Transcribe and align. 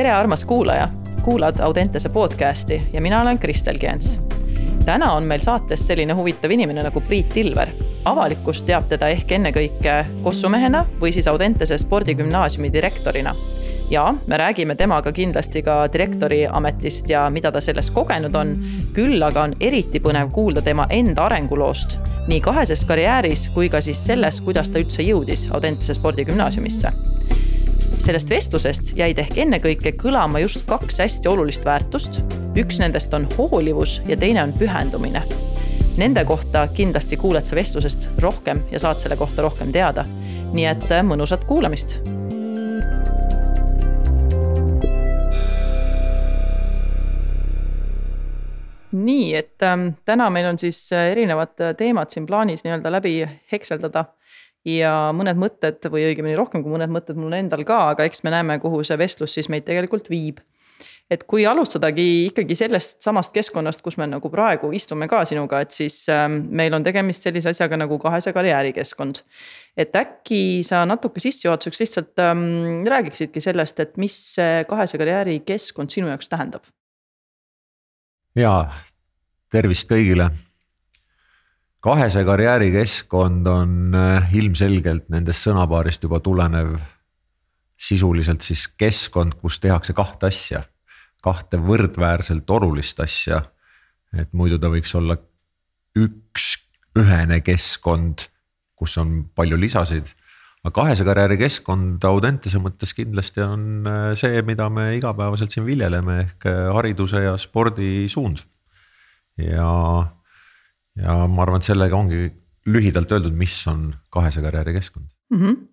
tere, 0.00 0.12
armas 0.12 0.44
kuulaja, 0.44 0.88
kuulad 1.22 1.60
Audentese 1.60 2.08
podcasti 2.08 2.82
ja 2.92 3.00
mina 3.00 3.22
olen 3.22 3.38
Kristel 3.38 3.78
Kients. 3.78 4.20
täna 4.84 5.12
on 5.12 5.24
meil 5.24 5.40
saates 5.40 5.86
selline 5.86 6.12
huvitav 6.12 6.50
inimene 6.50 6.82
nagu 6.82 7.00
Priit 7.00 7.28
Tilver. 7.28 7.68
avalikkus 8.04 8.62
teab 8.62 8.88
teda 8.88 9.08
ehk 9.12 9.32
ennekõike 9.32 10.06
kossumehena 10.22 10.86
või 11.00 11.12
siis 11.12 11.28
Audentese 11.28 11.78
spordigümnaasiumi 11.78 12.72
direktorina 12.72 13.34
ja 13.90 14.14
me 14.26 14.36
räägime 14.36 14.74
temaga 14.74 15.12
kindlasti 15.12 15.62
ka 15.62 15.92
direktori 15.92 16.46
ametist 16.46 17.10
ja 17.10 17.28
mida 17.30 17.52
ta 17.52 17.60
selles 17.60 17.90
kogenud 17.90 18.34
on. 18.34 18.56
küll 18.94 19.22
aga 19.22 19.42
on 19.42 19.54
eriti 19.60 20.00
põnev 20.00 20.32
kuulda 20.32 20.62
tema 20.62 20.86
enda 20.90 21.28
arenguloost 21.28 21.98
nii 22.28 22.40
kaheses 22.40 22.84
karjääris 22.84 23.48
kui 23.54 23.68
ka 23.68 23.80
siis 23.80 24.06
selles, 24.06 24.40
kuidas 24.40 24.70
ta 24.70 24.78
üldse 24.78 25.02
jõudis 25.02 25.48
Audentese 25.52 25.94
spordigümnaasiumisse 25.94 27.09
sellest 27.98 28.30
vestlusest 28.30 28.92
jäid 28.96 29.18
ehk 29.18 29.38
ennekõike 29.44 29.92
kõlama 29.98 30.42
just 30.44 30.62
kaks 30.66 30.98
hästi 31.02 31.28
olulist 31.28 31.64
väärtust. 31.64 32.20
üks 32.58 32.78
nendest 32.78 33.14
on 33.14 33.28
hoolivus 33.38 34.00
ja 34.08 34.16
teine 34.16 34.42
on 34.42 34.52
pühendumine. 34.52 35.22
Nende 35.96 36.24
kohta 36.24 36.68
kindlasti 36.74 37.16
kuuled 37.16 37.46
sa 37.46 37.56
vestlusest 37.56 38.08
rohkem 38.18 38.62
ja 38.70 38.78
saad 38.78 38.98
selle 38.98 39.16
kohta 39.16 39.42
rohkem 39.42 39.72
teada. 39.72 40.04
nii 40.52 40.66
et 40.66 40.88
mõnusat 41.06 41.44
kuulamist 41.46 42.00
nii, 48.92 49.34
et 49.36 49.62
ähm, 49.62 49.88
täna 50.04 50.30
meil 50.30 50.46
on 50.50 50.58
siis 50.58 50.92
äh, 50.92 51.10
erinevad 51.12 51.60
äh, 51.60 51.74
teemad 51.76 52.10
siin 52.10 52.26
plaanis 52.26 52.64
nii-öelda 52.64 52.92
läbi 52.92 53.14
hekseldada. 53.52 54.04
Ja 54.68 54.94
mõned 55.16 55.38
mõtted 55.40 55.84
või 55.92 56.06
õigemini 56.10 56.36
rohkem 56.38 56.64
kui 56.64 56.72
mõned 56.72 56.92
mõtted 56.92 57.18
mul 57.18 57.36
endal 57.38 57.64
ka, 57.68 57.82
aga 57.94 58.06
eks 58.08 58.24
me 58.26 58.34
näeme, 58.34 58.58
kuhu 58.60 58.82
see 58.84 58.98
vestlus 59.00 59.36
siis 59.36 59.48
meid 59.52 59.66
tegelikult 59.68 60.10
viib. 60.12 60.40
et 61.10 61.24
kui 61.26 61.42
alustadagi 61.46 62.28
ikkagi 62.28 62.54
sellest 62.54 63.02
samast 63.02 63.32
keskkonnast, 63.34 63.82
kus 63.82 63.96
me 63.98 64.06
nagu 64.06 64.30
praegu 64.30 64.70
istume 64.72 65.08
ka 65.10 65.24
sinuga, 65.26 65.60
et 65.60 65.72
siis 65.74 66.04
ähm, 66.08 66.36
meil 66.54 66.74
on 66.74 66.84
tegemist 66.86 67.26
sellise 67.26 67.50
asjaga 67.50 67.76
nagu 67.76 67.98
kahese 67.98 68.32
karjäärikeskkond. 68.32 69.22
et 69.76 69.96
äkki 69.96 70.62
sa 70.64 70.84
natuke 70.86 71.20
sissejuhatuseks 71.20 71.80
lihtsalt 71.80 72.18
ähm, 72.18 72.84
räägiksidki 72.86 73.40
sellest, 73.40 73.80
et 73.80 73.96
mis 73.96 74.18
see 74.34 74.64
kahese 74.68 74.98
karjäärikeskkond 74.98 75.90
sinu 75.90 76.08
jaoks 76.12 76.28
tähendab 76.28 76.68
ja 78.36 78.70
tervist 79.50 79.90
kõigile. 79.90 80.30
Kahese 81.80 82.24
karjäärikeskkond 82.24 83.46
on 83.46 83.94
äh, 83.94 84.34
ilmselgelt 84.36 85.08
nendest 85.12 85.46
sõnapaarist 85.46 86.04
juba 86.04 86.20
tulenev 86.20 86.76
sisuliselt 87.80 88.44
siis 88.44 88.66
keskkond, 88.68 89.38
kus 89.40 89.56
tehakse 89.60 89.94
kahte 89.96 90.28
asja, 90.28 90.62
kahte 91.24 91.56
võrdväärselt 91.56 92.50
olulist 92.50 93.00
asja. 93.00 93.42
et 94.12 94.32
muidu 94.32 94.58
ta 94.58 94.68
võiks 94.68 94.92
olla 94.98 95.16
üks 95.96 96.56
ühene 96.98 97.40
keskkond, 97.40 98.26
kus 98.74 98.96
on 98.98 99.22
palju 99.34 99.56
lisasid 99.56 100.10
aga 100.60 100.74
kahese 100.76 101.06
karjääri 101.08 101.38
keskkond 101.40 102.04
Audentese 102.04 102.60
mõttes 102.60 102.92
kindlasti 102.96 103.42
on 103.44 103.88
äh, 103.88 104.12
see, 104.18 104.42
mida 104.44 104.68
me 104.72 104.90
igapäevaselt 104.98 105.54
siin 105.54 105.64
viljeleme 105.68 106.20
ehk 106.26 106.48
äh, 106.50 106.66
hariduse 106.76 107.24
ja 107.24 107.36
spordi 107.40 108.08
suund. 108.12 108.42
ja, 109.40 109.70
ja 111.00 111.16
ma 111.26 111.42
arvan, 111.42 111.62
et 111.62 111.68
sellega 111.68 111.96
ongi 111.96 112.28
lühidalt 112.70 113.12
öeldud, 113.12 113.36
mis 113.36 113.56
on 113.70 113.90
kahese 114.12 114.42
karjääri 114.44 114.76
keskkond 114.76 115.06
mm. 115.30 115.42
-hmm 115.42 115.69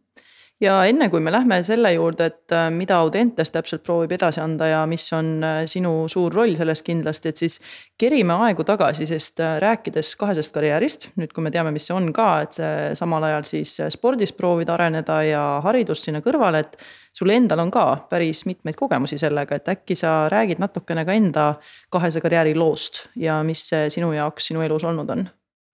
ja 0.61 0.77
enne 0.89 1.09
kui 1.09 1.21
me 1.23 1.31
lähme 1.31 1.59
selle 1.65 1.91
juurde, 1.93 2.29
et 2.31 2.53
äh, 2.55 2.67
mida 2.73 2.97
Audentes 3.01 3.51
täpselt 3.53 3.83
proovib 3.85 4.13
edasi 4.17 4.41
anda 4.41 4.69
ja 4.71 4.81
mis 4.89 5.05
on 5.13 5.31
äh, 5.45 5.59
sinu 5.69 6.07
suur 6.11 6.33
roll 6.33 6.55
selles 6.57 6.81
kindlasti, 6.85 7.29
et 7.29 7.43
siis 7.43 7.59
kerime 7.99 8.37
aegu 8.47 8.65
tagasi, 8.67 9.07
sest 9.09 9.41
äh, 9.43 9.57
rääkides 9.63 10.15
kahesest 10.19 10.53
karjäärist, 10.55 11.09
nüüd 11.21 11.33
kui 11.35 11.45
me 11.45 11.53
teame, 11.53 11.71
mis 11.75 11.87
see 11.89 11.95
on 11.97 12.09
ka, 12.15 12.29
et 12.45 12.57
see 12.57 12.93
samal 12.97 13.27
ajal 13.29 13.47
siis 13.49 13.77
spordis 13.93 14.33
proovida 14.37 14.73
areneda 14.77 15.21
ja 15.27 15.43
haridust 15.65 16.09
sinna 16.09 16.23
kõrvale, 16.25 16.65
et. 16.65 16.79
sul 17.17 17.31
endal 17.33 17.57
on 17.63 17.71
ka 17.73 17.83
päris 18.11 18.43
mitmeid 18.45 18.75
kogemusi 18.77 19.17
sellega, 19.17 19.57
et 19.57 19.69
äkki 19.73 19.95
sa 19.97 20.27
räägid 20.29 20.59
natukene 20.61 21.05
ka 21.05 21.15
enda 21.17 21.45
kahese 21.89 22.21
karjääri 22.21 22.53
loost 22.55 23.07
ja 23.15 23.39
mis 23.43 23.63
see 23.69 23.89
sinu 23.89 24.11
jaoks 24.13 24.51
sinu 24.51 24.61
elus 24.61 24.85
olnud 24.85 25.09
on 25.09 25.25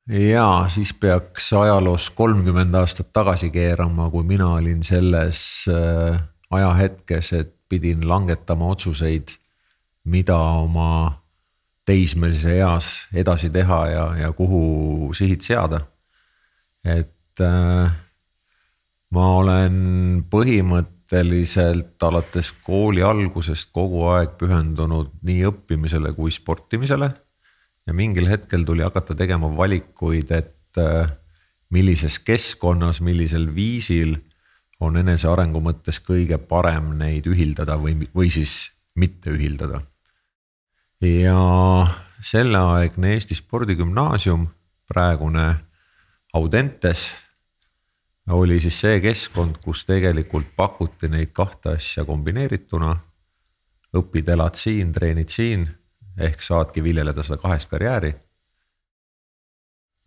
ja 0.10 0.66
siis 0.68 0.94
peaks 0.94 1.54
ajaloos 1.54 2.10
kolmkümmend 2.10 2.74
aastat 2.76 3.14
tagasi 3.14 3.50
keerama, 3.50 4.10
kui 4.10 4.24
mina 4.24 4.50
olin 4.58 4.84
selles 4.84 5.66
äh, 5.72 6.20
ajahetkes, 6.52 7.34
et 7.34 7.56
pidin 7.70 8.08
langetama 8.08 8.68
otsuseid, 8.76 9.36
mida 10.04 10.38
oma 10.38 11.20
teismelise 11.86 12.58
eas 12.60 12.90
edasi 13.14 13.50
teha 13.50 13.80
ja, 13.88 14.06
ja 14.18 14.32
kuhu 14.32 15.14
sihid 15.16 15.42
seada. 15.42 15.82
et 16.84 17.40
äh, 17.40 17.92
ma 19.10 19.28
olen 19.38 19.76
põhimõtteliselt 20.32 22.04
alates 22.04 22.52
kooli 22.64 23.04
algusest 23.04 23.70
kogu 23.72 24.04
aeg 24.12 24.36
pühendunud 24.40 25.14
nii 25.24 25.46
õppimisele 25.48 26.12
kui 26.18 26.32
sportimisele 26.32 27.10
ja 27.88 27.94
mingil 27.94 28.30
hetkel 28.30 28.64
tuli 28.66 28.84
hakata 28.84 29.16
tegema 29.16 29.50
valikuid, 29.58 30.32
et 30.32 30.80
äh, 30.80 31.10
millises 31.74 32.20
keskkonnas, 32.20 33.02
millisel 33.02 33.50
viisil 33.56 34.16
on 34.84 34.98
enesearengu 35.00 35.62
mõttes 35.64 36.00
kõige 36.04 36.38
parem 36.38 36.94
neid 37.00 37.28
ühildada 37.30 37.78
või, 37.80 38.08
või 38.16 38.32
siis 38.34 38.72
mitte 38.96 39.34
ühildada. 39.34 39.82
ja 41.04 41.40
selleaegne 42.24 43.14
Eesti 43.14 43.36
Spordigümnaasium, 43.36 44.48
praegune 44.88 45.56
Audentes 46.34 47.12
oli 48.30 48.60
siis 48.64 48.80
see 48.80 49.02
keskkond, 49.04 49.60
kus 49.62 49.84
tegelikult 49.86 50.56
pakuti 50.56 51.10
neid 51.12 51.34
kahte 51.34 51.76
asja 51.78 52.06
kombineerituna. 52.06 52.96
õpid, 53.94 54.30
elad 54.34 54.56
siin, 54.58 54.94
treenid 54.94 55.30
siin 55.30 55.68
ehk 56.18 56.42
saadki 56.42 56.84
viljeleda 56.84 57.24
seda 57.24 57.38
kahest 57.38 57.70
karjääri. 57.70 58.14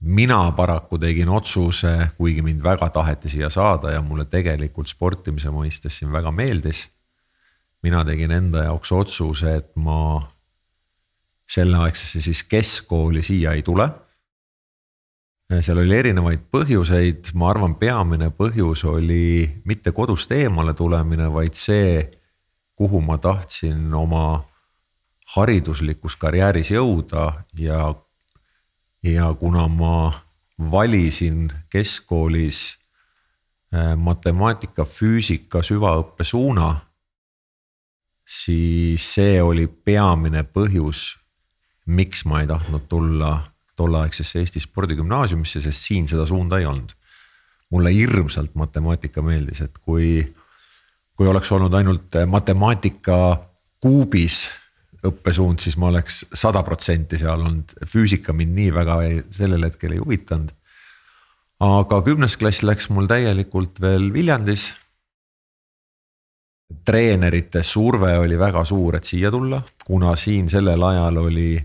mina 0.01 0.53
paraku 0.53 0.99
tegin 0.99 1.29
otsuse, 1.29 2.09
kuigi 2.19 2.43
mind 2.43 2.63
väga 2.63 2.91
taheti 2.91 3.29
siia 3.29 3.51
saada 3.51 3.91
ja 3.91 4.03
mulle 4.03 4.25
tegelikult 4.25 4.89
sportimise 4.89 5.49
mõistes 5.49 5.99
siin 5.99 6.13
väga 6.13 6.31
meeldis. 6.31 6.89
mina 7.83 8.05
tegin 8.05 8.31
enda 8.31 8.65
jaoks 8.65 8.93
otsuse, 8.93 9.57
et 9.57 9.77
ma 9.77 10.23
selleaegsesse 11.49 12.21
siis 12.21 12.43
keskkooli 12.45 13.23
siia 13.23 13.53
ei 13.53 13.63
tule. 13.63 13.89
seal 15.61 15.79
oli 15.79 15.97
erinevaid 15.97 16.41
põhjuseid, 16.51 17.31
ma 17.35 17.51
arvan, 17.51 17.75
peamine 17.75 18.31
põhjus 18.31 18.85
oli 18.85 19.63
mitte 19.65 19.93
kodust 19.93 20.33
eemale 20.33 20.75
tulemine, 20.75 21.33
vaid 21.33 21.55
see, 21.55 22.03
kuhu 22.75 23.01
ma 23.01 23.19
tahtsin 23.19 23.95
oma 23.95 24.43
hariduslikus 25.35 26.17
karjääris 26.17 26.71
jõuda 26.71 27.33
ja, 27.59 27.95
ja 29.03 29.35
kuna 29.39 29.67
ma 29.69 30.23
valisin 30.71 31.53
keskkoolis 31.71 32.77
äh, 33.75 33.97
matemaatika, 33.97 34.85
füüsika 34.85 35.63
süvaõppe 35.67 36.25
suuna, 36.25 36.77
siis 38.27 39.07
see 39.15 39.43
oli 39.43 39.67
peamine 39.67 40.43
põhjus, 40.43 41.17
miks 41.87 42.25
ma 42.27 42.43
ei 42.43 42.51
tahtnud 42.51 42.89
tulla 42.89 43.37
tolleaegsesse 43.77 44.41
Eesti 44.41 44.61
spordigümnaasiumisse, 44.61 45.61
sest 45.61 45.85
siin 45.85 46.09
seda 46.09 46.27
suunda 46.27 46.59
ei 46.59 46.67
olnud. 46.67 46.95
mulle 47.71 47.91
hirmsalt 47.95 48.55
matemaatika 48.55 49.23
meeldis, 49.23 49.61
et 49.61 49.79
kui, 49.83 50.23
kui 51.19 51.27
oleks 51.27 51.51
olnud 51.53 51.75
ainult 51.75 52.15
matemaatika 52.31 53.17
kuubis 53.83 54.45
õppesuund, 55.09 55.63
siis 55.63 55.77
ma 55.81 55.91
oleks 55.91 56.25
sada 56.37 56.63
protsenti 56.67 57.19
seal 57.21 57.43
olnud, 57.43 57.77
füüsika 57.87 58.35
mind 58.37 58.57
nii 58.57 58.73
väga 58.75 58.97
ei, 59.07 59.21
sellel 59.35 59.69
hetkel 59.69 59.97
ei 59.97 60.03
huvitanud. 60.03 60.51
aga 61.67 62.03
kümnes 62.05 62.37
klass 62.37 62.63
läks 62.63 62.91
mul 62.91 63.07
täielikult 63.07 63.81
veel 63.81 64.13
Viljandis. 64.13 64.75
treenerite 66.85 67.63
surve 67.63 68.19
oli 68.19 68.39
väga 68.39 68.65
suur, 68.65 68.97
et 68.97 69.05
siia 69.05 69.31
tulla, 69.31 69.63
kuna 69.85 70.17
siin 70.17 70.51
sellel 70.51 70.83
ajal 70.83 71.17
oli 71.17 71.63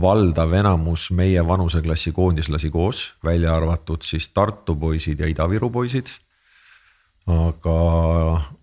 valdav 0.00 0.52
enamus 0.52 1.10
meie 1.10 1.46
vanuseklassi 1.46 2.12
koondislasi 2.12 2.70
koos, 2.70 3.14
välja 3.24 3.56
arvatud 3.56 4.02
siis 4.02 4.28
Tartu 4.28 4.74
poisid 4.74 5.20
ja 5.20 5.26
Ida-Viru 5.26 5.70
poisid 5.70 6.10
aga 7.26 7.78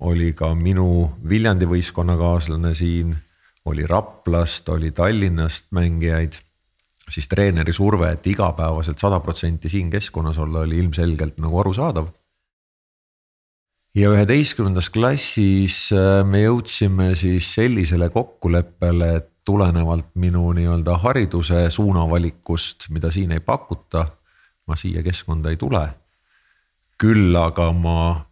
oli 0.06 0.34
ka 0.38 0.54
minu 0.54 1.10
Viljandi 1.28 1.66
võistkonnakaaslane 1.70 2.74
siin 2.78 3.16
oli 3.66 3.88
Raplast, 3.88 4.70
oli 4.70 4.92
Tallinnast 4.92 5.72
mängijaid, 5.72 6.34
siis 7.10 7.28
treeneri 7.28 7.74
surve, 7.74 8.12
et 8.12 8.28
igapäevaselt 8.28 8.98
sada 8.98 9.20
protsenti 9.20 9.70
siin 9.70 9.92
keskkonnas 9.92 10.38
olla, 10.38 10.66
oli 10.66 10.80
ilmselgelt 10.80 11.38
nagu 11.38 11.60
arusaadav. 11.60 12.08
ja 13.96 14.10
üheteistkümnendas 14.10 14.90
klassis 14.90 15.90
äh, 15.92 16.24
me 16.26 16.46
jõudsime 16.46 17.16
siis 17.16 17.54
sellisele 17.54 18.10
kokkuleppele, 18.10 19.16
et 19.16 19.32
tulenevalt 19.46 20.16
minu 20.16 20.52
nii-öelda 20.54 20.98
hariduse 20.98 21.70
suunavalikust, 21.70 22.88
mida 22.90 23.12
siin 23.12 23.32
ei 23.32 23.40
pakuta, 23.40 24.06
ma 24.68 24.76
siia 24.76 25.04
keskkonda 25.04 25.50
ei 25.50 25.58
tule. 25.58 25.90
küll 27.02 27.36
aga 27.36 27.72
ma 27.74 28.26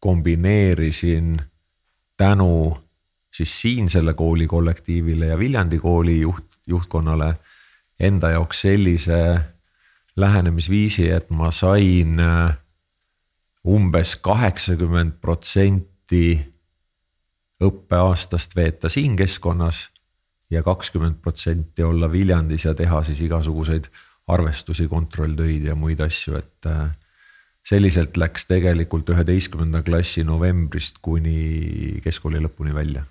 kombineerisin 0.00 1.42
tänu 2.16 2.83
siis 3.34 3.60
siinsele 3.62 4.14
kooli 4.14 4.46
kollektiivile 4.46 5.26
ja 5.26 5.38
Viljandi 5.38 5.78
kooli 5.78 6.20
juht, 6.20 6.44
juhtkonnale 6.66 7.34
enda 8.00 8.30
jaoks 8.30 8.60
sellise 8.60 9.40
lähenemisviisi, 10.16 11.08
et 11.10 11.30
ma 11.30 11.50
sain 11.50 12.20
äh, 12.20 12.54
umbes 13.66 14.16
kaheksakümmend 14.16 15.18
protsenti 15.20 16.38
õppeaastast 17.64 18.54
veeta 18.56 18.88
siin 18.88 19.16
keskkonnas 19.16 19.88
ja 20.50 20.62
kakskümmend 20.62 21.18
protsenti 21.22 21.82
olla 21.82 22.10
Viljandis 22.12 22.64
ja 22.68 22.74
teha 22.74 23.02
siis 23.02 23.20
igasuguseid 23.24 23.88
arvestusi, 24.28 24.86
kontrolltöid 24.88 25.64
ja 25.66 25.74
muid 25.74 26.00
asju, 26.00 26.36
et 26.38 26.70
äh, 26.70 26.86
selliselt 27.66 28.16
läks 28.16 28.46
tegelikult 28.46 29.10
üheteistkümnenda 29.10 29.82
klassi 29.82 30.22
novembrist 30.24 31.02
kuni 31.02 31.98
keskkooli 32.04 32.44
lõpuni 32.46 32.74
välja 32.76 33.02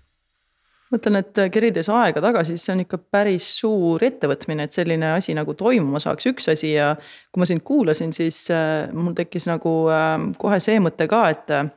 mõtlen, 0.94 1.20
et 1.20 1.40
kerides 1.54 1.90
aega 1.92 2.22
tagasi, 2.24 2.56
siis 2.56 2.68
see 2.68 2.76
on 2.76 2.84
ikka 2.84 3.00
päris 3.14 3.48
suur 3.60 4.04
ettevõtmine, 4.06 4.68
et 4.68 4.76
selline 4.76 5.14
asi 5.18 5.36
nagu 5.38 5.56
toimuma 5.58 6.02
saaks, 6.04 6.28
üks 6.32 6.50
asi 6.54 6.74
ja. 6.74 6.94
kui 7.34 7.44
ma 7.44 7.48
sind 7.50 7.64
kuulasin, 7.66 8.14
siis 8.16 8.46
äh, 8.54 8.92
mul 8.94 9.16
tekkis 9.18 9.50
nagu 9.50 9.74
äh, 9.94 10.14
kohe 10.40 10.60
see 10.64 10.80
mõte 10.84 11.08
ka, 11.12 11.24
et 11.34 11.54
äh, 11.54 11.72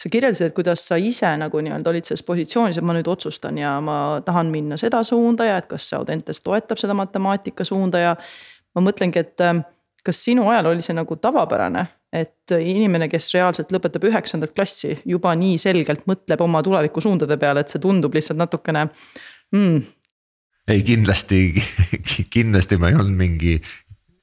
sa 0.00 0.12
kirjeldasid, 0.12 0.50
et 0.50 0.56
kuidas 0.56 0.86
sa 0.88 0.96
ise 1.00 1.30
nagu 1.40 1.60
nii-öelda 1.60 1.92
olid 1.92 2.08
selles 2.08 2.24
positsioonis, 2.26 2.80
et 2.80 2.86
ma 2.86 2.96
nüüd 2.96 3.10
otsustan 3.10 3.58
ja 3.60 3.74
ma 3.84 3.98
tahan 4.24 4.52
minna 4.52 4.78
seda 4.80 5.02
suunda 5.06 5.48
ja 5.48 5.58
et 5.60 5.68
kas 5.70 5.90
Audentes 5.98 6.40
toetab 6.44 6.80
seda 6.80 6.96
matemaatika 6.96 7.66
suunda 7.68 8.00
ja. 8.00 8.16
ma 8.74 8.86
mõtlengi, 8.86 9.26
et 9.26 9.46
kas 10.06 10.24
sinu 10.24 10.48
ajal 10.48 10.72
oli 10.72 10.84
see 10.84 10.96
nagu 10.96 11.16
tavapärane, 11.20 11.84
et 12.12 12.54
inimene, 12.56 13.06
kes 13.10 13.28
reaalselt 13.36 13.70
lõpetab 13.70 14.08
üheksandat 14.08 14.54
klassi, 14.54 14.96
juba 15.06 15.34
nii 15.38 15.58
selgelt 15.62 16.08
mõtleb 16.10 16.42
oma 16.42 16.62
tulevikusuundade 16.66 17.38
peale, 17.38 17.62
et 17.62 17.70
see 17.70 17.82
tundub 17.82 18.16
lihtsalt 18.16 18.40
natukene 18.40 18.88
mm.. 19.54 19.76
ei 20.74 20.82
kindlasti, 20.86 21.44
kindlasti 22.34 22.80
ma 22.82 22.90
ei 22.90 22.98
olnud 22.98 23.14
mingi 23.20 23.54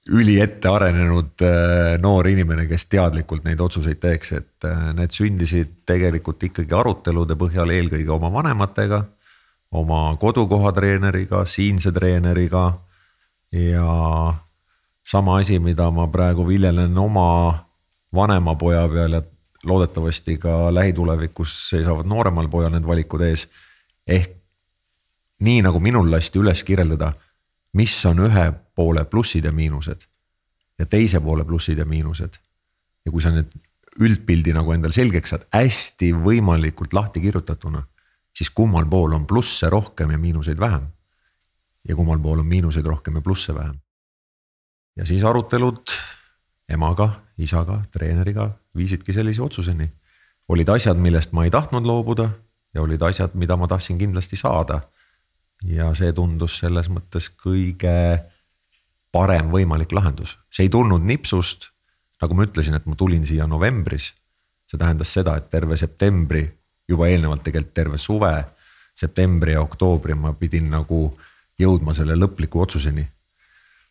üliette 0.07 0.69
arenenud 0.72 1.44
äh, 1.44 1.98
noor 2.00 2.28
inimene, 2.31 2.68
kes 2.68 2.88
teadlikult 2.92 3.44
neid 3.48 3.62
otsuseid 3.63 4.00
teeks, 4.04 4.33
et 4.40 4.68
äh, 4.68 4.90
need 4.95 5.16
sündisid 5.16 5.74
tegelikult 5.88 6.44
ikkagi 6.48 6.75
arutelude 6.75 7.36
põhjal 7.40 7.72
eelkõige 7.75 8.12
oma 8.16 8.31
vanematega. 8.33 9.04
oma 9.72 10.16
kodukoha 10.16 10.72
treeneriga, 10.72 11.45
siinse 11.45 11.92
treeneriga 11.92 12.72
ja 13.51 14.33
sama 15.04 15.40
asi, 15.40 15.60
mida 15.60 15.90
ma 15.92 16.07
praegu 16.07 16.48
viljelen 16.48 16.98
oma 16.98 17.67
vanema 18.13 18.56
poja 18.56 18.88
peal 18.88 19.13
ja 19.13 19.21
loodetavasti 19.63 20.38
ka 20.38 20.74
lähitulevikus 20.74 21.69
seisavad 21.69 22.06
nooremal 22.06 22.48
pojal 22.48 22.71
need 22.71 22.88
valikud 22.88 23.21
ees. 23.21 23.48
ehk 24.07 24.36
nii 25.39 25.62
nagu 25.62 25.80
minul 25.80 26.12
lasti 26.12 26.39
üles 26.39 26.63
kirjeldada, 26.63 27.13
mis 27.74 28.06
on 28.06 28.19
ühe 28.25 28.51
poole 28.75 29.06
plussid 29.06 29.45
ja 29.45 29.51
miinused 29.51 30.06
ja 30.80 30.86
teise 30.86 31.19
poole 31.19 31.45
plussid 31.45 31.77
ja 31.77 31.86
miinused. 31.86 32.38
ja 33.06 33.12
kui 33.12 33.21
sa 33.21 33.31
nüüd 33.31 33.51
üldpildi 34.00 34.54
nagu 34.54 34.71
endale 34.71 34.94
selgeks 34.94 35.30
saad, 35.30 35.48
hästi 35.54 36.12
võimalikult 36.13 36.94
lahti 36.94 37.21
kirjutatuna, 37.21 37.81
siis 38.33 38.50
kummal 38.50 38.86
pool 38.86 39.13
on 39.13 39.25
plusse 39.25 39.69
rohkem 39.69 40.12
ja 40.12 40.18
miinuseid 40.18 40.59
vähem. 40.59 40.88
ja 41.88 41.95
kummal 41.95 42.19
pool 42.19 42.39
on 42.39 42.45
miinuseid 42.45 42.86
rohkem 42.86 43.15
ja 43.15 43.21
plusse 43.21 43.56
vähem 43.56 43.77
ja 44.98 45.06
siis 45.06 45.24
arutelud 45.24 45.94
emaga, 46.69 47.09
isaga, 47.38 47.81
treeneriga 47.92 48.50
viisidki 48.75 49.13
sellise 49.13 49.42
otsuseni. 49.42 49.89
olid 50.48 50.69
asjad, 50.69 50.98
millest 50.98 51.31
ma 51.31 51.44
ei 51.44 51.51
tahtnud 51.51 51.86
loobuda 51.86 52.30
ja 52.74 52.81
olid 52.81 53.01
asjad, 53.01 53.34
mida 53.34 53.57
ma 53.57 53.68
tahtsin 53.68 53.98
kindlasti 53.98 54.36
saada. 54.36 54.81
ja 55.63 55.94
see 55.95 56.13
tundus 56.13 56.60
selles 56.60 56.89
mõttes 56.89 57.30
kõige 57.44 58.19
parem 59.12 59.50
võimalik 59.51 59.92
lahendus, 59.92 60.38
see 60.51 60.68
ei 60.68 60.69
tulnud 60.69 61.01
nipsust. 61.01 61.69
nagu 62.22 62.34
ma 62.34 62.45
ütlesin, 62.45 62.75
et 62.75 62.86
ma 62.86 62.95
tulin 62.95 63.25
siia 63.25 63.48
novembris. 63.48 64.13
see 64.68 64.78
tähendas 64.78 65.13
seda, 65.13 65.38
et 65.38 65.50
terve 65.50 65.78
septembri, 65.78 66.48
juba 66.88 67.07
eelnevalt 67.07 67.44
tegelikult 67.44 67.74
terve 67.74 67.98
suve, 67.98 68.45
septembri 68.95 69.51
ja 69.51 69.62
oktoobri 69.62 70.13
ma 70.16 70.33
pidin 70.33 70.69
nagu 70.69 71.18
jõudma 71.60 71.94
selle 71.94 72.16
lõpliku 72.16 72.62
otsuseni 72.62 73.07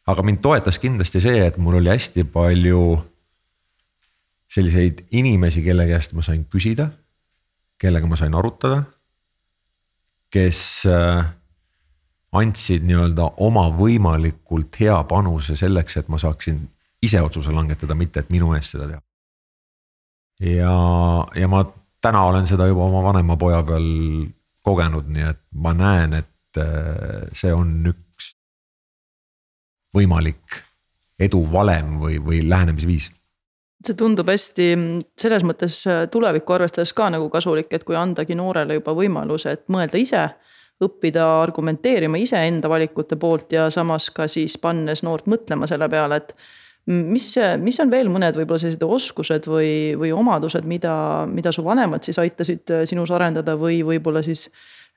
aga 0.06 0.22
mind 0.22 0.40
toetas 0.42 0.78
kindlasti 0.78 1.20
see, 1.22 1.42
et 1.46 1.58
mul 1.58 1.81
oli 1.81 1.90
hästi 1.90 2.25
palju 2.31 2.81
selliseid 4.48 5.06
inimesi, 5.10 5.62
kelle 5.64 5.87
käest 5.88 6.14
ma 6.16 6.22
sain 6.22 6.44
küsida, 6.50 6.88
kellega 7.78 8.06
ma 8.06 8.19
sain 8.19 8.34
arutada. 8.34 8.84
kes 10.31 10.60
äh, 10.90 11.25
andsid 12.37 12.82
nii-öelda 12.84 13.28
oma 13.46 13.69
võimalikult 13.72 14.75
hea 14.81 14.96
panuse 15.08 15.56
selleks, 15.56 15.96
et 15.96 16.08
ma 16.12 16.19
saaksin 16.19 16.58
ise 17.02 17.20
otsuse 17.22 17.54
langetada, 17.54 17.94
mitte 17.94 18.20
et 18.20 18.31
minu 18.34 18.52
eest 18.56 18.75
seda 18.75 18.88
teha. 18.90 19.00
ja, 20.50 20.72
ja 21.40 21.49
ma 21.49 21.62
täna 22.02 22.25
olen 22.31 22.46
seda 22.46 22.66
juba 22.69 22.84
oma 22.90 23.02
vanema 23.06 23.37
poja 23.40 23.62
peal 23.66 23.87
kogenud, 24.66 25.08
nii 25.14 25.28
et 25.31 25.42
ma 25.62 25.72
näen, 25.76 26.19
et 26.20 26.60
äh, 26.60 27.26
see 27.32 27.54
on 27.54 27.72
üks 27.92 28.32
võimalik 29.96 30.60
edu 31.22 31.40
valem 31.52 31.96
või, 32.02 32.19
või 32.22 32.42
lähenemisviis? 32.49 33.10
See 33.86 33.98
tundub 33.98 34.28
hästi 34.30 34.66
selles 35.18 35.44
mõttes 35.46 35.78
äh, 35.90 36.04
tulevikku 36.12 36.56
arvestades 36.56 36.92
ka 36.96 37.08
nagu 37.14 37.28
kasulik, 37.32 37.70
et 37.72 37.86
kui 37.86 37.96
andagi 37.98 38.36
noorele 38.38 38.80
juba 38.80 38.94
võimaluse, 38.96 39.56
et 39.56 39.64
mõelda 39.72 40.00
ise 40.00 40.26
õppida 40.84 41.25
argumenteerima 41.40 42.20
iseenda 42.20 42.68
valikute 42.68 43.16
poolt 43.16 43.52
ja 43.56 43.70
samas 43.72 44.11
ka 44.12 44.26
siis 44.28 44.58
pannes 44.61 45.02
noort 45.06 45.28
mõtlema 45.30 45.68
selle 45.70 45.88
peale, 45.88 46.20
et. 46.20 46.34
mis, 46.87 47.30
mis 47.58 47.80
on 47.82 47.90
veel 47.90 48.11
mõned 48.12 48.37
võib-olla 48.37 48.62
sellised 48.62 48.82
oskused 48.84 49.49
või, 49.50 49.70
või 49.99 50.12
omadused, 50.14 50.68
mida, 50.68 51.26
mida 51.26 51.52
su 51.52 51.64
vanemad 51.64 52.04
siis 52.04 52.20
aitasid 52.22 52.70
äh, 52.70 52.84
sinus 52.88 53.11
arendada 53.11 53.56
või 53.58 53.80
võib-olla 53.87 54.22
siis 54.22 54.50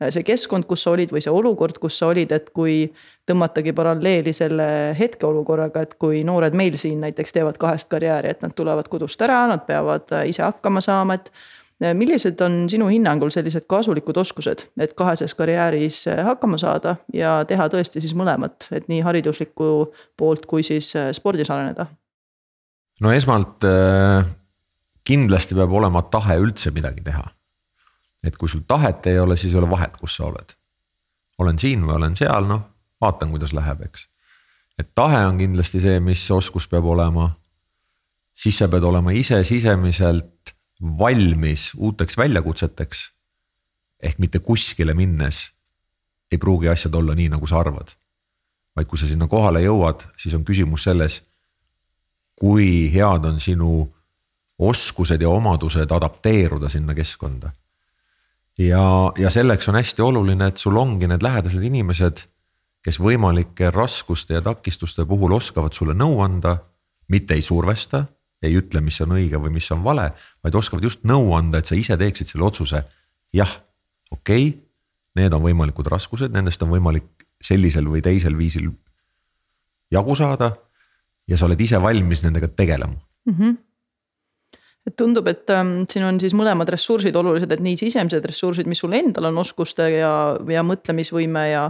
see 0.07 0.23
keskkond, 0.23 0.65
kus 0.69 0.85
sa 0.85 0.93
olid 0.93 1.11
või 1.11 1.21
see 1.23 1.33
olukord, 1.33 1.77
kus 1.81 1.97
sa 1.99 2.09
olid, 2.13 2.31
et 2.35 2.49
kui 2.55 2.87
tõmmatagi 3.29 3.73
paralleeli 3.75 4.33
selle 4.35 4.67
hetkeolukorraga, 4.97 5.83
et 5.83 5.95
kui 6.01 6.23
noored 6.27 6.55
meil 6.57 6.77
siin 6.79 7.01
näiteks 7.03 7.35
teevad 7.35 7.59
kahest 7.61 7.89
karjääri, 7.91 8.31
et 8.33 8.43
nad 8.45 8.55
tulevad 8.55 8.87
kodust 8.91 9.21
ära, 9.25 9.43
nad 9.51 9.65
peavad 9.67 10.11
äh, 10.15 10.29
ise 10.31 10.45
hakkama 10.45 10.81
saama, 10.83 11.19
et 11.19 11.31
äh, 11.83 11.93
millised 11.97 12.39
on 12.45 12.61
sinu 12.71 12.87
hinnangul 12.91 13.33
sellised 13.35 13.67
kasulikud 13.69 14.17
oskused, 14.23 14.69
et 14.79 14.95
kaheses 14.97 15.35
karjääris 15.37 16.05
äh, 16.07 16.23
hakkama 16.31 16.59
saada 16.61 16.95
ja 17.13 17.41
teha 17.47 17.67
tõesti 17.71 18.03
siis 18.03 18.15
mõlemat, 18.17 18.69
et 18.71 18.87
nii 18.91 19.03
hariduslikku 19.05 19.89
poolt 20.17 20.47
kui 20.49 20.63
siis 20.65 20.93
spordis 21.17 21.51
areneda? 21.51 21.89
no 22.99 23.11
esmalt 23.15 23.63
kindlasti 25.07 25.55
peab 25.55 25.71
olema 25.71 26.01
tahe 26.11 26.35
üldse 26.41 26.71
midagi 26.75 27.03
teha 27.05 27.23
et 28.23 28.37
kui 28.37 28.49
sul 28.49 28.63
tahet 28.67 29.07
ei 29.07 29.19
ole, 29.19 29.37
siis 29.37 29.53
ei 29.53 29.59
ole 29.59 29.69
vahet, 29.69 29.97
kus 29.97 30.15
sa 30.15 30.25
oled. 30.27 30.55
olen 31.39 31.59
siin 31.59 31.85
või 31.87 31.95
olen 31.95 32.15
seal, 32.19 32.47
noh, 32.47 32.65
vaatan, 33.01 33.29
kuidas 33.31 33.53
läheb, 33.55 33.85
eks. 33.87 34.07
et 34.79 34.89
tahe 34.95 35.21
on 35.27 35.37
kindlasti 35.39 35.81
see, 35.81 35.99
mis 35.99 36.25
oskus 36.31 36.67
peab 36.67 36.85
olema. 36.85 37.29
siis 38.33 38.57
sa 38.57 38.67
pead 38.67 38.83
olema 38.83 39.11
ise 39.11 39.43
sisemiselt 39.43 40.53
valmis 40.99 41.71
uuteks 41.77 42.17
väljakutseteks. 42.17 43.09
ehk 44.03 44.19
mitte 44.19 44.39
kuskile 44.39 44.93
minnes 44.93 45.49
ei 46.31 46.37
pruugi 46.37 46.69
asjad 46.69 46.93
olla 46.93 47.15
nii, 47.15 47.29
nagu 47.29 47.47
sa 47.47 47.59
arvad. 47.59 47.95
vaid 48.75 48.87
kui 48.87 48.99
sa 48.99 49.07
sinna 49.07 49.27
kohale 49.27 49.63
jõuad, 49.63 50.03
siis 50.17 50.35
on 50.35 50.43
küsimus 50.45 50.83
selles, 50.83 51.21
kui 52.35 52.91
head 52.93 53.25
on 53.25 53.39
sinu 53.39 53.87
oskused 54.59 55.21
ja 55.21 55.29
omadused 55.29 55.91
adapteeruda 55.91 56.69
sinna 56.69 56.93
keskkonda 56.95 57.51
ja, 58.59 59.11
ja 59.17 59.31
selleks 59.31 59.69
on 59.69 59.79
hästi 59.79 60.03
oluline, 60.03 60.51
et 60.51 60.57
sul 60.57 60.77
ongi 60.77 61.07
need 61.07 61.23
lähedased 61.23 61.63
inimesed, 61.63 62.23
kes 62.83 62.99
võimalike 63.01 63.71
raskuste 63.75 64.37
ja 64.37 64.43
takistuste 64.43 65.05
puhul 65.07 65.35
oskavad 65.35 65.75
sulle 65.75 65.95
nõu 65.97 66.21
anda, 66.23 66.57
mitte 67.11 67.35
ei 67.35 67.43
survesta, 67.45 68.05
ei 68.43 68.55
ütle, 68.55 68.81
mis 68.83 68.99
on 69.03 69.17
õige 69.17 69.39
või 69.41 69.51
mis 69.57 69.67
on 69.75 69.83
vale, 69.83 70.09
vaid 70.43 70.55
oskavad 70.55 70.85
just 70.87 71.03
nõu 71.07 71.33
anda, 71.35 71.59
et 71.59 71.67
sa 71.67 71.75
ise 71.75 71.97
teeksid 71.99 72.31
selle 72.31 72.47
otsuse. 72.47 72.83
jah, 73.33 73.51
okei 74.11 74.47
okay,, 74.49 74.61
need 75.19 75.33
on 75.33 75.43
võimalikud 75.43 75.87
raskused, 75.91 76.31
nendest 76.31 76.61
on 76.63 76.71
võimalik 76.71 77.27
sellisel 77.43 77.87
või 77.87 78.01
teisel 78.01 78.37
viisil 78.37 78.69
jagu 79.91 80.15
saada 80.15 80.53
ja 81.27 81.37
sa 81.37 81.47
oled 81.47 81.61
ise 81.61 81.79
valmis 81.81 82.23
nendega 82.23 82.47
tegelema 82.47 82.95
mm. 83.25 83.33
-hmm 83.33 83.57
et 84.87 84.95
tundub, 84.97 85.27
et 85.27 85.49
ähm, 85.53 85.83
siin 85.91 86.05
on 86.07 86.17
siis 86.21 86.33
mõlemad 86.37 86.69
ressursid 86.71 87.15
olulised, 87.19 87.51
et 87.51 87.63
nii 87.63 87.77
sisemised 87.79 88.25
ressursid, 88.25 88.67
mis 88.69 88.79
sul 88.81 88.95
endal 88.97 89.27
on 89.29 89.41
oskuste 89.41 89.89
ja, 89.91 90.11
ja 90.49 90.63
mõtlemisvõime 90.65 91.43
ja. 91.51 91.65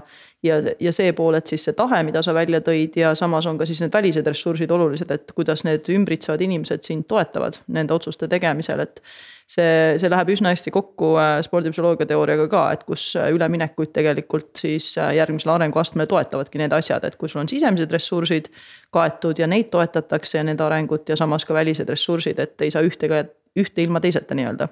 ja, 0.45 0.59
ja 0.79 0.93
see 0.95 1.11
pool, 1.17 1.39
et 1.39 1.49
siis 1.49 1.65
see 1.67 1.75
tahe, 1.77 2.01
mida 2.07 2.23
sa 2.25 2.35
välja 2.37 2.61
tõid 2.65 2.95
ja 2.99 3.15
samas 3.17 3.49
on 3.49 3.59
ka 3.59 3.67
siis 3.69 3.81
need 3.83 3.95
välised 3.95 4.29
ressursid 4.29 4.71
olulised, 4.71 5.11
et 5.11 5.33
kuidas 5.35 5.65
need 5.67 5.89
ümbritsevad 5.91 6.45
inimesed 6.45 6.85
sind 6.85 7.09
toetavad 7.09 7.59
nende 7.67 7.97
otsuste 7.97 8.29
tegemisel, 8.31 8.85
et 8.85 9.03
see, 9.49 9.97
see 10.01 10.11
läheb 10.11 10.31
üsna 10.33 10.53
hästi 10.53 10.71
kokku 10.73 11.13
äh, 11.19 11.37
spordipsühholoogia 11.45 12.07
teooriaga 12.09 12.47
ka, 12.51 12.63
et 12.75 12.85
kus 12.87 13.11
äh, 13.17 13.29
üleminekuid 13.35 13.91
tegelikult 13.95 14.61
siis 14.61 14.91
äh, 15.01 15.13
järgmisele 15.17 15.55
arenguastmele 15.57 16.09
toetavadki 16.09 16.61
need 16.61 16.75
asjad, 16.75 17.05
et 17.07 17.17
kui 17.19 17.31
sul 17.31 17.43
on 17.43 17.49
sisemised 17.51 17.93
ressursid 17.95 18.51
kaetud 18.95 19.41
ja 19.41 19.49
neid 19.49 19.71
toetatakse 19.73 20.39
ja 20.39 20.45
nende 20.45 20.65
arengut 20.65 21.09
ja 21.09 21.17
samas 21.19 21.47
ka 21.47 21.57
välised 21.57 21.89
ressursid, 21.89 22.41
et 22.41 22.61
ei 22.65 22.73
saa 22.73 22.85
ühte 22.85 23.09
ka, 23.11 23.23
ühte 23.59 23.85
ilma 23.85 24.01
teiseta 24.03 24.37
nii-öelda. 24.37 24.69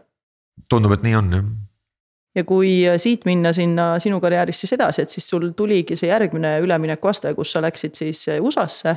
tundub, 0.70 0.98
et 0.98 1.06
nii 1.06 1.16
on 1.18 1.40
jah 1.40 1.48
ja 2.38 2.44
kui 2.46 2.84
siit 3.02 3.24
minna 3.26 3.50
sinna 3.54 3.96
sinu 3.98 4.20
karjääris 4.22 4.60
siis 4.62 4.76
edasi, 4.76 5.02
et 5.02 5.10
siis 5.10 5.26
sul 5.26 5.48
tuligi 5.58 5.96
see 5.98 6.12
järgmine 6.12 6.60
üleminekuaste, 6.62 7.32
kus 7.34 7.56
sa 7.56 7.64
läksid 7.66 7.98
siis 7.98 8.28
USA-sse 8.38 8.94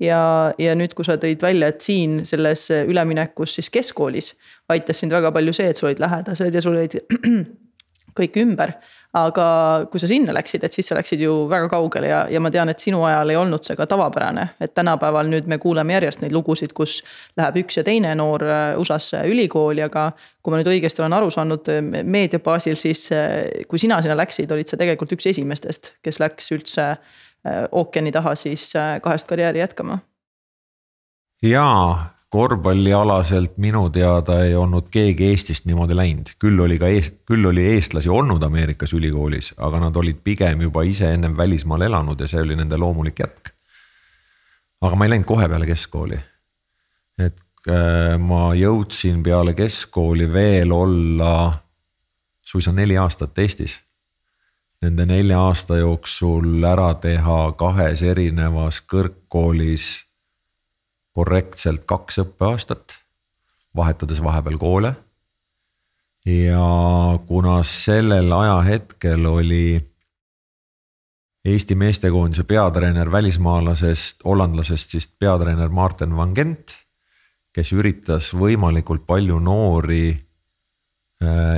ja, 0.00 0.20
ja 0.58 0.76
nüüd, 0.78 0.94
kui 0.96 1.06
sa 1.06 1.18
tõid 1.20 1.42
välja, 1.42 1.70
et 1.70 1.84
siin 1.84 2.20
selles 2.28 2.68
üleminekus 2.70 3.58
siis 3.58 3.70
keskkoolis 3.70 4.34
aitas 4.70 5.02
sind 5.02 5.12
väga 5.12 5.32
palju 5.34 5.54
see, 5.56 5.70
et 5.70 5.80
sul 5.80 5.90
olid 5.90 6.02
lähedased 6.02 6.54
ja 6.54 6.64
sul 6.64 6.78
olid 6.78 7.00
kõik 8.18 8.40
ümber. 8.42 8.78
aga 9.10 9.44
kui 9.90 9.98
sa 9.98 10.06
sinna 10.06 10.30
läksid, 10.30 10.62
et 10.62 10.76
siis 10.76 10.86
sa 10.86 10.94
läksid 10.94 11.18
ju 11.18 11.32
väga 11.50 11.66
kaugele 11.72 12.06
ja, 12.06 12.20
ja 12.30 12.38
ma 12.38 12.52
tean, 12.54 12.70
et 12.70 12.78
sinu 12.78 13.00
ajal 13.02 13.32
ei 13.32 13.38
olnud 13.40 13.64
see 13.66 13.74
ka 13.74 13.86
tavapärane. 13.90 14.44
et 14.62 14.74
tänapäeval 14.74 15.26
nüüd 15.26 15.48
me 15.50 15.58
kuuleme 15.58 15.96
järjest 15.96 16.22
neid 16.22 16.32
lugusid, 16.32 16.72
kus 16.76 17.00
läheb 17.38 17.58
üks 17.64 17.80
ja 17.80 17.84
teine 17.86 18.14
noor 18.14 18.44
äh, 18.46 18.78
USA-sse 18.78 19.24
ülikooli, 19.26 19.82
aga. 19.82 20.12
kui 20.42 20.54
ma 20.54 20.60
nüüd 20.60 20.70
õigesti 20.70 21.02
olen 21.02 21.18
aru 21.18 21.30
saanud 21.34 21.72
äh, 21.74 21.82
meedia 22.02 22.38
baasil, 22.38 22.78
siis 22.78 23.08
äh, 23.14 23.64
kui 23.68 23.82
sina 23.82 23.98
sinna 24.02 24.18
läksid, 24.18 24.52
olid 24.54 24.70
sa 24.70 24.78
tegelikult 24.78 25.18
üks 25.18 25.26
esimestest, 25.32 25.94
kes 26.06 26.22
läks 26.22 26.52
üldse 26.54 26.92
ookeani 27.72 28.12
taha 28.12 28.34
siis 28.34 28.72
kahest 29.02 29.28
karjääri 29.28 29.58
jätkama. 29.58 29.98
jaa 31.42 32.10
korvpallialaselt 32.30 33.56
minu 33.58 33.88
teada 33.90 34.44
ei 34.44 34.54
olnud 34.54 34.86
keegi 34.90 35.32
Eestist 35.32 35.64
niimoodi 35.66 35.96
läinud, 35.98 36.30
küll 36.38 36.60
oli 36.62 36.78
ka 36.78 36.86
eest-, 36.86 37.16
küll 37.26 37.46
oli 37.50 37.64
eestlasi 37.72 38.08
olnud 38.08 38.42
Ameerikas 38.46 38.94
ülikoolis, 38.94 39.50
aga 39.58 39.80
nad 39.82 39.96
olid 39.98 40.20
pigem 40.24 40.62
juba 40.62 40.84
ise 40.86 41.10
ennem 41.14 41.34
välismaal 41.36 41.82
elanud 41.88 42.20
ja 42.22 42.30
see 42.30 42.42
oli 42.42 42.56
nende 42.56 42.78
loomulik 42.78 43.18
jätk. 43.24 43.50
aga 44.80 44.96
ma 44.96 45.04
ei 45.06 45.10
läinud 45.16 45.26
kohe 45.26 45.48
peale 45.48 45.66
keskkooli. 45.66 46.20
et 47.18 47.66
äh, 47.66 48.14
ma 48.18 48.54
jõudsin 48.54 49.24
peale 49.26 49.54
keskkooli 49.58 50.32
veel 50.32 50.72
olla 50.72 51.34
suisa 52.42 52.72
neli 52.72 52.96
aastat 52.98 53.38
Eestis. 53.38 53.80
Nende 54.80 55.04
nelja 55.04 55.36
aasta 55.44 55.76
jooksul 55.76 56.64
ära 56.64 56.94
teha 57.02 57.52
kahes 57.60 58.00
erinevas 58.00 58.78
kõrgkoolis 58.88 59.88
korrektselt 61.12 61.84
kaks 61.84 62.22
õppeaastat, 62.22 62.94
vahetades 63.76 64.22
vahepeal 64.24 64.56
koole. 64.58 64.94
ja 66.24 66.64
kuna 67.26 67.62
sellel 67.64 68.32
ajahetkel 68.32 69.26
oli 69.26 69.80
Eesti 71.44 71.74
meestekoondise 71.74 72.44
peatreener 72.44 73.12
välismaalasest, 73.12 74.24
hollandlasest 74.24 74.90
siis 74.90 75.08
peatreener 75.08 75.68
Martin 75.68 76.16
van 76.16 76.34
Gent, 76.36 76.74
kes 77.52 77.72
üritas 77.72 78.34
võimalikult 78.36 79.06
palju 79.06 79.38
noori 79.40 80.12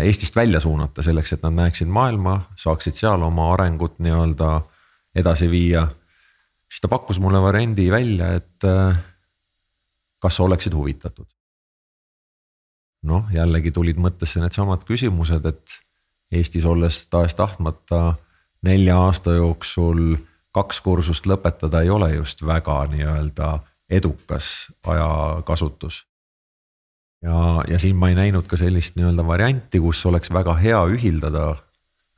Eestist 0.02 0.36
välja 0.36 0.60
suunata 0.60 1.02
selleks, 1.02 1.32
et 1.32 1.42
nad 1.42 1.54
näeksid 1.54 1.86
maailma, 1.86 2.40
saaksid 2.58 2.96
seal 2.98 3.22
oma 3.22 3.52
arengut 3.52 4.00
nii-öelda 4.02 4.56
edasi 5.14 5.50
viia. 5.50 5.86
siis 6.68 6.80
ta 6.80 6.88
pakkus 6.88 7.20
mulle 7.20 7.42
variandi 7.42 7.90
välja, 7.90 8.32
et 8.32 8.64
äh, 8.64 8.96
kas 10.18 10.36
sa 10.36 10.42
oleksid 10.42 10.74
huvitatud? 10.74 11.26
noh, 13.02 13.26
jällegi 13.34 13.70
tulid 13.70 13.98
mõttesse 13.98 14.40
needsamad 14.40 14.84
küsimused, 14.86 15.46
et 15.46 15.78
Eestis 16.32 16.64
olles 16.64 17.06
tahes-tahtmata 17.12 18.14
nelja 18.62 18.96
aasta 18.98 19.34
jooksul 19.36 20.14
kaks 20.54 20.80
kursust 20.80 21.26
lõpetada 21.26 21.82
ei 21.82 21.90
ole 21.90 22.12
just 22.14 22.44
väga 22.46 22.78
nii-öelda 22.92 23.58
edukas 23.90 24.70
ajakasutus. 24.86 26.04
Ja, 27.22 27.36
ja 27.68 27.78
siin 27.78 27.96
ma 27.96 28.10
ei 28.10 28.18
näinud 28.18 28.46
ka 28.50 28.58
sellist 28.60 28.96
nii-öelda 28.98 29.26
varianti, 29.26 29.80
kus 29.82 30.04
oleks 30.06 30.32
väga 30.34 30.56
hea 30.60 30.80
ühildada 30.94 31.52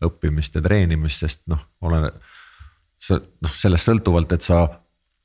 õppimist 0.05 0.57
ja 0.59 0.63
treenimist, 0.65 1.25
sest 1.25 1.45
noh, 1.51 1.61
ole. 1.85 2.09
sa 2.99 3.19
noh, 3.21 3.53
sellest 3.57 3.91
sõltuvalt, 3.91 4.33
et 4.33 4.45
sa 4.45 4.65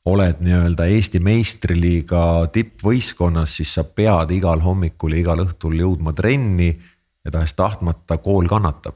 oled 0.10 0.40
nii-öelda 0.44 0.88
Eesti 0.90 1.20
meistriliiga 1.24 2.22
tippvõistkonnas, 2.54 3.58
siis 3.60 3.74
sa 3.76 3.84
pead 3.84 4.32
igal 4.36 4.64
hommikul 4.64 5.16
ja 5.16 5.24
igal 5.24 5.44
õhtul 5.46 5.78
jõudma 5.80 6.14
trenni 6.16 6.70
ja 6.72 7.32
tahes-tahtmata 7.32 8.18
kool 8.24 8.48
kannatab. 8.48 8.96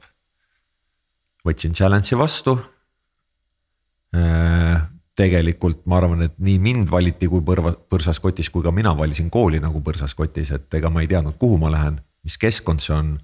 võtsin 1.44 1.74
challenge'i 1.76 2.16
vastu. 2.18 2.56
Tegelikult 5.14 5.84
ma 5.86 6.00
arvan, 6.00 6.24
et 6.26 6.34
nii 6.42 6.56
mind 6.58 6.90
valiti 6.90 7.28
kui 7.30 7.44
põrva, 7.46 7.70
põrsas 7.70 8.18
kotis, 8.18 8.48
kui 8.50 8.64
ka 8.64 8.72
mina 8.74 8.96
valisin 8.98 9.28
kooli 9.30 9.60
nagu 9.62 9.78
põrsas 9.84 10.14
kotis, 10.18 10.50
et 10.56 10.74
ega 10.74 10.90
ma 10.90 11.04
ei 11.04 11.10
teadnud, 11.10 11.36
kuhu 11.38 11.60
ma 11.62 11.70
lähen, 11.70 12.00
mis 12.26 12.38
keskkond 12.40 12.82
see 12.82 12.96
on. 12.96 13.14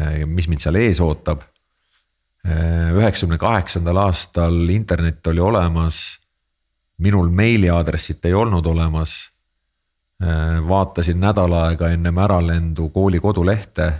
Äh, 0.00 0.24
mis 0.26 0.50
mind 0.50 0.60
seal 0.60 0.76
ees 0.76 1.00
ootab. 1.00 1.46
Äh, 2.44 2.90
üheksakümne 2.98 3.38
kaheksandal 3.40 4.02
aastal 4.04 4.68
internet 4.74 5.26
oli 5.32 5.40
olemas 5.40 6.02
minul 6.98 7.28
meiliaadressit 7.28 8.24
ei 8.24 8.34
olnud 8.34 8.66
olemas. 8.66 9.30
Äh, 10.22 10.68
vaatasin 10.68 11.20
nädal 11.20 11.52
aega 11.52 11.90
ennem 11.90 12.18
äralendu 12.18 12.88
kooli 12.88 13.20
kodulehte, 13.20 13.92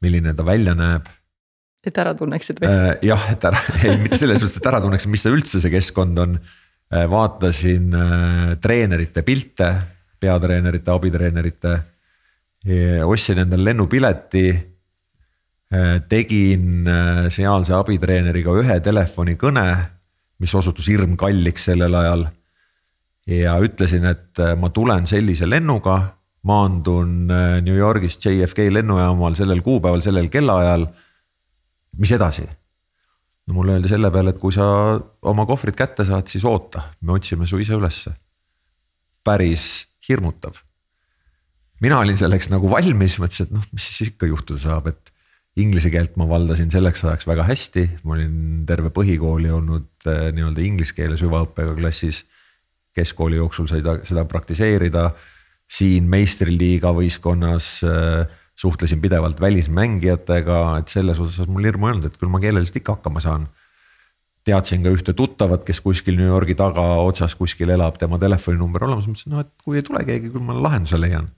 milline 0.00 0.34
ta 0.34 0.46
välja 0.46 0.74
näeb. 0.74 1.06
Et 1.86 2.02
ära 2.02 2.14
tunneksid 2.18 2.60
või? 2.62 2.68
Äh, 2.70 2.90
jah, 3.10 3.24
et 3.32 3.46
ära, 3.48 3.62
ei 3.84 3.96
mitte 4.02 4.20
selles 4.20 4.42
mõttes, 4.42 4.60
et 4.60 4.68
ära 4.72 4.82
tunneksin, 4.84 5.14
mis 5.14 5.24
see 5.24 5.34
üldse 5.34 5.62
see 5.62 5.72
keskkond 5.74 6.22
on. 6.24 6.36
Äh, 6.94 7.06
vaatasin 7.10 7.96
treenerite 8.62 9.24
pilte, 9.26 9.72
peatreenerite, 10.20 10.92
abitreenerite. 10.92 11.74
ostsin 13.04 13.38
endale 13.42 13.64
lennupileti. 13.70 14.46
tegin 16.08 16.86
sealse 17.34 17.72
abitreeneriga 17.74 18.52
ühe 18.60 18.76
telefonikõne 18.80 19.64
mis 20.38 20.54
osutus 20.54 20.88
hirmkalliks 20.88 21.70
sellel 21.70 21.94
ajal. 21.94 22.26
ja 23.26 23.54
ütlesin, 23.64 24.04
et 24.04 24.40
äh, 24.42 24.52
ma 24.60 24.68
tulen 24.68 25.06
sellise 25.08 25.46
lennuga, 25.48 25.94
maandun 26.44 27.30
äh, 27.32 27.62
New 27.64 27.76
Yorgist 27.76 28.26
JFK 28.26 28.66
lennujaamal 28.68 29.36
sellel 29.38 29.62
kuupäeval, 29.64 30.02
sellel 30.04 30.28
kellaajal. 30.28 30.84
Mis 31.98 32.12
edasi? 32.16 32.46
no 33.46 33.54
mulle 33.58 33.76
öeldi 33.76 33.90
selle 33.92 34.08
peale, 34.12 34.32
et 34.32 34.40
kui 34.40 34.54
sa 34.56 34.66
oma 35.28 35.44
kohvrid 35.48 35.76
kätte 35.76 36.06
saad, 36.08 36.30
siis 36.32 36.46
oota, 36.48 36.86
me 37.04 37.12
otsime 37.18 37.46
su 37.46 37.60
ise 37.60 37.76
ülesse. 37.76 38.14
päris 39.24 39.86
hirmutav. 40.08 40.56
mina 41.80 41.98
olin 41.98 42.16
selleks 42.16 42.48
nagu 42.52 42.70
valmis, 42.70 43.18
mõtlesin, 43.18 43.48
et 43.48 43.56
noh, 43.58 43.66
mis 43.72 43.88
siis 43.88 44.12
ikka 44.12 44.26
juhtuda 44.26 44.60
saab, 44.60 44.88
et 44.92 45.14
Inglise 45.54 45.90
keelt 45.92 46.16
ma 46.18 46.26
valdasin 46.26 46.70
selleks 46.72 47.04
ajaks 47.04 47.28
väga 47.30 47.44
hästi, 47.46 47.84
ma 48.02 48.16
olin 48.16 48.64
terve 48.66 48.90
põhikooli 48.94 49.52
olnud 49.54 50.08
äh, 50.10 50.32
nii-öelda 50.34 50.64
inglise 50.64 50.96
keele 50.96 51.18
süvaõppega 51.20 51.76
klassis. 51.78 52.24
keskkooli 52.94 53.36
jooksul 53.36 53.66
sai 53.70 53.82
ta 53.82 53.96
seda 54.06 54.24
praktiseerida. 54.24 55.12
siin 55.70 56.08
meistriliiga 56.10 56.90
võistkonnas 56.94 57.68
äh, 57.86 58.26
suhtlesin 58.56 59.00
pidevalt 59.00 59.40
välismängijatega, 59.40 60.78
et 60.78 60.88
selles 60.88 61.18
osas 61.20 61.50
mul 61.50 61.66
hirmu 61.66 61.88
ei 61.88 61.94
olnud, 61.94 62.08
et 62.08 62.18
küll 62.20 62.30
ma 62.32 62.40
keeleliselt 62.42 62.80
ikka 62.82 62.98
hakkama 62.98 63.20
saan. 63.20 63.48
teadsin 64.44 64.82
ka 64.84 64.90
ühte 64.92 65.14
tuttavat, 65.16 65.62
kes 65.64 65.80
kuskil 65.80 66.18
New 66.18 66.26
Yorgi 66.28 66.54
tagaotsas 66.54 67.34
kuskil 67.34 67.70
elab, 67.72 67.96
tema 67.96 68.18
telefoninumber 68.20 68.84
olemas, 68.84 69.06
mõtlesin, 69.08 69.32
noh, 69.32 69.40
et 69.40 69.48
kui 69.64 69.78
ei 69.80 69.86
tule 69.86 70.04
keegi, 70.04 70.28
küll 70.34 70.44
ma 70.44 70.56
lahenduse 70.66 71.00
leian. 71.00 71.30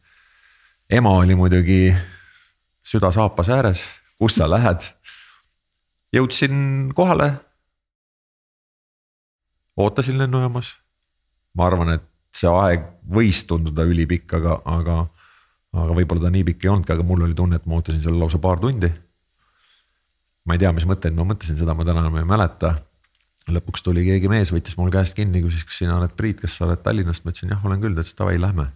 ema 0.91 1.13
oli 1.21 1.35
muidugi 1.39 1.95
süda 2.83 3.13
saapas 3.15 3.49
ääres 3.49 3.85
kus 4.19 4.37
sa 4.39 4.51
lähed. 4.51 4.81
jõudsin 6.13 6.93
kohale. 6.95 7.33
ootasin 9.77 10.19
lennujaamas. 10.19 10.77
ma 11.55 11.67
arvan, 11.67 11.91
et 11.97 12.05
see 12.33 12.49
aeg 12.49 12.85
võis 13.09 13.45
tunduda 13.49 13.85
ülipikk, 13.85 14.33
aga, 14.39 14.61
aga, 14.65 14.97
aga 15.75 15.97
võib-olla 15.97 16.27
ta 16.27 16.33
nii 16.35 16.45
pikk 16.51 16.65
ei 16.65 16.73
olnudki, 16.73 16.95
aga 16.95 17.07
mul 17.07 17.25
oli 17.27 17.37
tunne, 17.37 17.61
et 17.61 17.67
ma 17.67 17.79
ootasin 17.79 18.03
seal 18.03 18.19
lausa 18.21 18.39
paar 18.43 18.61
tundi. 18.63 18.91
ma 20.47 20.55
ei 20.55 20.63
tea, 20.63 20.71
mis 20.73 20.87
mõtteid 20.87 21.17
ma 21.17 21.27
mõtlesin, 21.27 21.59
seda 21.59 21.75
ma 21.75 21.85
täna 21.85 22.05
enam 22.05 22.21
ei 22.21 22.29
mäleta. 22.29 22.77
lõpuks 23.51 23.83
tuli 23.83 24.05
keegi 24.07 24.29
mees, 24.29 24.53
võttis 24.53 24.77
mul 24.79 24.91
käest 24.91 25.15
kinni, 25.15 25.43
küsis, 25.43 25.65
kas 25.65 25.83
sina 25.83 25.99
oled 25.99 26.15
Priit, 26.17 26.41
kas 26.41 26.57
sa 26.57 26.67
oled 26.67 26.83
Tallinnast, 26.83 27.25
ma 27.25 27.35
ütlesin 27.35 27.55
jah, 27.55 27.65
olen 27.65 27.81
küll, 27.83 27.95
ta 27.95 28.03
ütles 28.03 28.19
davai, 28.19 28.39
lähme. 28.43 28.71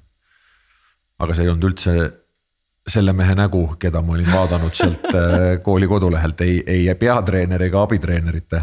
aga 1.19 1.35
see 1.35 1.45
ei 1.45 1.53
olnud 1.53 1.71
üldse 1.71 1.95
selle 2.89 3.13
mehe 3.17 3.35
nägu, 3.37 3.63
keda 3.81 4.03
ma 4.05 4.15
olin 4.17 4.29
vaadanud 4.31 4.75
sealt 4.77 5.07
äh, 5.13 5.61
kooli 5.65 5.89
kodulehelt, 5.91 6.41
ei, 6.47 6.61
ei 6.67 6.95
peatreeneri 6.99 7.69
ega 7.69 7.85
abitreenerite. 7.87 8.63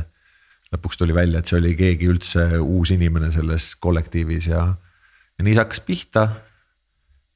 lõpuks 0.73 0.99
tuli 0.99 1.15
välja, 1.15 1.39
et 1.39 1.47
see 1.47 1.59
oli 1.61 1.73
keegi 1.79 2.09
üldse 2.11 2.43
uus 2.59 2.91
inimene 2.91 3.31
selles 3.31 3.69
kollektiivis 3.79 4.49
ja, 4.51 4.65
ja 5.37 5.45
nii 5.45 5.53
see 5.53 5.63
hakkas 5.63 5.83
pihta. 5.85 6.27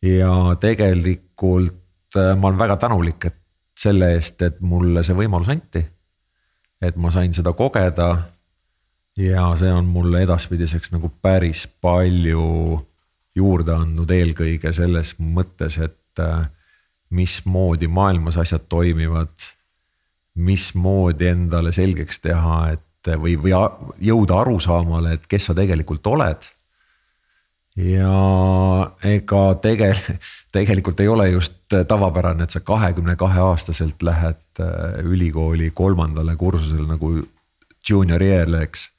Ja 0.01 0.55
tegelikult 0.59 2.17
äh, 2.17 2.35
ma 2.37 2.47
olen 2.47 2.59
väga 2.59 2.77
tänulik, 2.77 3.25
et 3.25 3.37
selle 3.77 4.13
eest, 4.15 4.41
et 4.41 4.61
mulle 4.61 5.03
see 5.03 5.17
võimalus 5.17 5.49
anti. 5.49 5.83
et 6.81 6.95
ma 6.95 7.11
sain 7.11 7.33
seda 7.33 7.53
kogeda. 7.53 8.09
ja 9.17 9.49
see 9.59 9.71
on 9.71 9.85
mulle 9.85 10.23
edaspidiseks 10.23 10.91
nagu 10.91 11.11
päris 11.21 11.67
palju 11.81 12.81
juurde 13.35 13.73
andnud, 13.73 14.11
eelkõige 14.11 14.73
selles 14.73 15.15
mõttes, 15.19 15.77
et 15.77 16.19
äh, 16.19 16.47
mismoodi 17.11 17.87
maailmas 17.87 18.37
asjad 18.37 18.67
toimivad. 18.69 19.51
mismoodi 20.35 21.27
endale 21.27 21.71
selgeks 21.75 22.19
teha, 22.19 22.69
et 22.71 23.09
või, 23.19 23.35
või 23.35 23.51
jõuda 23.99 24.41
arusaamale, 24.41 25.13
et 25.13 25.25
kes 25.27 25.49
sa 25.49 25.53
tegelikult 25.53 26.07
oled. 26.07 26.47
Ja 27.75 28.91
ega 29.03 29.43
tege-, 29.61 30.17
tegelikult 30.51 30.99
ei 30.99 31.07
ole 31.07 31.29
just 31.29 31.53
tavapärane, 31.87 32.43
et 32.43 32.55
sa 32.55 32.59
kahekümne 32.59 33.15
kahe 33.15 33.39
aastaselt 33.39 34.03
lähed 34.03 34.59
äh, 34.59 34.99
ülikooli 35.03 35.71
kolmandale 35.71 36.35
kursusele 36.35 36.87
nagu 36.87 37.13
junior 37.89 38.23
year'le, 38.23 38.63
eks 38.67 38.89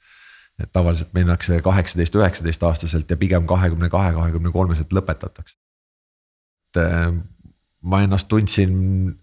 et 0.61 0.69
tavaliselt 0.73 1.13
minnakse 1.13 1.61
kaheksateist, 1.61 2.15
üheksateist 2.15 2.63
aastaselt 2.63 3.09
ja 3.09 3.17
pigem 3.17 3.47
kahekümne 3.49 3.89
kahe, 3.89 4.13
kahekümne 4.13 4.51
kolmeselt 4.51 4.93
lõpetatakse. 4.93 5.57
et 6.73 6.81
äh, 6.81 7.13
ma 7.81 8.01
ennast 8.01 8.27
tundsin 8.27 9.15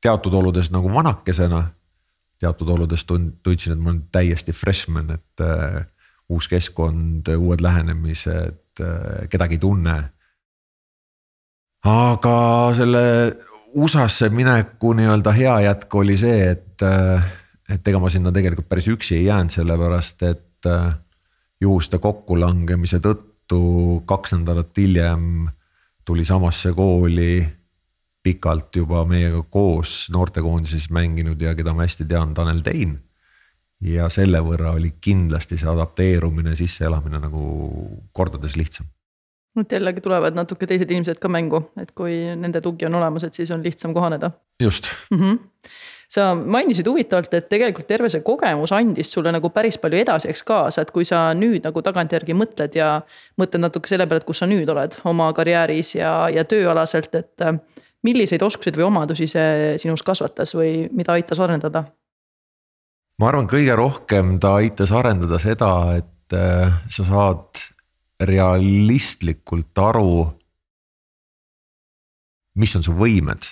teatud 0.00 0.32
oludes 0.32 0.70
nagu 0.70 0.92
vanakesena. 0.92 1.70
teatud 2.38 2.68
oludes 2.68 3.04
tund-, 3.04 3.36
tundsin, 3.42 3.72
et 3.72 3.78
ma 3.78 3.90
olen 3.90 4.02
täiesti 4.12 4.52
freshman, 4.52 5.10
et 5.10 5.40
äh, 5.40 5.84
uus 6.28 6.48
keskkond, 6.48 7.28
uued 7.28 7.60
lähenemised 7.60 8.63
äh,, 8.80 9.28
kedagi 9.30 9.58
ei 9.58 9.62
tunne. 9.62 9.96
aga 11.84 12.36
selle 12.76 13.04
USA-sse 13.74 14.30
mineku 14.30 14.94
nii-öelda 14.96 15.32
hea 15.34 15.54
jätk 15.66 15.94
oli 15.94 16.16
see, 16.18 16.50
et, 16.54 16.82
äh, 16.82 17.24
et 17.68 17.88
ega 17.88 18.00
ma 18.00 18.10
sinna 18.10 18.32
tegelikult 18.32 18.68
päris 18.70 18.88
üksi 18.88 19.18
ei 19.18 19.26
jäänud, 19.26 19.52
sellepärast 19.52 20.22
et 20.30 20.70
äh, 20.70 20.94
juhuste 21.60 21.98
kokkulangemise 21.98 23.00
tõttu 23.04 23.60
kaks 24.06 24.36
nädalat 24.38 24.72
hiljem 24.78 25.48
tuli 26.04 26.24
samasse 26.24 26.72
kooli 26.76 27.44
pikalt 28.24 28.76
juba 28.76 29.04
meiega 29.08 29.42
koos 29.50 30.06
noortekoondises 30.12 30.88
mänginud 30.90 31.40
ja 31.40 31.54
keda 31.54 31.74
ma 31.76 31.84
hästi 31.84 32.06
tean, 32.08 32.32
Tanel 32.34 32.62
Tein. 32.64 32.96
Ja 33.84 34.08
selle 34.12 34.40
võrra 34.44 34.74
oli 34.78 34.94
kindlasti 35.00 35.58
see 35.60 35.70
adapteerumine, 35.70 36.56
sisseelamine 36.56 37.20
nagu 37.22 37.46
kordades 38.12 38.56
lihtsam. 38.60 38.90
nüüd 39.54 39.70
jällegi 39.70 40.02
tulevad 40.02 40.34
natuke 40.34 40.66
teised 40.66 40.90
inimesed 40.90 41.20
ka 41.22 41.28
mängu, 41.30 41.60
et 41.78 41.92
kui 41.94 42.16
nende 42.34 42.60
tugi 42.60 42.88
on 42.88 42.96
olemas, 42.98 43.22
et 43.24 43.34
siis 43.34 43.50
on 43.54 43.62
lihtsam 43.62 43.94
kohaneda. 43.94 44.30
just 44.60 44.84
mm. 45.10 45.18
-hmm 45.20 45.38
sa 46.14 46.34
mainisid 46.34 46.86
huvitavalt, 46.86 47.34
et 47.34 47.48
tegelikult 47.48 47.86
terve 47.86 48.08
see 48.12 48.20
kogemus 48.20 48.72
andis 48.72 49.10
sulle 49.12 49.32
nagu 49.34 49.50
päris 49.50 49.78
palju 49.78 49.98
edasiseks 49.98 50.42
kaasa, 50.42 50.84
et 50.84 50.92
kui 50.94 51.04
sa 51.08 51.32
nüüd 51.34 51.64
nagu 51.64 51.82
tagantjärgi 51.82 52.36
mõtled 52.38 52.76
ja 52.78 53.00
mõtled 53.40 53.64
natuke 53.64 53.90
selle 53.90 54.06
peale, 54.06 54.22
et 54.22 54.28
kus 54.28 54.42
sa 54.42 54.46
nüüd 54.46 54.68
oled 54.68 54.98
oma 55.10 55.32
karjääris 55.32 55.94
ja, 55.94 56.28
ja 56.34 56.44
tööalaselt, 56.44 57.14
et 57.14 57.46
milliseid 58.02 58.42
oskuseid 58.42 58.76
või 58.76 58.88
omadusi 58.90 59.26
see 59.30 59.74
sinus 59.80 60.04
kasvatas 60.06 60.54
või 60.54 60.88
mida 60.92 61.16
aitas 61.16 61.40
arendada? 61.40 61.86
Ma 63.18 63.28
arvan, 63.30 63.48
kõige 63.50 63.76
rohkem 63.78 64.38
ta 64.42 64.56
aitas 64.60 64.92
arendada 64.92 65.38
seda, 65.42 65.70
et 65.98 66.36
äh, 66.36 66.72
sa 66.90 67.06
saad 67.06 67.62
realistlikult 68.20 69.78
aru. 69.78 70.32
mis 72.54 72.76
on 72.76 72.84
su 72.86 72.92
võimed 72.94 73.48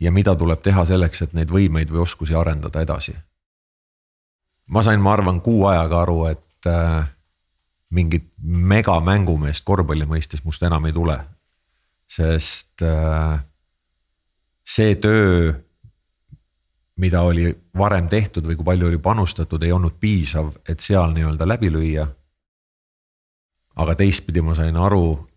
ja 0.00 0.10
mida 0.12 0.34
tuleb 0.36 0.62
teha 0.64 0.86
selleks, 0.88 1.22
et 1.22 1.34
neid 1.36 1.50
võimeid 1.52 1.90
või 1.92 2.02
oskusi 2.06 2.34
arendada 2.34 2.80
edasi. 2.82 3.14
ma 4.66 4.82
sain, 4.82 5.00
ma 5.00 5.12
arvan, 5.12 5.40
kuu 5.40 5.66
ajaga 5.66 6.02
aru, 6.02 6.24
et 6.26 6.66
äh, 6.66 7.08
mingit 7.90 8.24
megamängumeest 8.42 9.64
korvpalli 9.64 10.06
mõistes 10.08 10.44
must 10.44 10.62
enam 10.62 10.86
ei 10.86 10.92
tule. 10.92 11.18
sest 12.08 12.82
äh, 12.82 13.40
see 14.64 14.96
töö, 15.00 15.52
mida 16.96 17.22
oli 17.22 17.48
varem 17.78 18.08
tehtud 18.08 18.46
või 18.46 18.56
kui 18.56 18.64
palju 18.64 18.88
oli 18.90 18.98
panustatud, 18.98 19.62
ei 19.62 19.72
olnud 19.72 19.96
piisav, 20.00 20.50
et 20.68 20.80
seal 20.80 21.14
nii-öelda 21.14 21.48
läbi 21.48 21.70
lüüa. 21.72 22.06
aga 23.76 23.94
teistpidi 23.94 24.42
ma 24.44 24.54
sain 24.54 24.76
aru, 24.76 25.28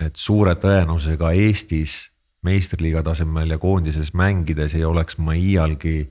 et 0.00 0.16
suure 0.16 0.54
tõenäosusega 0.54 1.30
Eestis 1.30 2.10
meistriliiga 2.42 3.02
tasemel 3.02 3.50
ja 3.50 3.58
koondises 3.58 4.10
mängides 4.14 4.74
ei 4.74 4.84
oleks 4.84 5.18
ma 5.18 5.32
iialgi 5.38 6.10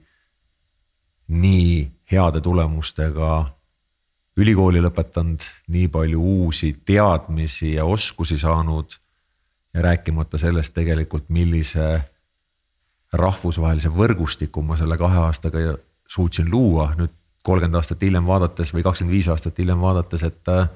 nii 1.28 1.92
heade 2.12 2.42
tulemustega 2.42 3.34
ülikooli 4.38 4.82
lõpetanud, 4.82 5.44
nii 5.68 5.88
palju 5.94 6.22
uusi 6.22 6.72
teadmisi 6.86 7.74
ja 7.74 7.86
oskusi 7.86 8.38
saanud. 8.38 9.00
ja 9.74 9.82
rääkimata 9.82 10.38
sellest 10.38 10.74
tegelikult, 10.74 11.30
millise 11.30 12.02
rahvusvahelise 13.14 13.92
võrgustiku 13.94 14.62
ma 14.66 14.78
selle 14.78 14.98
kahe 14.98 15.20
aastaga 15.28 15.76
suutsin 16.10 16.50
luua, 16.52 16.92
nüüd 16.98 17.12
kolmkümmend 17.44 17.78
aastat 17.80 18.02
hiljem 18.02 18.26
vaadates 18.28 18.74
või 18.74 18.84
kakskümmend 18.86 19.16
viis 19.16 19.28
aastat 19.30 19.58
hiljem 19.60 19.82
vaadates, 19.82 20.24
et 20.24 20.52
äh, 20.52 20.70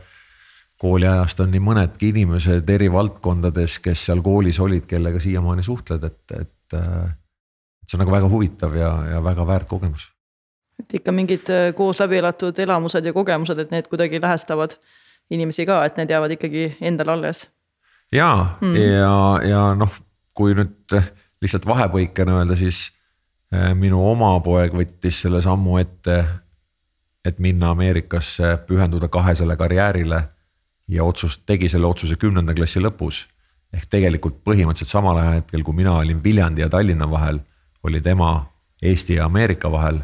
kooliajast 0.82 1.39
on 1.43 1.52
nii 1.54 1.63
mõnedki 1.63 2.12
inimesed 2.12 2.69
eri 2.69 2.89
valdkondades, 2.91 3.80
kes 3.84 4.06
seal 4.10 4.21
koolis 4.26 4.60
olid, 4.60 4.86
kellega 4.89 5.21
siiamaani 5.23 5.65
suhtled, 5.65 6.04
et, 6.04 6.38
et. 6.41 6.78
Äh, 6.78 7.15
et 7.88 7.91
see 7.91 7.95
on 7.95 8.02
nagu 8.04 8.12
väga 8.12 8.28
huvitav 8.28 8.73
ja, 8.76 8.89
ja 9.13 9.19
väga 9.23 9.45
väärt 9.47 9.67
kogemus. 9.71 10.10
et 10.80 10.93
ikka 11.00 11.12
mingid 11.15 11.47
äh, 11.50 11.69
koos 11.76 12.02
läbi 12.04 12.17
elatud 12.19 12.60
elamused 12.60 13.06
ja 13.06 13.13
kogemused, 13.13 13.60
et 13.63 13.71
need 13.71 13.88
kuidagi 13.88 14.19
lähestavad 14.21 14.76
inimesi 15.32 15.65
ka, 15.65 15.86
et 15.86 15.95
need 15.97 16.12
jäävad 16.12 16.36
ikkagi 16.36 16.65
endale 16.82 17.12
alles. 17.15 17.47
ja 18.12 18.58
mm., 18.60 18.76
ja, 18.76 19.13
ja 19.47 19.62
noh, 19.80 19.95
kui 20.34 20.52
nüüd 20.58 21.00
lihtsalt 21.41 21.65
vahepõikena 21.65 22.39
öelda, 22.39 22.56
siis 22.56 22.88
äh, 23.54 23.73
minu 23.78 24.02
oma 24.10 24.34
poeg 24.43 24.73
võttis 24.76 25.21
selle 25.23 25.41
sammu 25.45 25.78
ette, 25.82 26.17
et 27.26 27.39
minna 27.43 27.71
Ameerikasse, 27.76 28.56
pühenduda 28.67 29.10
kahesele 29.12 29.58
karjäärile 29.60 30.21
ja 30.88 31.04
otsust, 31.04 31.43
tegi 31.45 31.69
selle 31.69 31.88
otsuse 31.88 32.15
kümnenda 32.15 32.56
klassi 32.56 32.82
lõpus. 32.84 33.26
ehk 33.73 33.89
tegelikult 33.91 34.38
põhimõtteliselt 34.47 34.93
samal 34.93 35.17
hetkel, 35.19 35.63
kui 35.63 35.76
mina 35.76 35.97
olin 36.00 36.21
Viljandi 36.23 36.62
ja 36.62 36.69
Tallinna 36.69 37.10
vahel, 37.12 37.39
oli 37.84 38.00
tema 38.02 38.47
Eesti 38.82 39.17
ja 39.17 39.26
Ameerika 39.26 39.71
vahel. 39.71 40.00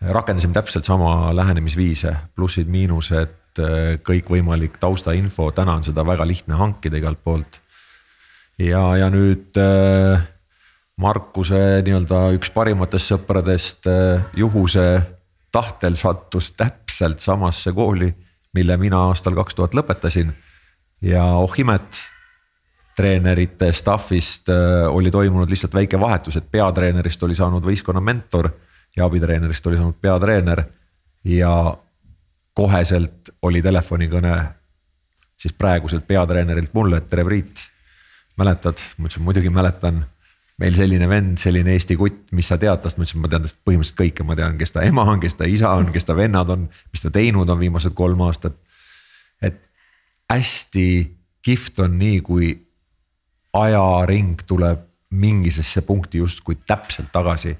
rakendasime 0.00 0.52
täpselt 0.52 0.84
sama 0.84 1.36
lähenemisviise, 1.36 2.14
plussid-miinused, 2.36 3.58
äh, 3.58 3.98
kõikvõimalik 4.04 4.78
taustainfo, 4.80 5.50
täna 5.50 5.74
on 5.74 5.84
seda 5.84 6.06
väga 6.06 6.26
lihtne 6.26 6.54
hankida 6.54 6.96
igalt 6.96 7.18
poolt 7.24 7.60
ja, 8.60 8.82
ja 8.96 9.08
nüüd 9.12 9.56
äh, 9.60 10.20
Markuse 11.00 11.80
nii-öelda 11.84 12.28
üks 12.36 12.50
parimatest 12.52 13.14
sõpradest 13.14 13.88
äh, 13.88 14.20
juhuse 14.36 14.84
tahtel 15.52 15.96
sattus 15.98 16.52
täpselt 16.58 17.22
samasse 17.24 17.72
kooli, 17.74 18.10
mille 18.54 18.76
mina 18.80 19.06
aastal 19.08 19.34
kaks 19.38 19.56
tuhat 19.56 19.74
lõpetasin. 19.74 20.32
ja 21.02 21.24
oh 21.40 21.52
imet, 21.58 22.02
treenerite 22.96 23.72
staff'ist 23.72 24.52
äh, 24.52 24.88
oli 24.88 25.10
toimunud 25.10 25.50
lihtsalt 25.50 25.74
väike 25.74 26.00
vahetus, 26.00 26.36
et 26.36 26.50
peatreenerist 26.50 27.22
oli 27.22 27.34
saanud 27.34 27.64
võistkonna 27.64 28.00
mentor 28.00 28.50
ja 28.96 29.06
abitreenerist 29.06 29.66
oli 29.66 29.76
saanud 29.76 29.96
peatreener. 30.00 30.64
ja 31.24 31.74
koheselt 32.54 33.30
oli 33.42 33.62
telefonikõne 33.62 34.36
siis 35.40 35.52
praeguselt 35.56 36.04
peatreenerilt 36.06 36.74
mulle, 36.74 36.98
et 36.98 37.08
tere, 37.08 37.24
Priit 37.24 37.69
mäletad? 38.36 38.80
ma 38.98 39.08
ütlesin 39.08 39.24
muidugi 39.26 39.50
mäletan. 39.50 40.04
meil 40.60 40.74
selline 40.76 41.08
vend, 41.08 41.38
selline 41.40 41.72
Eesti 41.72 41.96
kutt, 41.96 42.32
mis 42.36 42.48
sa 42.52 42.58
tead 42.60 42.82
tast, 42.82 42.98
ma 42.98 43.06
ütlesin, 43.06 43.22
ma 43.22 43.30
tean 43.32 43.46
tast 43.46 43.56
põhimõtteliselt 43.64 44.00
kõike, 44.02 44.26
ma 44.28 44.36
tean, 44.36 44.58
kes 44.60 44.74
ta 44.74 44.82
ema 44.84 45.06
on, 45.08 45.20
kes 45.20 45.38
ta 45.38 45.48
isa 45.48 45.70
on, 45.72 45.88
kes 45.92 46.04
ta 46.04 46.16
vennad 46.16 46.52
on, 46.52 46.66
mis 46.92 47.04
ta 47.04 47.12
teinud 47.14 47.48
on 47.48 47.58
viimased 47.60 47.96
kolm 47.96 48.20
aastat. 48.26 48.58
et 49.42 49.56
hästi 50.30 50.86
kihvt 51.42 51.80
on 51.80 51.96
nii, 51.98 52.20
kui 52.20 52.52
ajaring 53.56 54.42
tuleb 54.46 54.84
mingisesse 55.10 55.82
punkti 55.82 56.18
justkui 56.18 56.58
täpselt 56.66 57.08
tagasi. 57.12 57.56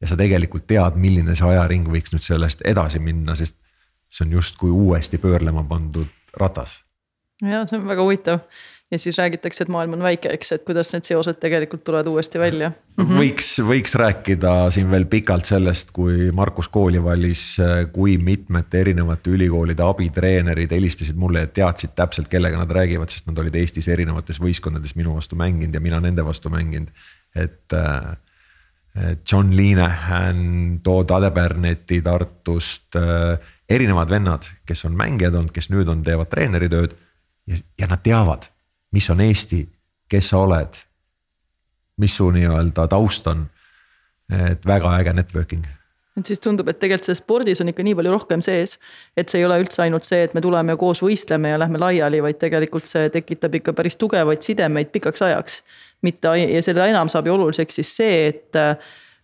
ja 0.00 0.08
sa 0.08 0.16
tegelikult 0.16 0.64
tead, 0.66 0.94
milline 0.96 1.34
see 1.36 1.48
ajaring 1.50 1.88
võiks 1.92 2.14
nüüd 2.14 2.24
sellest 2.24 2.62
edasi 2.64 3.02
minna, 3.04 3.34
sest 3.36 3.58
see 4.08 4.24
on 4.24 4.38
justkui 4.38 4.70
uuesti 4.70 5.18
pöörlema 5.18 5.64
pandud 5.68 6.08
ratas. 6.40 6.80
ja 7.42 7.66
see 7.66 7.78
on 7.78 7.88
väga 7.88 8.06
huvitav 8.06 8.40
ja 8.90 8.98
siis 8.98 9.18
räägitakse, 9.18 9.64
et 9.64 9.70
maailm 9.70 9.94
on 9.94 10.02
väike, 10.02 10.32
eks, 10.34 10.52
et 10.56 10.64
kuidas 10.66 10.90
need 10.92 11.06
seosed 11.06 11.38
tegelikult 11.42 11.84
tulevad 11.86 12.08
uuesti 12.10 12.40
välja 12.42 12.70
mm. 12.70 13.04
-hmm. 13.04 13.20
võiks, 13.20 13.50
võiks 13.66 13.94
rääkida 13.94 14.54
siin 14.74 14.90
veel 14.90 15.06
pikalt 15.10 15.46
sellest, 15.46 15.92
kui 15.94 16.30
Markus 16.34 16.68
kooli 16.68 17.02
valis, 17.02 17.44
kui 17.92 18.16
mitmete 18.18 18.80
erinevate 18.80 19.30
ülikoolide 19.30 19.86
abitreenerid 19.86 20.74
helistasid 20.74 21.16
mulle 21.16 21.46
ja 21.46 21.52
teadsid 21.60 21.94
täpselt, 21.94 22.28
kellega 22.28 22.58
nad 22.58 22.70
räägivad, 22.70 23.10
sest 23.10 23.30
nad 23.30 23.38
olid 23.38 23.54
Eestis 23.54 23.88
erinevates 23.88 24.42
võistkondades 24.42 24.96
minu 24.98 25.14
vastu 25.14 25.38
mänginud 25.38 25.74
ja 25.74 25.80
mina 25.80 26.00
nende 26.00 26.26
vastu 26.26 26.50
mänginud, 26.50 26.90
et 27.34 27.78
äh, 27.78 28.16
John 29.32 29.56
Linehan, 29.56 30.80
Todd 30.82 31.10
Adebernetti 31.14 32.02
Tartust, 32.02 32.96
äh, 32.98 33.38
erinevad 33.68 34.10
vennad, 34.10 34.50
kes 34.66 34.84
on 34.84 34.96
mängijad 34.98 35.34
olnud, 35.34 35.54
kes 35.54 35.70
nüüd 35.70 35.88
on, 35.88 36.02
teevad 36.02 36.30
treeneritööd 36.32 36.96
ja, 37.46 37.60
ja 37.78 37.86
nad 37.86 38.02
teavad, 38.02 38.50
mis 38.92 39.10
on 39.10 39.20
Eesti, 39.20 39.64
kes 40.08 40.28
sa 40.32 40.38
oled. 40.38 40.86
mis 42.00 42.14
su 42.16 42.30
nii-öelda 42.32 42.86
taust 42.88 43.26
on, 43.28 43.42
et 44.32 44.66
väga 44.66 44.94
äge 44.98 45.12
networking 45.12 45.66
et 46.18 46.26
siis 46.26 46.40
tundub, 46.40 46.68
et 46.68 46.78
tegelikult 46.80 47.06
selles 47.06 47.20
spordis 47.22 47.60
on 47.62 47.70
ikka 47.70 47.84
nii 47.86 47.94
palju 47.98 48.12
rohkem 48.12 48.42
sees. 48.44 48.78
et 49.16 49.28
see 49.28 49.40
ei 49.40 49.44
ole 49.46 49.60
üldse 49.62 49.82
ainult 49.84 50.08
see, 50.08 50.24
et 50.24 50.34
me 50.34 50.40
tuleme 50.40 50.76
koos 50.80 51.02
võistleme 51.04 51.52
ja 51.52 51.60
lähme 51.60 51.78
laiali, 51.78 52.22
vaid 52.24 52.40
tegelikult 52.40 52.88
see 52.88 53.10
tekitab 53.12 53.54
ikka 53.60 53.72
päris 53.76 53.96
tugevaid 54.00 54.42
sidemeid 54.42 54.90
pikaks 54.92 55.22
ajaks 55.22 55.62
mitte 56.02 56.34
ja 56.40 56.62
seda 56.64 56.88
enam 56.90 57.08
saab 57.12 57.28
ju 57.28 57.36
oluliseks 57.36 57.80
siis 57.80 57.94
see, 57.96 58.26
et 58.32 58.56
äh, 58.58 58.76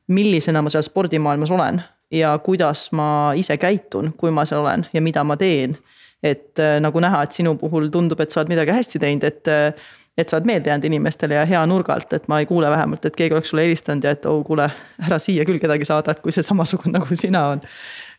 millisena 0.09 0.63
ma 0.63 0.73
seal 0.73 0.85
spordimaailmas 0.87 1.51
olen 1.51 1.83
ja 2.13 2.39
kuidas 2.39 2.89
ma 2.93 3.33
ise 3.37 3.57
käitun, 3.59 4.13
kui 4.17 4.31
ma 4.31 4.47
seal 4.47 4.63
olen 4.63 4.87
ja 4.93 5.03
mida 5.03 5.25
ma 5.25 5.37
teen. 5.37 5.77
et 6.23 6.59
äh, 6.59 6.81
nagu 6.81 7.01
näha, 7.01 7.23
et 7.23 7.33
sinu 7.37 7.55
puhul 7.61 7.91
tundub, 7.93 8.21
et 8.21 8.33
sa 8.33 8.41
oled 8.41 8.51
midagi 8.51 8.73
hästi 8.73 8.99
teinud, 8.99 9.25
et 9.25 9.49
äh, 9.53 9.73
et 10.17 10.29
sa 10.29 10.39
oled 10.39 10.47
meelde 10.49 10.71
jäänud 10.71 10.87
inimestele 10.89 11.37
ja 11.37 11.43
hea 11.45 11.61
nurga 11.69 11.93
alt, 11.93 12.13
et 12.17 12.25
ma 12.29 12.39
ei 12.41 12.47
kuule 12.49 12.71
vähemalt, 12.73 13.05
et 13.05 13.17
keegi 13.17 13.37
oleks 13.37 13.51
sulle 13.53 13.67
helistanud 13.67 14.05
ja 14.05 14.15
et 14.17 14.25
oh 14.27 14.41
kuule, 14.47 14.71
ära 15.05 15.19
siia 15.21 15.45
küll 15.45 15.61
kedagi 15.61 15.85
saada, 15.85 16.15
et 16.15 16.23
kui 16.25 16.33
see 16.33 16.47
samasugune 16.47 16.95
nagu 16.99 17.19
sina 17.19 17.45
on. 17.53 17.61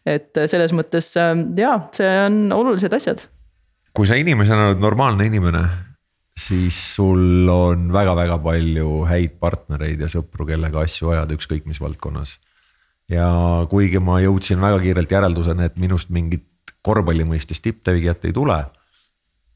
et 0.05 0.43
selles 0.45 0.71
mõttes 0.77 1.09
jaa, 1.17 1.79
see 1.97 2.13
on 2.27 2.39
olulised 2.53 2.93
asjad. 2.93 3.25
kui 3.97 4.07
sa 4.07 4.15
inimesena 4.15 4.69
oled 4.69 4.83
normaalne 4.83 5.25
inimene 5.25 5.65
siis 6.37 6.77
sul 6.95 7.49
on 7.49 7.89
väga-väga 7.93 8.37
palju 8.43 9.01
häid 9.09 9.39
partnereid 9.41 10.01
ja 10.05 10.09
sõpru, 10.11 10.45
kellega 10.47 10.83
asju 10.85 11.11
ajada, 11.15 11.37
ükskõik 11.37 11.65
mis 11.69 11.81
valdkonnas. 11.81 12.37
Ja 13.11 13.27
kuigi 13.69 13.99
ma 13.99 14.19
jõudsin 14.21 14.61
väga 14.61 14.79
kiirelt 14.83 15.11
järelduseni, 15.11 15.67
et 15.69 15.77
minust 15.79 16.09
mingit 16.09 16.43
korvpalli 16.81 17.25
mõistes 17.27 17.61
tipptegijat 17.63 18.25
ei 18.25 18.33
tule. 18.33 18.65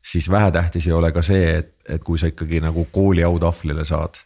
siis 0.02 0.30
vähetähtis 0.30 0.88
ei 0.88 0.94
ole 0.94 1.12
ka 1.12 1.22
see, 1.22 1.58
et, 1.58 1.74
et 1.90 2.04
kui 2.04 2.18
sa 2.20 2.28
ikkagi 2.28 2.62
nagu 2.62 2.88
kooli 2.92 3.24
autahvlile 3.24 3.86
saad 3.86 4.18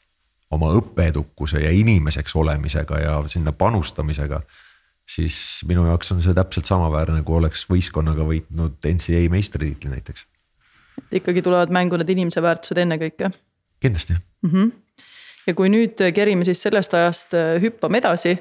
oma 0.52 0.70
õppeedukuse 0.78 1.60
ja 1.60 1.72
inimeseks 1.72 2.36
olemisega 2.36 3.00
ja 3.00 3.24
sinna 3.28 3.52
panustamisega. 3.52 4.42
siis 5.16 5.66
minu 5.68 5.86
jaoks 5.86 6.12
on 6.12 6.22
see 6.22 6.34
täpselt 6.34 6.66
samaväärne, 6.66 7.24
kui 7.24 7.38
oleks 7.38 7.66
võistkonnaga 7.70 8.24
võitnud 8.24 8.78
NCAA 8.94 9.30
meistritiitli 9.30 9.90
näiteks 9.90 10.26
et 10.98 11.20
ikkagi 11.20 11.44
tulevad 11.46 11.74
mängu 11.74 11.98
need 12.00 12.12
inimese 12.14 12.42
väärtused 12.42 12.80
ennekõike. 12.82 13.32
kindlasti 13.80 14.14
mm. 14.14 14.52
-hmm. 14.52 14.72
ja 15.48 15.54
kui 15.54 15.70
nüüd 15.70 16.02
kerime 16.16 16.46
siis 16.46 16.62
sellest 16.62 16.94
ajast 16.94 17.36
hüppame 17.62 18.02
edasi 18.04 18.38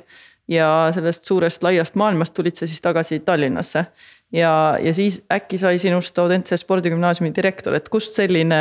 ja 0.49 0.91
sellest 0.95 1.25
suurest 1.25 1.63
laiast 1.63 1.95
maailmast 1.95 2.35
tulid 2.35 2.57
sa 2.57 2.67
siis 2.67 2.81
tagasi 2.81 3.21
Tallinnasse. 3.21 3.87
ja, 4.33 4.79
ja 4.81 4.95
siis 4.95 5.23
äkki 5.33 5.59
sai 5.59 5.79
sinust 5.79 6.19
Audentse 6.19 6.57
spordigümnaasiumi 6.57 7.33
direktor, 7.37 7.75
et 7.75 7.89
kust 7.89 8.15
selline 8.15 8.61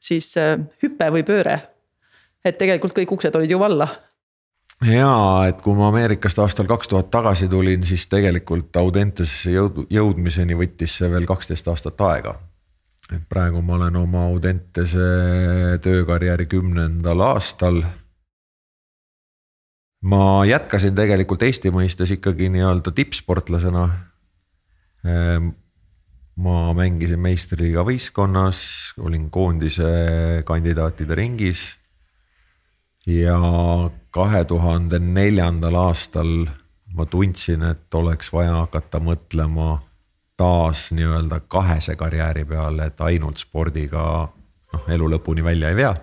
siis 0.00 0.34
äh, 0.36 0.58
hüpe 0.82 1.10
või 1.10 1.22
pööre? 1.22 1.60
et 2.44 2.58
tegelikult 2.58 2.96
kõik 2.96 3.14
uksed 3.18 3.36
olid 3.36 3.50
ju 3.50 3.58
valla 3.58 3.88
ja 4.84 5.12
et 5.48 5.62
kui 5.62 5.76
ma 5.78 5.88
Ameerikast 5.88 6.38
aastal 6.38 6.66
kaks 6.66 6.90
tuhat 6.90 7.10
tagasi 7.10 7.48
tulin, 7.48 7.84
siis 7.84 8.08
tegelikult 8.10 8.76
Audentesesse 8.76 9.54
jõud, 9.54 9.86
jõudmiseni 9.90 10.58
võttis 10.58 10.98
see 10.98 11.10
veel 11.10 11.30
kaksteist 11.30 11.68
aastat 11.70 12.00
aega 12.00 12.34
et 13.12 13.24
praegu 13.28 13.60
ma 13.62 13.76
olen 13.78 13.96
oma 13.96 14.24
Audentese 14.30 15.08
töökarjääri 15.84 16.46
kümnendal 16.46 17.20
aastal. 17.20 17.82
Ma 20.04 20.44
jätkasin 20.44 20.94
tegelikult 20.96 21.42
Eesti 21.46 21.72
mõistes 21.72 22.12
ikkagi 22.14 22.50
nii-öelda 22.52 22.92
tippsportlasena. 22.92 23.84
Ehm, 25.08 25.52
ma 26.36 26.72
mängisin 26.76 27.20
meistriliiga 27.22 27.84
võistkonnas, 27.86 28.58
olin 28.98 29.30
koondise 29.30 30.42
kandidaatide 30.44 31.14
ringis. 31.14 31.72
ja 33.06 33.36
kahe 34.10 34.44
tuhande 34.48 34.98
neljandal 34.98 35.74
aastal 35.76 36.46
ma 36.96 37.04
tundsin, 37.06 37.62
et 37.62 37.94
oleks 37.94 38.30
vaja 38.32 38.54
hakata 38.62 39.00
mõtlema 39.02 39.82
taas 40.40 40.86
nii-öelda 40.96 41.40
kahese 41.48 41.96
karjääri 41.96 42.44
peale, 42.48 42.86
et 42.86 43.00
ainult 43.00 43.42
spordiga 43.42 44.04
noh, 44.72 44.88
elu 44.88 45.10
lõpuni 45.16 45.44
välja 45.44 45.70
ei 45.70 45.76
vea. 45.76 45.94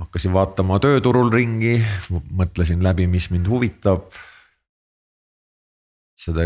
Hakkasin 0.00 0.32
vaatama 0.34 0.80
tööturul 0.82 1.30
ringi, 1.32 1.78
mõtlesin 2.10 2.82
läbi, 2.82 3.06
mis 3.10 3.30
mind 3.30 3.48
huvitab. 3.50 4.08
seda 6.24 6.44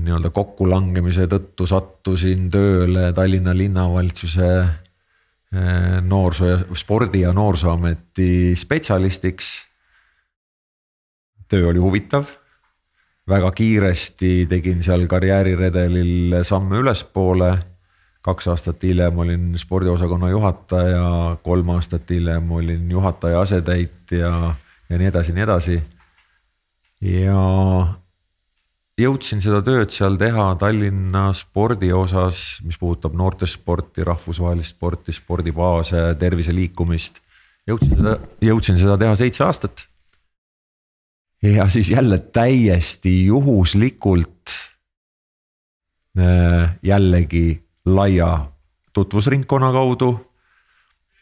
nii-öelda 0.00 0.30
kokkulangemise 0.32 1.26
tõttu 1.28 1.66
sattusin 1.68 2.46
tööle 2.50 3.10
Tallinna 3.12 3.52
linnavalitsuse 3.52 4.50
eh, 4.60 5.96
noorsoo 6.02 6.48
ja 6.48 6.58
spordi 6.74 7.20
ja 7.26 7.32
noorsooameti 7.36 8.56
spetsialistiks. 8.56 9.50
töö 11.48 11.68
oli 11.68 11.78
huvitav 11.78 12.30
väga 13.30 13.50
kiiresti 13.54 14.46
tegin 14.50 14.82
seal 14.82 15.06
karjääriredelil 15.06 16.40
samme 16.46 16.80
ülespoole. 16.82 17.50
Kaks 18.22 18.50
aastat 18.52 18.82
hiljem 18.84 19.18
olin 19.18 19.46
spordiosakonna 19.58 20.28
juhataja, 20.30 21.36
kolm 21.42 21.72
aastat 21.76 22.10
hiljem 22.10 22.52
olin 22.52 22.90
juhataja 22.90 23.40
asetäitja 23.40 24.30
ja 24.90 24.98
nii 24.98 25.08
edasi, 25.08 25.32
nii 25.32 25.46
edasi. 25.46 25.80
ja 27.00 27.40
jõudsin 29.00 29.40
seda 29.40 29.62
tööd 29.64 29.92
seal 29.94 30.18
teha 30.20 30.50
Tallinna 30.60 31.30
spordi 31.36 31.92
osas, 31.96 32.60
mis 32.66 32.76
puudutab 32.78 33.16
noortesporti, 33.16 34.04
rahvusvahelist 34.04 34.76
sporti, 34.76 35.16
spordibaase, 35.16 36.10
tervise 36.20 36.52
liikumist. 36.54 37.22
jõudsin 37.68 37.96
seda, 37.96 38.18
jõudsin 38.44 38.80
seda 38.80 38.98
teha 39.00 39.16
seitse 39.16 39.44
aastat 39.46 39.86
ja 41.42 41.68
siis 41.70 41.90
jälle 41.90 42.18
täiesti 42.18 43.26
juhuslikult 43.26 44.52
äh, 46.18 46.76
jällegi 46.82 47.69
laia 47.86 48.46
tutvusringkonna 48.92 49.72
kaudu 49.72 50.10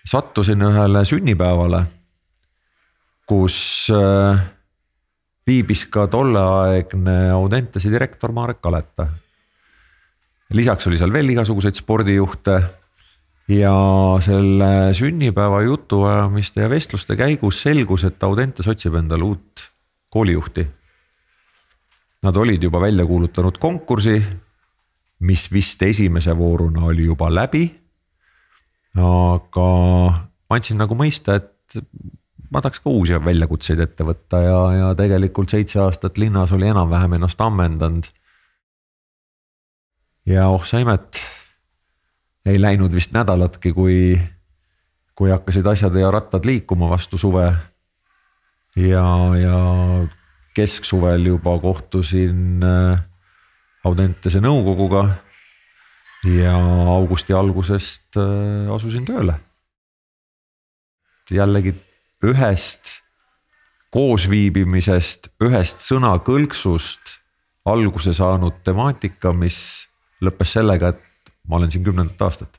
sattusin 0.08 0.62
ühele 0.64 1.04
sünnipäevale, 1.04 1.82
kus 3.28 3.88
äh, 3.92 4.40
viibis 5.46 5.84
ka 5.92 6.06
tolleaegne 6.08 7.30
Audentese 7.34 7.92
direktor 7.92 8.32
Marek 8.32 8.62
Kaleta. 8.64 9.08
lisaks 10.56 10.86
oli 10.88 10.98
seal 10.98 11.12
veel 11.12 11.28
igasuguseid 11.28 11.76
spordijuhte 11.76 12.54
ja 13.52 13.74
selle 14.24 14.94
sünnipäeva 14.96 15.60
jutuajamiste 15.62 16.64
ja 16.64 16.70
vestluste 16.70 17.16
käigus 17.16 17.62
selgus, 17.62 18.04
et 18.04 18.22
Audentes 18.22 18.68
otsib 18.68 18.96
endale 18.96 19.24
uut 19.24 19.68
koolijuhti. 20.08 20.66
Nad 22.22 22.36
olid 22.36 22.62
juba 22.62 22.80
välja 22.80 23.06
kuulutanud 23.06 23.58
konkursi, 23.60 24.22
mis 25.20 25.48
vist 25.52 25.82
esimese 25.82 26.36
vooruna 26.36 26.84
oli 26.84 27.04
juba 27.04 27.30
läbi. 27.34 27.64
aga 28.98 29.68
ma 30.48 30.56
andsin 30.56 30.78
nagu 30.80 30.96
mõista, 30.98 31.36
et 31.38 31.78
ma 32.50 32.62
tahaks 32.64 32.80
ka 32.82 32.90
uusi 32.90 33.18
väljakutseid 33.24 33.80
ette 33.84 34.06
võtta 34.06 34.40
ja, 34.42 34.60
ja 34.74 34.92
tegelikult 34.98 35.52
seitse 35.52 35.80
aastat 35.84 36.18
linnas 36.18 36.52
oli 36.56 36.70
enam-vähem 36.70 37.18
ennast 37.18 37.40
ammendanud. 37.44 38.08
ja 40.26 40.48
oh 40.48 40.64
sa 40.64 40.80
imet, 40.82 41.20
ei 42.48 42.60
läinud 42.60 42.94
vist 42.94 43.12
nädalatki, 43.12 43.72
kui, 43.76 44.16
kui 45.14 45.30
hakkasid 45.30 45.66
asjad 45.66 45.96
ja 46.00 46.10
rattad 46.10 46.46
liikuma 46.48 46.88
vastu 46.90 47.18
suve 47.18 47.50
ja, 48.76 49.04
ja 49.36 49.60
kesksuvel 50.56 51.26
juba 51.26 51.58
kohtusin 51.62 52.64
äh, 52.64 53.07
Audentese 53.84 54.40
nõukoguga. 54.42 55.24
ja 56.26 56.54
augusti 56.98 57.32
algusest 57.32 58.16
äh, 58.18 58.74
asusin 58.74 59.04
tööle. 59.06 59.38
jällegi 61.30 61.74
ühest 62.24 63.02
koosviibimisest, 63.94 65.28
ühest 65.44 65.84
sõnakõlksust 65.84 67.18
alguse 67.68 68.14
saanud 68.16 68.64
temaatika, 68.64 69.32
mis 69.32 69.86
lõppes 70.24 70.56
sellega, 70.56 70.88
et 70.88 71.32
ma 71.48 71.56
olen 71.56 71.70
siin 71.70 71.84
kümnendat 71.84 72.22
aastat 72.22 72.58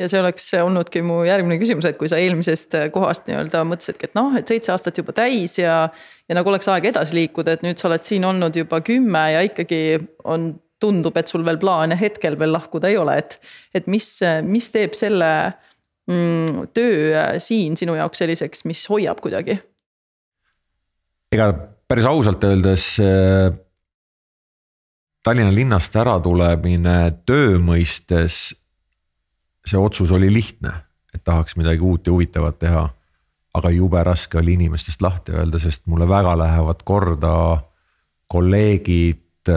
ja 0.00 0.08
see 0.08 0.20
oleks 0.22 0.48
olnudki 0.60 1.02
mu 1.04 1.20
järgmine 1.26 1.58
küsimus, 1.60 1.86
et 1.88 1.98
kui 2.00 2.08
sa 2.10 2.18
eelmisest 2.20 2.76
kohast 2.94 3.28
nii-öelda 3.28 3.62
mõtlesidki, 3.68 4.08
et 4.08 4.16
noh, 4.18 4.32
et 4.38 4.48
seitse 4.48 4.72
aastat 4.74 4.98
juba 5.00 5.14
täis 5.16 5.58
ja. 5.60 5.82
ja 6.28 6.38
nagu 6.38 6.52
oleks 6.52 6.70
aeg 6.72 6.88
edasi 6.92 7.18
liikuda, 7.18 7.56
et 7.56 7.64
nüüd 7.66 7.80
sa 7.80 7.90
oled 7.90 8.06
siin 8.06 8.24
olnud 8.28 8.56
juba 8.56 8.80
kümme 8.86 9.24
ja 9.34 9.44
ikkagi 9.46 10.00
on, 10.24 10.52
tundub, 10.80 11.16
et 11.20 11.28
sul 11.28 11.44
veel 11.46 11.60
plaane 11.60 11.98
hetkel 12.00 12.38
veel 12.40 12.54
lahkuda 12.56 12.88
ei 12.90 12.96
ole, 13.00 13.18
et. 13.20 13.36
et 13.76 13.90
mis, 13.90 14.06
mis 14.46 14.70
teeb 14.72 14.96
selle 14.96 15.30
mm, 16.08 16.70
töö 16.76 17.24
siin 17.42 17.76
sinu 17.76 17.98
jaoks 17.98 18.24
selliseks, 18.24 18.64
mis 18.70 18.86
hoiab 18.90 19.20
kuidagi? 19.24 19.60
ega 21.30 21.52
päris 21.86 22.08
ausalt 22.10 22.42
öeldes 22.48 22.94
äh, 23.04 23.52
Tallinna 25.20 25.52
linnast 25.52 25.94
äratulemine 26.00 26.96
töö 27.28 27.58
mõistes 27.60 28.40
see 29.70 29.80
otsus 29.80 30.10
oli 30.14 30.30
lihtne, 30.32 30.72
et 31.14 31.22
tahaks 31.24 31.56
midagi 31.58 31.82
uut 31.84 32.06
ja 32.06 32.14
huvitavat 32.14 32.58
teha. 32.58 32.88
aga 33.50 33.70
jube 33.74 33.98
raske 34.06 34.38
oli 34.38 34.52
inimestest 34.54 35.00
lahti 35.02 35.32
öelda, 35.34 35.58
sest 35.58 35.88
mulle 35.90 36.06
väga 36.08 36.36
lähevad 36.38 36.84
korda 36.86 37.32
kolleegid, 38.30 39.50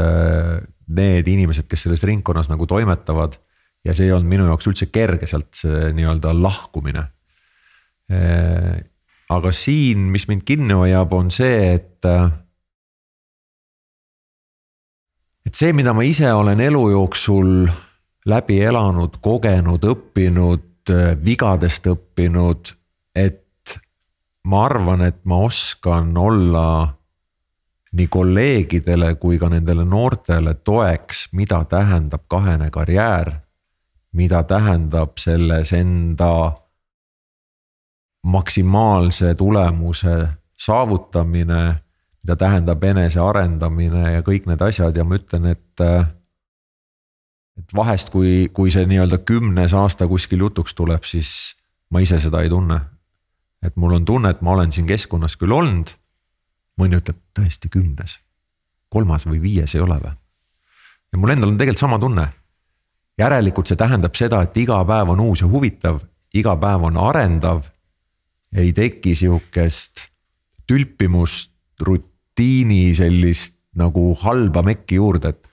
need 0.97 1.27
inimesed, 1.29 1.67
kes 1.69 1.85
selles 1.85 2.03
ringkonnas 2.03 2.49
nagu 2.49 2.65
toimetavad. 2.67 3.37
ja 3.85 3.93
see 3.93 4.07
ei 4.07 4.13
olnud 4.15 4.29
minu 4.31 4.45
jaoks 4.47 4.67
üldse 4.71 4.87
kerge 4.87 5.27
sealt 5.27 5.51
see 5.59 5.91
nii-öelda 5.93 6.33
lahkumine. 6.41 7.03
aga 9.29 9.51
siin, 9.51 10.09
mis 10.13 10.27
mind 10.27 10.43
kinni 10.45 10.73
hoiab, 10.73 11.13
on 11.13 11.31
see, 11.31 11.73
et 11.75 12.05
et 15.45 15.55
see, 15.55 15.73
mida 15.73 15.93
ma 15.93 16.05
ise 16.07 16.31
olen 16.33 16.59
elu 16.63 16.83
jooksul 16.89 17.67
läbi 18.25 18.61
elanud, 18.61 19.17
kogenud, 19.21 19.83
õppinud, 19.83 20.91
vigadest 21.23 21.87
õppinud, 21.87 22.73
et 23.15 23.77
ma 24.47 24.65
arvan, 24.65 25.01
et 25.01 25.21
ma 25.25 25.43
oskan 25.45 26.17
olla 26.17 26.67
nii 27.93 28.07
kolleegidele 28.07 29.15
kui 29.21 29.37
ka 29.39 29.49
nendele 29.49 29.85
noortele 29.85 30.55
toeks, 30.65 31.27
mida 31.31 31.63
tähendab 31.69 32.27
kahene 32.27 32.69
karjäär. 32.71 33.33
mida 34.13 34.43
tähendab 34.43 35.17
selles 35.17 35.73
enda 35.73 36.51
maksimaalse 38.23 39.35
tulemuse 39.35 40.27
saavutamine, 40.53 41.75
mida 42.23 42.35
tähendab 42.35 42.83
enesearendamine 42.83 44.11
ja 44.13 44.21
kõik 44.21 44.45
need 44.45 44.61
asjad 44.61 44.95
ja 44.95 45.03
ma 45.03 45.17
ütlen, 45.17 45.45
et 45.45 45.81
et 47.59 47.75
vahest, 47.75 48.09
kui, 48.13 48.49
kui 48.53 48.71
see 48.73 48.85
nii-öelda 48.89 49.19
kümnes 49.27 49.73
aasta 49.77 50.07
kuskil 50.09 50.41
jutuks 50.45 50.73
tuleb, 50.77 51.05
siis 51.05 51.53
ma 51.93 52.01
ise 52.03 52.19
seda 52.21 52.41
ei 52.41 52.49
tunne. 52.49 52.79
et 53.63 53.75
mul 53.79 53.93
on 53.95 54.05
tunne, 54.05 54.29
et 54.29 54.41
ma 54.41 54.51
olen 54.51 54.71
siin 54.71 54.87
keskkonnas 54.87 55.37
küll 55.39 55.51
olnud. 55.51 55.93
mõni 56.79 56.97
ütleb 56.97 57.19
tõesti 57.37 57.69
kümnes, 57.69 58.17
kolmas 58.89 59.27
või 59.29 59.41
viies 59.41 59.75
ei 59.75 59.81
ole 59.81 59.99
või? 60.01 60.15
ja 61.13 61.19
mul 61.19 61.35
endal 61.35 61.53
on 61.53 61.57
tegelikult 61.57 61.79
sama 61.85 61.99
tunne. 61.99 62.27
järelikult 63.17 63.67
see 63.67 63.77
tähendab 63.77 64.15
seda, 64.15 64.41
et 64.41 64.57
iga 64.57 64.81
päev 64.85 65.13
on 65.13 65.19
uus 65.19 65.41
ja 65.41 65.47
huvitav, 65.47 66.01
iga 66.33 66.55
päev 66.57 66.89
on 66.89 66.97
arendav. 66.97 67.69
ei 68.55 68.73
teki 68.73 69.15
sihukest 69.15 70.07
tülpimust, 70.67 71.51
rutiini 71.79 72.95
sellist 72.95 73.57
nagu 73.75 74.13
halba 74.21 74.61
mekki 74.61 74.95
juurde, 74.95 75.29
et 75.29 75.47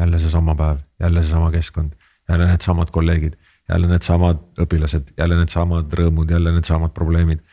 jälle 0.00 0.18
seesama 0.18 0.54
päev, 0.56 0.82
jälle 1.00 1.22
seesama 1.22 1.50
keskkond, 1.52 1.92
jälle 2.28 2.46
needsamad 2.48 2.90
kolleegid, 2.90 3.36
jälle 3.68 3.86
needsamad 3.90 4.42
õpilased, 4.64 5.14
jälle 5.18 5.38
needsamad 5.38 5.92
rõõmud, 6.00 6.30
jälle 6.32 6.52
needsamad 6.56 6.94
probleemid. 6.96 7.44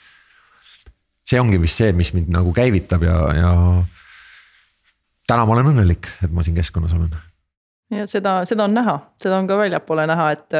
see 1.28 1.40
ongi 1.40 1.60
vist 1.60 1.76
see, 1.76 1.92
mis 1.92 2.14
mind 2.16 2.30
nagu 2.32 2.54
käivitab 2.56 3.04
ja, 3.04 3.16
ja 3.36 3.50
täna 5.28 5.46
ma 5.46 5.58
olen 5.58 5.74
õnnelik, 5.74 6.08
et 6.24 6.32
ma 6.32 6.44
siin 6.44 6.56
keskkonnas 6.56 6.94
olen 6.96 7.12
ja 7.91 8.08
seda, 8.08 8.41
seda 8.45 8.65
on 8.67 8.73
näha, 8.76 8.97
seda 9.21 9.38
on 9.39 9.47
ka 9.47 9.58
väljapoole 9.58 10.04
näha, 10.10 10.28
et, 10.36 10.56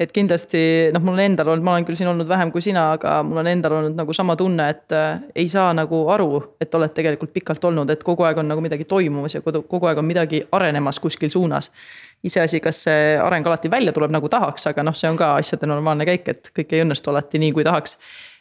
et 0.00 0.12
kindlasti 0.14 0.60
noh, 0.94 1.02
mul 1.02 1.16
on 1.16 1.22
endal 1.24 1.50
olnud, 1.52 1.66
ma 1.66 1.74
olen 1.74 1.86
küll 1.88 1.98
siin 1.98 2.10
olnud 2.12 2.28
vähem 2.30 2.52
kui 2.54 2.62
sina, 2.64 2.84
aga 2.94 3.16
mul 3.26 3.42
on 3.42 3.50
endal 3.50 3.74
olnud 3.80 3.98
nagu 3.98 4.14
sama 4.16 4.36
tunne, 4.38 4.68
et 4.70 4.94
äh, 4.94 5.18
ei 5.34 5.48
saa 5.50 5.72
nagu 5.76 6.04
aru, 6.14 6.30
et 6.62 6.74
oled 6.78 6.94
tegelikult 6.94 7.34
pikalt 7.34 7.66
olnud, 7.66 7.90
et 7.90 8.06
kogu 8.06 8.26
aeg 8.28 8.38
on 8.42 8.50
nagu 8.52 8.62
midagi 8.62 8.86
toimumas 8.90 9.34
ja 9.34 9.42
kogu, 9.42 9.64
kogu 9.70 9.90
aeg 9.90 9.98
on 9.98 10.06
midagi 10.06 10.44
arenemas 10.52 11.02
kuskil 11.02 11.30
suunas. 11.30 11.70
iseasi, 12.24 12.60
kas 12.60 12.82
see 12.84 13.14
areng 13.16 13.46
alati 13.46 13.70
välja 13.70 13.92
tuleb 13.96 14.10
nagu 14.12 14.28
tahaks, 14.28 14.66
aga 14.68 14.82
noh, 14.84 14.94
see 14.94 15.08
on 15.08 15.16
ka 15.16 15.34
asjade 15.40 15.66
normaalne 15.66 16.04
käik, 16.04 16.28
et 16.28 16.50
kõik 16.56 16.74
ei 16.76 16.82
õnnestu 16.84 17.10
alati 17.10 17.40
nii, 17.40 17.52
kui 17.56 17.64
tahaks 17.64 17.96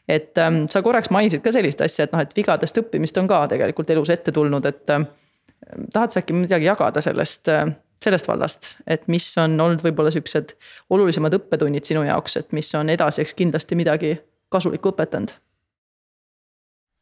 et 0.10 0.38
ähm, 0.42 0.66
sa 0.68 0.82
korraks 0.82 1.12
mainisid 1.14 1.44
ka 1.46 1.54
sellist 1.54 1.82
asja, 1.86 2.08
et 2.08 2.14
noh, 2.14 2.22
et 2.26 2.34
vigadest 2.36 2.78
õppimist 2.82 3.18
on 3.22 3.28
ka 3.30 3.44
tegelikult 3.52 3.90
elus 3.94 4.10
ette 4.10 4.34
tulnud, 4.36 4.66
et 4.66 4.94
äh, 4.94 5.06
tahad 5.94 6.12
sa 6.12 6.24
äkki 6.24 6.36
midagi 6.36 6.68
jagada 6.68 7.02
sellest 7.06 7.52
äh, 7.54 7.70
sellest 8.04 8.28
vallast, 8.28 8.72
et 8.88 9.08
mis 9.12 9.28
on 9.42 9.60
olnud 9.60 9.84
võib-olla 9.84 10.12
siuksed 10.14 10.56
olulisemad 10.90 11.36
õppetunnid 11.36 11.88
sinu 11.88 12.06
jaoks, 12.08 12.38
et 12.40 12.52
mis 12.56 12.72
on 12.80 12.90
edasiseks 12.90 13.36
kindlasti 13.38 13.78
midagi 13.80 14.16
kasulikku 14.50 14.94
õpetanud? 14.94 15.36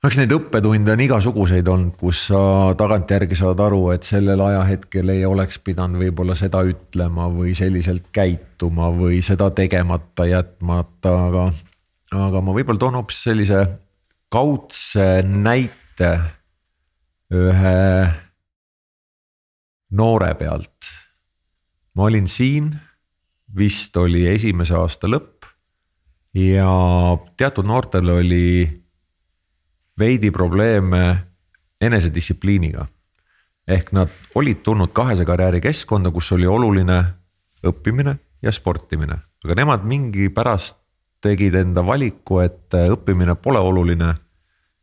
eks 0.07 0.19
neid 0.19 0.31
õppetunde 0.31 0.93
on 0.93 1.01
igasuguseid 1.03 1.67
olnud, 1.67 1.95
kus 1.99 2.27
sa 2.29 2.39
tagantjärgi 2.79 3.36
saad 3.36 3.60
aru, 3.60 3.81
et 3.95 4.05
sellel 4.07 4.39
ajahetkel 4.45 5.10
ei 5.12 5.25
oleks 5.27 5.57
pidanud 5.60 5.99
võib-olla 5.99 6.36
seda 6.38 6.62
ütlema 6.69 7.25
või 7.33 7.55
selliselt 7.57 8.05
käituma 8.15 8.91
või 8.93 9.19
seda 9.25 9.49
tegemata 9.57 10.27
jätmata, 10.29 11.15
aga. 11.27 11.47
aga 12.13 12.43
ma 12.45 12.55
võib-olla 12.55 12.79
toon 12.79 12.99
hoopis 13.01 13.23
sellise 13.25 13.65
kaudse 14.31 15.10
näite 15.25 16.13
ühe 17.33 17.81
noore 19.89 20.34
pealt. 20.36 20.93
ma 21.93 22.04
olin 22.04 22.28
siin, 22.28 22.76
vist 23.56 23.97
oli 23.97 24.28
esimese 24.28 24.76
aasta 24.76 25.08
lõpp 25.08 25.47
ja 26.38 26.69
teatud 27.38 27.65
noortel 27.65 28.10
oli 28.10 28.67
veidi 30.00 30.32
probleeme 30.32 31.17
enesedistsipliiniga. 31.82 32.86
ehk 33.67 33.91
nad 33.91 34.10
olid 34.36 34.62
tulnud 34.63 34.93
kahese 34.93 35.26
karjääri 35.26 35.62
keskkonda, 35.62 36.12
kus 36.12 36.32
oli 36.32 36.47
oluline 36.47 37.04
õppimine 37.67 38.17
ja 38.41 38.52
sportimine, 38.52 39.17
aga 39.43 39.56
nemad 39.56 39.84
mingi 39.84 40.30
pärast 40.30 40.78
tegid 41.21 41.56
enda 41.56 41.86
valiku, 41.86 42.39
et 42.39 42.73
õppimine 42.73 43.36
pole 43.36 43.60
oluline. 43.60 44.15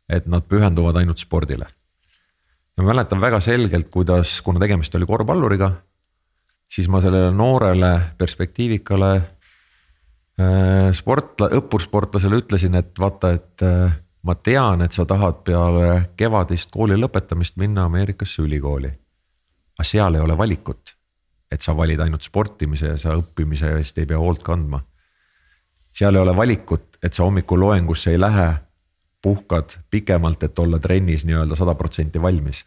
et 0.09 0.27
nad 0.27 0.43
pühenduvad 0.45 0.95
ainult 0.95 1.17
spordile 1.17 1.65
ma 2.77 2.83
mäletan 2.83 3.21
väga 3.21 3.39
selgelt, 3.39 3.89
kuidas, 3.91 4.41
kuna 4.43 4.59
tegemist 4.59 4.95
oli 4.95 5.07
korvpalluriga, 5.07 5.71
siis 6.67 6.89
ma 6.91 7.01
sellele 7.01 7.31
noorele 7.31 7.91
perspektiivikale 8.17 9.11
äh, 9.15 10.89
sportla-, 10.95 11.51
õppursportlasele 11.59 12.41
ütlesin, 12.43 12.75
et 12.75 12.99
vaata, 12.99 13.31
et 13.37 13.63
äh, 13.63 13.95
ma 14.25 14.35
tean, 14.35 14.81
et 14.81 14.91
sa 14.91 15.05
tahad 15.05 15.43
peale 15.47 16.01
kevadist 16.17 16.73
kooli 16.73 16.97
lõpetamist 16.99 17.59
minna 17.61 17.85
Ameerikasse 17.85 18.41
ülikooli. 18.43 18.91
aga 19.75 19.83
seal 19.83 20.15
ei 20.15 20.21
ole 20.21 20.37
valikut, 20.37 20.95
et 21.51 21.61
sa 21.61 21.75
valid 21.77 21.99
ainult 21.99 22.23
sportimise 22.23 22.87
ja 22.87 22.97
sa 22.97 23.15
õppimise 23.15 23.71
eest 23.77 23.97
ei 23.97 24.05
pea 24.05 24.19
hoolt 24.19 24.43
kandma. 24.43 24.81
seal 25.91 26.15
ei 26.15 26.21
ole 26.21 26.35
valikut, 26.35 26.97
et 27.03 27.13
sa 27.13 27.23
hommikul 27.23 27.59
loengusse 27.59 28.11
ei 28.11 28.19
lähe 28.19 28.53
puhkad 29.25 29.77
pikemalt, 29.89 30.43
et 30.43 30.59
olla 30.59 30.77
trennis 30.79 31.25
nii-öelda 31.25 31.57
sada 31.57 31.73
protsenti 31.75 32.21
valmis. 32.21 32.65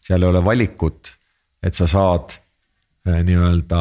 seal 0.00 0.22
ei 0.22 0.28
ole 0.28 0.44
valikut, 0.44 1.08
et 1.62 1.74
sa 1.74 1.86
saad 1.90 2.36
äh, 3.08 3.18
nii-öelda 3.26 3.80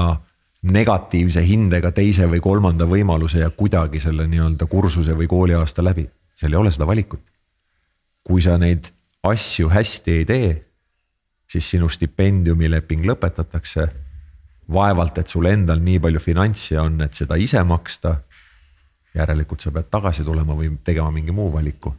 negatiivse 0.74 1.44
hindega 1.46 1.92
teise 1.94 2.26
või 2.32 2.42
kolmanda 2.42 2.88
võimaluse 2.90 3.44
ja 3.44 3.50
kuidagi 3.54 4.02
selle 4.02 4.26
nii-öelda 4.28 4.66
kursuse 4.66 5.14
või 5.20 5.30
kooliaasta 5.30 5.86
läbi, 5.86 6.08
seal 6.36 6.58
ei 6.58 6.62
ole 6.64 6.72
seda 6.74 6.88
valikut. 6.90 7.22
kui 8.24 8.42
sa 8.42 8.58
neid 8.58 8.90
asju 9.24 9.70
hästi 9.70 10.12
ei 10.12 10.26
tee, 10.26 10.50
siis 11.48 11.70
sinu 11.70 11.90
stipendiumileping 11.90 13.06
lõpetatakse. 13.06 13.88
vaevalt, 14.74 15.18
et 15.18 15.28
sul 15.28 15.46
endal 15.46 15.80
nii 15.80 16.00
palju 16.00 16.20
finantsi 16.20 16.78
on, 16.78 17.02
et 17.02 17.14
seda 17.14 17.36
ise 17.36 17.64
maksta 17.64 18.18
järelikult 19.16 19.62
sa 19.62 19.72
pead 19.72 19.88
tagasi 19.92 20.24
tulema 20.24 20.58
või 20.58 20.74
tegema 20.84 21.12
mingi 21.12 21.32
muu 21.32 21.54
valiku 21.54 21.94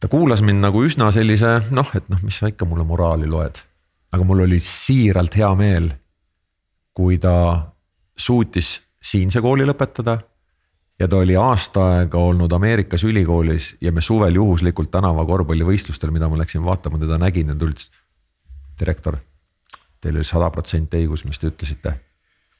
ta 0.00 0.08
kuulas 0.08 0.42
mind 0.44 0.60
nagu 0.64 0.82
üsna 0.84 1.08
sellise 1.14 1.58
noh, 1.70 1.90
et 1.96 2.08
noh, 2.12 2.20
mis 2.22 2.38
sa 2.38 2.50
ikka 2.52 2.68
mulle 2.68 2.84
moraali 2.84 3.28
loed. 3.30 3.62
aga 4.12 4.24
mul 4.24 4.44
oli 4.46 4.60
siiralt 4.60 5.34
hea 5.36 5.48
meel, 5.58 5.90
kui 6.94 7.18
ta 7.20 7.34
suutis 8.16 8.80
siinse 9.02 9.40
kooli 9.40 9.66
lõpetada. 9.66 10.18
ja 10.98 11.08
ta 11.08 11.16
oli 11.16 11.36
aasta 11.36 11.84
aega 11.92 12.18
olnud 12.18 12.52
Ameerikas 12.52 13.04
ülikoolis 13.04 13.76
ja 13.80 13.92
me 13.92 14.00
suvel 14.00 14.34
juhuslikult 14.34 14.90
tänava 14.90 15.26
korvpallivõistlustel, 15.26 16.10
mida 16.10 16.28
ma 16.28 16.38
läksin 16.38 16.64
vaatama, 16.64 16.98
teda 16.98 17.18
nägin 17.18 17.48
ja 17.48 17.54
ta 17.54 17.66
ütles. 17.66 17.90
direktor, 18.80 19.16
teil 20.00 20.16
oli 20.16 20.24
sada 20.24 20.50
protsenti 20.50 20.96
õigus, 20.96 21.24
mis 21.24 21.38
te 21.38 21.48
ütlesite. 21.48 21.94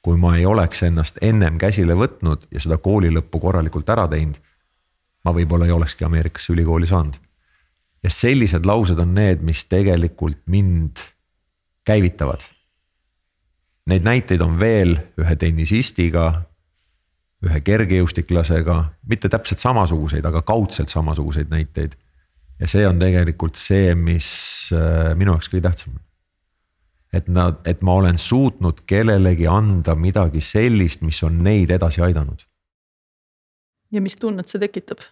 kui 0.03 0.16
ma 0.16 0.37
ei 0.37 0.46
oleks 0.46 0.83
ennast 0.83 1.16
ennem 1.20 1.59
käsile 1.59 1.94
võtnud 1.94 2.46
ja 2.51 2.61
seda 2.61 2.77
kooli 2.79 3.11
lõppu 3.11 3.40
korralikult 3.40 3.88
ära 3.88 4.09
teinud. 4.09 4.37
ma 5.25 5.33
võib-olla 5.33 5.64
ei 5.64 5.72
olekski 5.72 6.05
Ameerikasse 6.05 6.53
ülikooli 6.53 6.87
saanud. 6.87 7.26
Ja 8.03 8.11
sellised 8.11 8.67
laused 8.67 8.99
on 9.03 9.15
need, 9.15 9.43
mis 9.43 9.65
tegelikult 9.71 10.43
mind 10.47 11.03
käivitavad. 11.87 12.45
Neid 13.87 14.07
näiteid 14.07 14.43
on 14.43 14.59
veel 14.61 14.97
ühe 15.19 15.37
tennisistiga, 15.39 16.27
ühe 17.47 17.61
kergejõustiklasega, 17.63 18.79
mitte 19.09 19.31
täpselt 19.31 19.63
samasuguseid, 19.63 20.27
aga 20.27 20.43
kaudselt 20.43 20.91
samasuguseid 20.91 21.53
näiteid. 21.53 21.95
ja 22.61 22.67
see 22.67 22.87
on 22.89 22.99
tegelikult 22.99 23.59
see, 23.61 23.95
mis 23.95 24.29
äh, 24.73 25.13
minu 25.15 25.35
jaoks 25.35 25.51
kõige 25.53 25.67
tähtsam 25.69 25.93
on. 25.93 26.03
et 27.13 27.29
nad, 27.29 27.61
et 27.65 27.83
ma 27.83 27.99
olen 28.01 28.19
suutnud 28.19 28.81
kellelegi 28.87 29.47
anda 29.47 29.95
midagi 29.95 30.41
sellist, 30.41 31.03
mis 31.03 31.23
on 31.23 31.43
neid 31.45 31.71
edasi 31.71 32.03
aidanud. 32.03 32.43
ja 33.93 34.01
mis 34.01 34.17
tunnet 34.17 34.49
see 34.49 34.59
tekitab? 34.59 35.05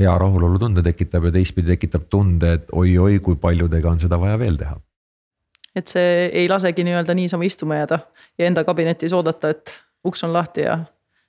Hea 0.00 0.18
rahulolutunde 0.18 0.82
tekitab 0.82 1.28
ja 1.28 1.32
teistpidi 1.32 1.72
tekitab 1.74 2.10
tunde, 2.10 2.52
et 2.58 2.72
oi-oi, 2.72 3.20
kui 3.24 3.38
paljudega 3.40 3.90
on 3.90 4.02
seda 4.02 4.20
vaja 4.20 4.38
veel 4.38 4.58
teha. 4.60 4.76
et 5.76 5.88
see 5.92 6.28
ei 6.32 6.48
lasegi 6.48 6.84
nii-öelda 6.84 7.14
niisama 7.14 7.44
istuma 7.44 7.76
jääda 7.82 7.98
ja 8.38 8.46
enda 8.46 8.64
kabinetis 8.64 9.12
oodata, 9.12 9.50
et 9.52 9.74
uks 10.08 10.24
on 10.24 10.32
lahti 10.32 10.64
ja 10.64 10.78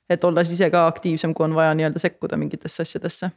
et 0.10 0.24
olles 0.24 0.52
ise 0.52 0.70
ka 0.72 0.86
aktiivsem, 0.88 1.34
kui 1.36 1.46
on 1.48 1.56
vaja 1.56 1.74
nii-öelda 1.76 2.00
sekkuda 2.00 2.40
mingitesse 2.40 2.86
asjadesse. 2.86 3.30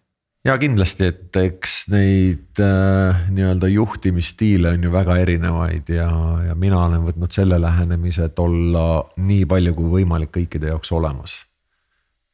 ja 0.45 0.57
kindlasti, 0.59 1.05
et 1.11 1.37
eks 1.37 1.75
neid 1.93 2.63
äh, 2.63 3.25
nii-öelda 3.31 3.69
juhtimisstiile 3.69 4.75
on 4.77 4.87
ju 4.87 4.93
väga 4.93 5.17
erinevaid 5.21 5.91
ja, 5.95 6.11
ja 6.47 6.55
mina 6.55 6.85
olen 6.87 7.05
võtnud 7.09 7.35
selle 7.35 7.61
lähenemise, 7.61 8.31
et 8.31 8.39
olla 8.39 8.85
nii 9.17 9.45
palju 9.47 9.75
kui 9.75 9.91
võimalik 9.99 10.33
kõikide 10.39 10.71
jaoks 10.73 10.93
olemas. 10.93 11.41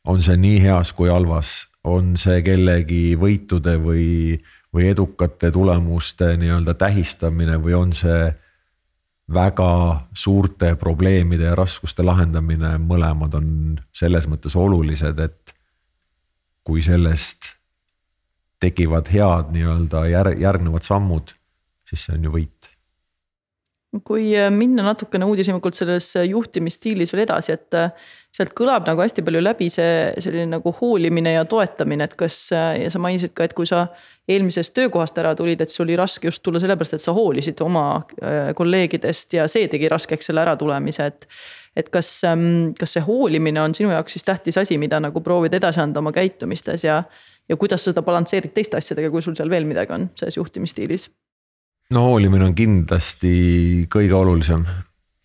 on 0.06 0.22
see 0.22 0.37
nii 0.37 0.61
heas 0.62 0.92
kui 0.92 1.09
halvas, 1.11 1.64
on 1.87 2.16
see 2.18 2.42
kellegi 2.46 3.14
võitude 3.18 3.77
või, 3.83 4.35
või 4.75 4.90
edukate 4.90 5.53
tulemuste 5.55 6.33
nii-öelda 6.40 6.75
tähistamine 6.79 7.61
või 7.62 7.77
on 7.79 7.94
see 7.96 8.27
väga 9.33 9.70
suurte 10.14 10.75
probleemide 10.79 11.49
ja 11.49 11.57
raskuste 11.59 12.05
lahendamine, 12.07 12.77
mõlemad 12.79 13.35
on 13.38 13.49
selles 13.94 14.29
mõttes 14.31 14.55
olulised, 14.59 15.18
et 15.18 15.55
kui 16.66 16.83
sellest 16.83 17.53
tekivad 18.62 19.11
head 19.12 19.51
nii-öelda 19.55 20.07
järg, 20.11 20.40
järgnevad 20.42 20.87
sammud, 20.87 21.35
siis 21.87 22.07
see 22.07 22.16
on 22.16 22.27
ju 22.27 22.35
võit. 22.38 22.70
Kui 24.07 24.29
minna 24.53 24.85
natukene 24.85 25.25
uudishimulikult 25.25 25.79
selles 25.79 26.11
juhtimisstiilis 26.27 27.12
veel 27.14 27.25
edasi, 27.25 27.55
et 27.55 27.77
sealt 28.37 28.53
kõlab 28.57 28.85
nagu 28.88 29.01
hästi 29.01 29.25
palju 29.25 29.40
läbi 29.40 29.68
see 29.72 30.11
selline 30.20 30.59
nagu 30.59 30.72
hoolimine 30.81 31.33
ja 31.38 31.44
toetamine, 31.49 32.05
et 32.05 32.16
kas 32.20 32.37
ja 32.53 32.90
sa 32.92 33.01
mainisid 33.01 33.33
ka, 33.37 33.46
et 33.46 33.55
kui 33.57 33.68
sa 33.68 33.87
eelmisest 34.29 34.75
töökohast 34.77 35.18
ära 35.22 35.33
tulid, 35.38 35.62
et 35.62 35.72
sul 35.72 35.87
oli 35.87 35.96
raske 35.99 36.29
just 36.29 36.42
tulla 36.44 36.61
sellepärast, 36.62 36.96
et 36.99 37.05
sa 37.05 37.14
hoolisid 37.16 37.61
oma 37.64 37.87
äh, 37.96 38.51
kolleegidest 38.59 39.38
ja 39.38 39.46
see 39.51 39.70
tegi 39.72 39.88
raskeks 39.92 40.31
selle 40.31 40.44
äratulemise, 40.46 41.12
et. 41.12 41.29
et 41.77 41.90
kas, 41.92 42.09
ähm, 42.25 42.72
kas 42.79 42.96
see 42.96 43.05
hoolimine 43.05 43.61
on 43.61 43.75
sinu 43.77 43.90
jaoks 43.92 44.14
siis 44.16 44.25
tähtis 44.25 44.57
asi, 44.57 44.79
mida 44.81 44.96
nagu 45.01 45.20
proovid 45.20 45.53
edasi 45.59 45.83
anda 45.83 46.01
oma 46.01 46.12
käitumistes 46.12 46.87
ja. 46.87 47.03
ja 47.49 47.57
kuidas 47.57 47.85
sa 47.85 47.92
seda 47.92 48.03
balansseerid 48.03 48.55
teiste 48.57 48.79
asjadega, 48.79 49.11
kui 49.12 49.22
sul 49.22 49.37
seal 49.37 49.53
veel 49.53 49.68
midagi 49.68 49.92
on 49.92 50.09
selles 50.16 50.38
juhtimisstiilis? 50.40 51.11
no 51.92 52.09
hoolimine 52.09 52.49
on 52.49 52.57
kindlasti 52.57 53.35
kõige 53.92 54.16
olulisem, 54.16 54.64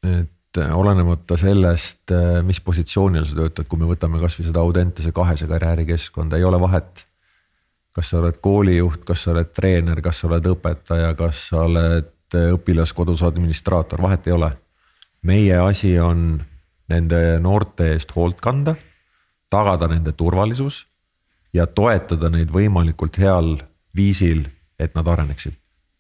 et 0.04 0.30
olenemata 0.58 1.38
sellest, 1.38 2.12
äh, 2.12 2.42
mis 2.44 2.60
positsioonil 2.60 3.24
sa 3.26 3.38
töötad, 3.38 3.70
kui 3.70 3.80
me 3.80 3.88
võtame 3.88 4.20
kasvõi 4.20 4.50
seda 4.50 4.60
Audentese 4.60 5.14
kahese 5.16 5.48
karjäärikeskkonda, 5.48 6.38
ei 6.38 6.44
ole 6.44 6.60
vahet 6.60 7.06
kas 7.92 8.12
sa 8.12 8.20
oled 8.22 8.40
koolijuht, 8.42 9.04
kas 9.08 9.26
sa 9.26 9.34
oled 9.34 9.52
treener, 9.56 10.02
kas 10.04 10.22
sa 10.22 10.30
oled 10.30 10.48
õpetaja, 10.54 11.14
kas 11.20 11.48
sa 11.52 11.66
oled 11.68 12.38
äh, 12.38 12.52
õpilaskodus 12.56 13.24
administraator, 13.28 14.02
vahet 14.02 14.28
ei 14.28 14.38
ole. 14.38 14.52
meie 15.22 15.58
asi 15.62 16.00
on 16.00 16.42
nende 16.90 17.40
noorte 17.40 17.92
eest 17.94 18.16
hoolt 18.16 18.40
kanda, 18.42 18.74
tagada 19.50 19.88
nende 19.88 20.12
turvalisus 20.18 20.86
ja 21.54 21.68
toetada 21.68 22.30
neid 22.30 22.50
võimalikult 22.50 23.20
heal 23.22 23.58
viisil, 23.96 24.48
et 24.80 24.96
nad 24.96 25.08
areneksid, 25.08 25.54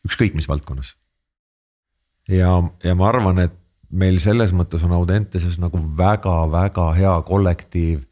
ükskõik 0.07 0.33
mis 0.33 0.47
valdkonnas. 0.47 0.95
ja, 2.27 2.63
ja 2.83 2.95
ma 2.95 3.09
arvan, 3.09 3.39
et 3.39 3.60
meil 3.91 4.19
selles 4.23 4.53
mõttes 4.55 4.83
on 4.87 4.93
Audenteses 4.95 5.57
nagu 5.59 5.79
väga-väga 5.97 6.91
hea 6.97 7.15
kollektiiv. 7.27 8.05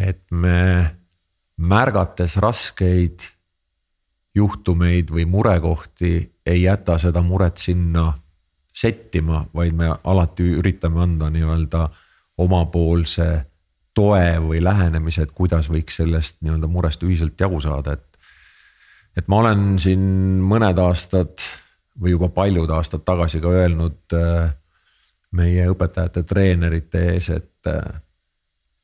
et 0.00 0.22
me 0.30 0.90
märgates 1.60 2.38
raskeid 2.40 3.26
juhtumeid 4.34 5.10
või 5.12 5.26
murekohti, 5.28 6.30
ei 6.46 6.62
jäta 6.62 6.96
seda 6.98 7.20
muret 7.20 7.58
sinna 7.60 8.12
settima, 8.72 9.44
vaid 9.54 9.74
me 9.76 9.90
alati 10.04 10.46
üritame 10.56 11.02
anda 11.02 11.28
nii-öelda 11.30 11.88
omapoolse 12.40 13.28
toe 13.94 14.38
või 14.40 14.62
lähenemise, 14.64 15.26
et 15.26 15.34
kuidas 15.36 15.68
võiks 15.68 15.98
sellest 16.00 16.38
nii-öelda 16.40 16.70
murest 16.70 17.02
ühiselt 17.02 17.40
jagu 17.40 17.60
saada, 17.60 17.98
et. 17.98 18.06
et 19.18 19.28
ma 19.28 19.42
olen 19.42 19.78
siin 19.82 20.00
mõned 20.46 20.78
aastad 20.78 21.44
või 22.00 22.14
juba 22.14 22.30
paljud 22.32 22.70
aastad 22.70 23.04
tagasi 23.04 23.42
ka 23.42 23.52
öelnud 23.52 24.16
äh, 24.16 24.54
meie 25.36 25.66
õpetajate, 25.70 26.22
treenerite 26.26 27.02
ees, 27.12 27.28
et 27.30 27.70
äh, 27.70 28.00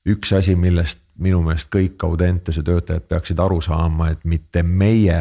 üks 0.07 0.33
asi, 0.37 0.55
millest 0.57 1.03
minu 1.19 1.41
meelest 1.43 1.71
kõik 1.73 2.03
Audentese 2.05 2.63
töötajad 2.63 3.07
peaksid 3.09 3.41
aru 3.41 3.61
saama, 3.65 4.11
et 4.13 4.25
mitte 4.25 4.63
meie, 4.63 5.21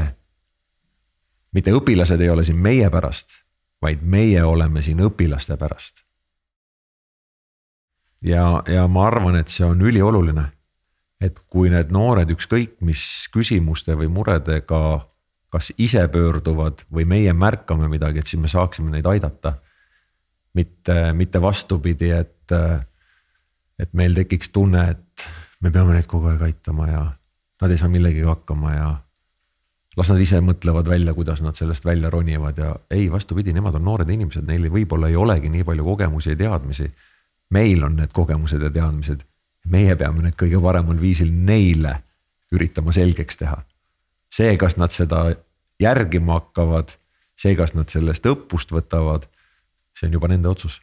mitte 1.56 1.74
õpilased 1.74 2.22
ei 2.22 2.30
ole 2.30 2.46
siin 2.46 2.60
meie 2.62 2.90
pärast, 2.94 3.40
vaid 3.82 4.04
meie 4.04 4.44
oleme 4.44 4.84
siin 4.86 5.02
õpilaste 5.06 5.58
pärast. 5.58 6.04
ja, 8.22 8.64
ja 8.68 8.88
ma 8.88 9.08
arvan, 9.08 9.36
et 9.36 9.48
see 9.48 9.66
on 9.66 9.82
ülioluline. 9.82 10.52
et 11.22 11.40
kui 11.50 11.70
need 11.70 11.92
noored 11.96 12.30
ükskõik 12.30 12.82
mis 12.82 13.30
küsimuste 13.34 13.96
või 13.96 14.08
muredega 14.12 15.06
kas 15.56 15.72
ise 15.80 16.04
pöörduvad 16.12 16.84
või 16.92 17.06
meie 17.08 17.34
märkame 17.34 17.88
midagi, 17.88 18.20
et 18.20 18.28
siis 18.28 18.42
me 18.42 18.52
saaksime 18.52 18.92
neid 18.92 19.06
aidata. 19.08 19.54
Mitte, 20.56 21.14
mitte 21.14 21.42
vastupidi, 21.42 22.12
et, 22.16 22.56
et 23.80 23.94
meil 23.94 24.16
tekiks 24.16 24.50
tunne, 24.56 24.88
et 24.96 25.26
me 25.62 25.72
peame 25.72 25.96
neid 25.96 26.08
kogu 26.10 26.32
aeg 26.32 26.46
aitama 26.48 26.88
ja 26.90 27.02
nad 27.62 27.72
ei 27.72 27.78
saa 27.82 27.90
millegagi 27.90 28.26
hakkama 28.28 28.74
ja. 28.74 28.90
las 29.98 30.10
nad 30.12 30.20
ise 30.20 30.42
mõtlevad 30.44 30.90
välja, 30.90 31.14
kuidas 31.16 31.42
nad 31.42 31.56
sellest 31.56 31.86
välja 31.86 32.10
ronivad 32.10 32.58
ja 32.60 32.74
ei, 32.92 33.08
vastupidi, 33.12 33.54
nemad 33.56 33.76
on 33.80 33.86
noored 33.88 34.10
inimesed, 34.12 34.44
neil 34.48 34.68
võib-olla 34.72 35.10
ei 35.10 35.16
olegi 35.16 35.50
nii 35.50 35.64
palju 35.64 35.86
kogemusi 35.86 36.34
ja 36.34 36.40
teadmisi. 36.44 36.92
meil 37.50 37.84
on 37.84 37.96
need 37.96 38.12
kogemused 38.12 38.62
ja 38.62 38.70
teadmised, 38.70 39.22
meie 39.70 39.96
peame 39.96 40.24
need 40.24 40.36
kõige 40.40 40.62
paremal 40.62 41.00
viisil 41.02 41.32
neile 41.32 42.00
üritama 42.52 42.92
selgeks 42.92 43.38
teha. 43.38 43.58
see, 44.30 44.58
kas 44.58 44.78
nad 44.78 44.92
seda 44.92 45.36
järgima 45.80 46.40
hakkavad, 46.40 46.92
see, 47.36 47.56
kas 47.56 47.74
nad 47.74 47.90
sellest 47.90 48.26
õppust 48.26 48.72
võtavad, 48.72 49.28
see 49.96 50.10
on 50.10 50.20
juba 50.20 50.28
nende 50.32 50.52
otsus 50.52 50.82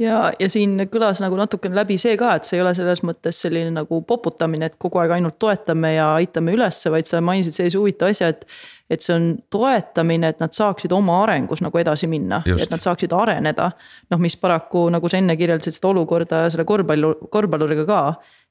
ja, 0.00 0.18
ja 0.38 0.48
siin 0.50 0.76
kõlas 0.90 1.20
nagu 1.22 1.38
natukene 1.38 1.76
läbi 1.78 1.96
see 2.00 2.16
ka, 2.20 2.34
et 2.36 2.48
see 2.48 2.58
ei 2.58 2.64
ole 2.64 2.74
selles 2.76 3.02
mõttes 3.06 3.38
selline 3.44 3.72
nagu 3.74 4.00
poputamine, 4.06 4.70
et 4.70 4.78
kogu 4.80 5.00
aeg 5.02 5.14
ainult 5.16 5.38
toetame 5.42 5.94
ja 5.96 6.10
aitame 6.18 6.54
ülesse, 6.56 6.90
vaid 6.92 7.10
sa 7.10 7.22
mainisid 7.24 7.56
sellise 7.56 7.80
huvitava 7.80 8.14
asja, 8.14 8.32
et. 8.34 8.46
et 8.92 9.00
see 9.00 9.14
on 9.14 9.30
toetamine, 9.50 10.28
et 10.28 10.40
nad 10.42 10.52
saaksid 10.52 10.92
oma 10.92 11.22
arengus 11.22 11.62
nagu 11.64 11.78
edasi 11.80 12.04
minna, 12.10 12.42
et 12.44 12.70
nad 12.70 12.82
saaksid 12.84 13.14
areneda. 13.16 13.70
noh, 14.12 14.20
mis 14.20 14.36
paraku 14.36 14.90
nagu 14.92 15.08
sa 15.08 15.16
enne 15.18 15.36
kirjeldasid 15.40 15.78
seda 15.78 15.88
olukorda 15.88 16.42
selle 16.52 16.66
korvpallu, 16.68 17.14
korvpalluriga 17.32 17.86
ka. 17.88 18.02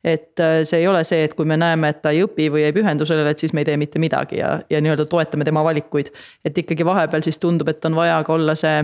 et 0.04 0.40
äh, 0.40 0.64
see 0.68 0.82
ei 0.82 0.88
ole 0.88 1.04
see, 1.08 1.22
et 1.24 1.36
kui 1.38 1.46
me 1.46 1.56
näeme, 1.58 1.90
et 1.94 2.02
ta 2.02 2.12
ei 2.12 2.24
õpi 2.26 2.50
või 2.52 2.66
ei 2.66 2.74
pühendu 2.74 3.06
sellele, 3.06 3.32
et 3.32 3.40
siis 3.40 3.54
me 3.54 3.62
ei 3.62 3.70
tee 3.70 3.78
mitte 3.78 4.02
midagi 4.02 4.42
ja, 4.42 4.58
ja 4.70 4.82
nii-öelda 4.82 5.06
toetame 5.06 5.46
tema 5.46 5.64
valikuid. 5.64 6.10
et 6.44 6.58
ikkagi 6.58 6.86
vahepeal 6.86 7.24
siis 7.24 7.38
tundub, 7.38 7.70
et 7.70 7.86
on 7.86 7.96
vaja 7.96 8.18
ka 8.26 8.34
olla 8.34 8.56
see 8.58 8.82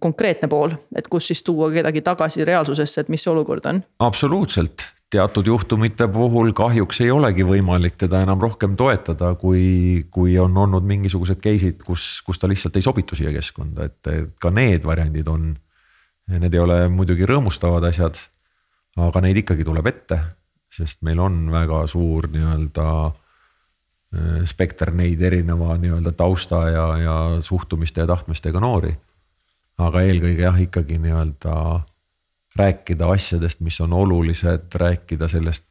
konkreetne 0.00 0.48
pool, 0.48 0.76
et 0.94 1.08
kus 1.10 1.26
siis 1.30 1.42
tuua 1.42 1.70
kedagi 1.74 2.04
tagasi 2.06 2.44
reaalsusesse, 2.46 3.02
et 3.02 3.08
mis 3.10 3.22
see 3.24 3.32
olukord 3.32 3.64
on? 3.66 3.80
absoluutselt, 4.04 4.84
teatud 5.14 5.46
juhtumite 5.46 6.08
puhul 6.10 6.52
kahjuks 6.56 7.00
ei 7.04 7.10
olegi 7.14 7.46
võimalik 7.46 7.96
teda 8.00 8.22
enam 8.24 8.40
rohkem 8.42 8.76
toetada, 8.78 9.32
kui, 9.38 10.04
kui 10.10 10.36
on 10.42 10.56
olnud 10.64 10.86
mingisugused 10.86 11.42
case'id, 11.42 11.82
kus, 11.86 12.22
kus 12.26 12.40
ta 12.40 12.50
lihtsalt 12.50 12.78
ei 12.78 12.86
sobitu 12.86 13.18
siia 13.18 13.32
keskkonda, 13.34 13.88
et 13.90 14.12
ka 14.42 14.50
need 14.54 14.86
variandid 14.86 15.30
on. 15.30 15.52
Need 16.24 16.54
ei 16.56 16.62
ole 16.62 16.78
muidugi 16.88 17.26
rõõmustavad 17.28 17.84
asjad, 17.84 18.16
aga 18.96 19.20
neid 19.20 19.42
ikkagi 19.42 19.66
tuleb 19.66 19.90
ette, 19.90 20.16
sest 20.72 21.02
meil 21.04 21.20
on 21.20 21.42
väga 21.52 21.82
suur 21.90 22.30
nii-öelda 22.32 22.86
äh, 23.04 24.38
spekter 24.48 24.94
neid 24.96 25.20
erineva 25.22 25.76
nii-öelda 25.78 26.14
tausta 26.16 26.62
ja, 26.72 26.86
ja 27.02 27.16
suhtumiste 27.44 28.02
ja 28.02 28.08
tahtmistega 28.08 28.62
noori 28.62 28.94
aga 29.78 30.02
eelkõige 30.06 30.44
jah, 30.46 30.58
ikkagi 30.60 30.98
nii-öelda 31.02 31.54
rääkida 32.56 33.08
asjadest, 33.10 33.60
mis 33.60 33.80
on 33.80 33.92
olulised, 33.92 34.68
rääkida 34.74 35.28
sellest, 35.28 35.64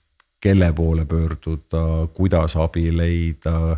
kelle 0.43 0.73
poole 0.73 1.05
pöörduda, 1.05 2.07
kuidas 2.13 2.55
abi 2.59 2.89
leida, 2.97 3.77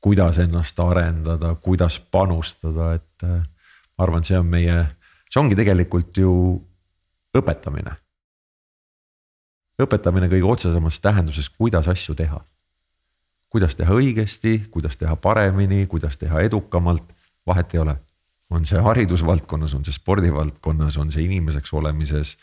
kuidas 0.00 0.38
ennast 0.38 0.80
arendada, 0.80 1.54
kuidas 1.54 2.00
panustada, 2.00 2.94
et 2.94 3.24
äh, 3.24 3.36
ma 3.98 4.04
arvan, 4.04 4.26
see 4.26 4.38
on 4.38 4.50
meie, 4.50 4.74
see 5.30 5.38
ongi 5.40 5.58
tegelikult 5.58 6.18
ju 6.18 6.32
õpetamine. 7.38 7.94
õpetamine 9.80 10.26
kõige 10.28 10.50
otsesemas 10.50 10.98
tähenduses, 11.00 11.50
kuidas 11.50 11.88
asju 11.88 12.14
teha. 12.14 12.40
kuidas 13.50 13.74
teha 13.74 13.94
õigesti, 13.94 14.66
kuidas 14.70 14.96
teha 14.96 15.16
paremini, 15.16 15.86
kuidas 15.86 16.16
teha 16.16 16.40
edukamalt, 16.40 17.02
vahet 17.46 17.74
ei 17.74 17.80
ole 17.80 17.96
on 18.50 18.66
see 18.66 18.80
haridusvaldkonnas, 18.82 19.74
on 19.74 19.84
see 19.86 19.94
spordivaldkonnas, 19.94 20.98
on 20.98 21.12
see 21.14 21.24
inimeseks 21.28 21.72
olemises, 21.78 22.34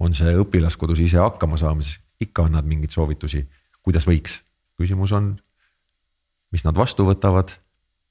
on 0.00 0.16
see 0.16 0.32
õpilaskodus 0.40 1.02
ise 1.04 1.20
hakkama 1.20 1.58
saamises, 1.60 2.00
ikka 2.22 2.46
annad 2.48 2.66
mingeid 2.68 2.94
soovitusi, 2.94 3.44
kuidas 3.82 4.06
võiks. 4.08 4.40
küsimus 4.80 5.12
on, 5.12 5.34
mis 6.50 6.64
nad 6.64 6.74
vastu 6.74 7.04
võtavad, 7.06 7.52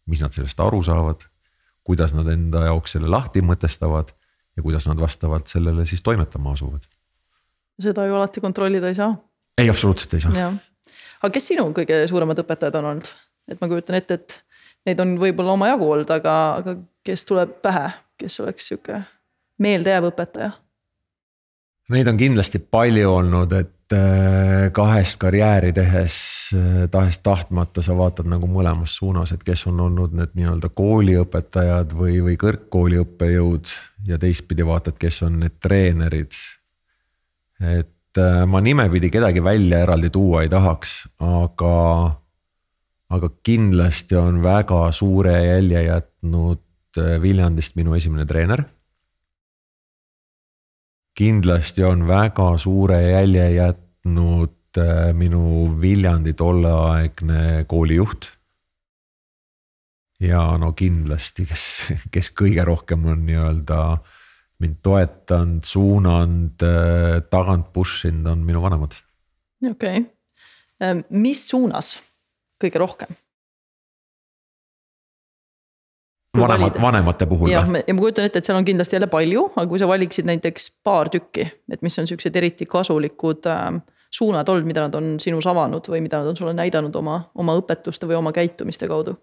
mis 0.07 0.21
nad 0.21 0.33
sellest 0.33 0.59
aru 0.61 0.81
saavad, 0.85 1.25
kuidas 1.83 2.13
nad 2.13 2.29
enda 2.31 2.67
jaoks 2.69 2.95
selle 2.95 3.09
lahti 3.09 3.41
mõtestavad 3.43 4.13
ja 4.55 4.63
kuidas 4.63 4.85
nad 4.87 4.99
vastavalt 5.01 5.49
sellele 5.51 5.85
siis 5.85 6.03
toimetama 6.05 6.53
asuvad. 6.53 6.85
seda 7.81 8.05
ju 8.05 8.15
alati 8.15 8.41
kontrollida 8.41 8.87
ei 8.87 8.95
saa. 8.95 9.15
ei, 9.57 9.69
absoluutselt 9.69 10.13
ei 10.13 10.21
saa. 10.21 10.53
aga 11.21 11.33
kes 11.33 11.47
sinu 11.53 11.71
kõige 11.73 12.03
suuremad 12.07 12.39
õpetajad 12.43 12.77
on 12.79 12.89
olnud, 12.93 13.11
et 13.47 13.61
ma 13.61 13.67
kujutan 13.71 13.97
ette, 13.97 14.13
et 14.13 14.37
neid 14.85 14.99
on 15.03 15.15
võib-olla 15.21 15.55
omajagu 15.57 15.91
olnud, 15.95 16.13
aga, 16.13 16.37
aga 16.61 16.75
kes 17.05 17.25
tuleb 17.29 17.57
pähe, 17.65 17.89
kes 18.21 18.39
oleks 18.43 18.71
sihuke 18.71 19.01
meeldejääv 19.61 20.09
õpetaja? 20.11 20.51
Neid 21.91 22.07
on 22.07 22.17
kindlasti 22.17 22.61
palju 22.71 23.09
olnud, 23.11 23.53
et 23.57 23.95
äh, 23.95 24.69
kahest 24.73 25.17
karjääri 25.19 25.73
tehes 25.75 26.15
äh, 26.55 26.85
tahes-tahtmata 26.91 27.83
sa 27.83 27.97
vaatad 27.97 28.29
nagu 28.31 28.47
mõlemas 28.47 28.95
suunas, 29.01 29.33
et 29.35 29.43
kes 29.43 29.65
on 29.67 29.81
olnud 29.87 30.15
need 30.15 30.37
nii-öelda 30.39 30.71
kooliõpetajad 30.77 31.95
või, 31.97 32.21
või 32.23 32.37
kõrgkooli 32.39 33.01
õppejõud. 33.03 33.73
ja 34.07 34.17
teistpidi 34.17 34.65
vaatad, 34.65 34.95
kes 34.97 35.21
on 35.27 35.39
need 35.43 35.59
treenerid. 35.59 36.31
et 37.59 38.17
äh, 38.17 38.45
ma 38.47 38.61
nimepidi 38.61 39.11
kedagi 39.11 39.43
välja 39.43 39.83
eraldi 39.83 40.09
tuua 40.09 40.45
ei 40.45 40.49
tahaks, 40.49 41.07
aga 41.19 41.75
aga 43.11 43.29
kindlasti 43.43 44.15
on 44.15 44.39
väga 44.43 44.83
suure 44.95 45.33
jälje 45.43 45.83
jätnud 45.83 46.61
äh, 46.97 47.17
Viljandist 47.21 47.75
minu 47.75 47.95
esimene 47.95 48.25
treener. 48.25 48.63
kindlasti 51.17 51.83
on 51.83 52.07
väga 52.07 52.57
suure 52.57 53.01
jälje 53.01 53.49
jätnud 53.51 54.77
äh, 54.77 55.11
minu 55.13 55.75
Viljandi 55.81 56.33
tolleaegne 56.33 57.65
koolijuht. 57.67 58.31
ja 60.19 60.57
no 60.57 60.71
kindlasti, 60.71 61.45
kes, 61.45 61.65
kes 62.11 62.31
kõige 62.31 62.63
rohkem 62.65 63.05
on 63.05 63.25
nii-öelda 63.25 63.81
mind 64.61 64.77
toetanud, 64.85 65.65
suunanud, 65.65 66.63
äh, 66.63 67.19
tagant 67.29 67.73
push 67.73 68.05
inud, 68.07 68.31
on 68.31 68.47
minu 68.47 68.63
vanemad. 68.63 68.95
okei 69.71 69.99
okay., 69.99 71.03
mis 71.09 71.43
suunas 71.49 71.99
kõige 72.61 72.81
rohkem? 72.81 73.19
vanemad, 76.37 76.77
vanemate 76.81 77.25
puhul 77.27 77.51
jah, 77.51 77.67
ja 77.67 77.93
ma 77.93 78.03
kujutan 78.03 78.27
ette, 78.27 78.39
et 78.39 78.47
seal 78.47 78.59
on 78.59 78.67
kindlasti 78.67 78.95
jälle 78.95 79.09
palju, 79.11 79.47
aga 79.55 79.65
kui 79.69 79.81
sa 79.81 79.89
valiksid 79.89 80.27
näiteks 80.29 80.69
paar 80.85 81.11
tükki, 81.11 81.47
et 81.71 81.81
mis 81.83 81.99
on 81.99 82.07
siuksed 82.07 82.37
eriti 82.39 82.67
kasulikud 82.69 83.49
äh, 83.51 83.67
suunad 84.11 84.49
olnud, 84.49 84.67
mida 84.67 84.85
nad 84.87 84.95
on 84.95 85.17
sinus 85.23 85.47
avanud 85.47 85.87
või 85.91 86.03
mida 86.05 86.21
nad 86.21 86.31
on 86.31 86.39
sulle 86.39 86.55
näidanud 86.55 86.95
oma, 86.99 87.17
oma 87.35 87.55
õpetuste 87.59 88.09
või 88.09 88.19
oma 88.19 88.33
käitumiste 88.35 88.89
kaudu? 88.91 89.17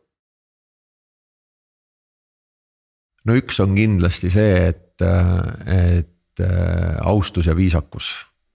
no 3.29 3.37
üks 3.37 3.59
on 3.61 3.75
kindlasti 3.77 4.31
see, 4.33 4.55
et, 4.71 5.05
et 5.05 6.45
äh, 6.45 6.97
austus 7.05 7.49
ja 7.49 7.57
viisakus, 7.57 8.15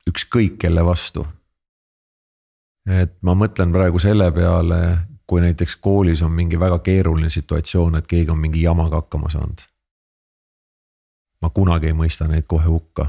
ükskõik 0.10 0.58
kelle 0.62 0.86
vastu 0.86 1.26
et 2.88 3.16
ma 3.22 3.36
mõtlen 3.36 3.72
praegu 3.72 4.00
selle 4.00 4.30
peale, 4.36 4.80
kui 5.28 5.42
näiteks 5.42 5.76
koolis 5.82 6.22
on 6.22 6.32
mingi 6.36 6.60
väga 6.60 6.80
keeruline 6.84 7.30
situatsioon, 7.32 7.96
et 7.96 8.08
keegi 8.08 8.32
on 8.32 8.40
mingi 8.40 8.64
jamaga 8.64 9.02
hakkama 9.02 9.30
saanud. 9.30 9.64
ma 11.42 11.50
kunagi 11.50 11.90
ei 11.92 11.94
mõista 11.94 12.28
neid 12.28 12.46
kohe 12.48 12.68
hukka. 12.68 13.08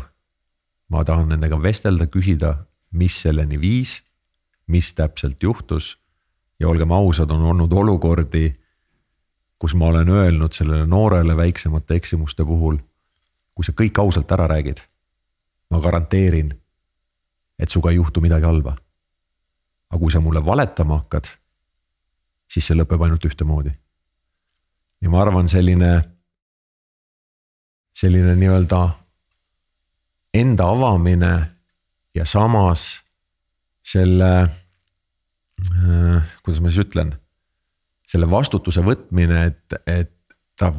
ma 0.88 1.04
tahan 1.04 1.28
nendega 1.28 1.62
vestelda, 1.62 2.06
küsida, 2.06 2.66
mis 2.92 3.22
selleni 3.22 3.60
viis, 3.60 4.02
mis 4.66 4.94
täpselt 4.94 5.42
juhtus. 5.42 5.98
ja 6.60 6.68
olgem 6.68 6.92
ausad, 6.92 7.30
on 7.30 7.42
olnud 7.42 7.72
olukordi, 7.72 8.54
kus 9.58 9.74
ma 9.74 9.86
olen 9.86 10.08
öelnud 10.08 10.52
sellele 10.52 10.86
noorele 10.86 11.36
väiksemate 11.36 11.94
eksimuste 11.94 12.44
puhul, 12.44 12.78
kui 13.54 13.64
sa 13.64 13.72
kõik 13.72 13.98
ausalt 13.98 14.30
ära 14.32 14.46
räägid, 14.46 14.80
ma 15.70 15.80
garanteerin, 15.80 16.54
et 17.58 17.68
sinuga 17.68 17.90
ei 17.90 17.96
juhtu 17.96 18.20
midagi 18.20 18.44
halba 18.44 18.76
aga 19.90 20.00
kui 20.00 20.12
sa 20.12 20.20
mulle 20.20 20.42
valetama 20.44 20.98
hakkad, 21.02 21.30
siis 22.50 22.66
see 22.68 22.76
lõpeb 22.76 23.02
ainult 23.04 23.24
ühtemoodi. 23.28 23.72
ja 25.00 25.10
ma 25.12 25.20
arvan, 25.22 25.48
selline, 25.48 25.90
selline 27.92 28.34
nii-öelda 28.40 28.80
enda 30.34 30.68
avamine 30.72 31.32
ja 32.14 32.24
samas 32.26 33.02
selle 33.84 34.30
äh,, 34.42 36.32
kuidas 36.42 36.60
ma 36.60 36.72
siis 36.72 36.86
ütlen, 36.86 37.12
selle 38.08 38.30
vastutuse 38.30 38.82
võtmine, 38.84 39.44
et, 39.50 39.78
et 39.86 40.12
ta 40.58 40.72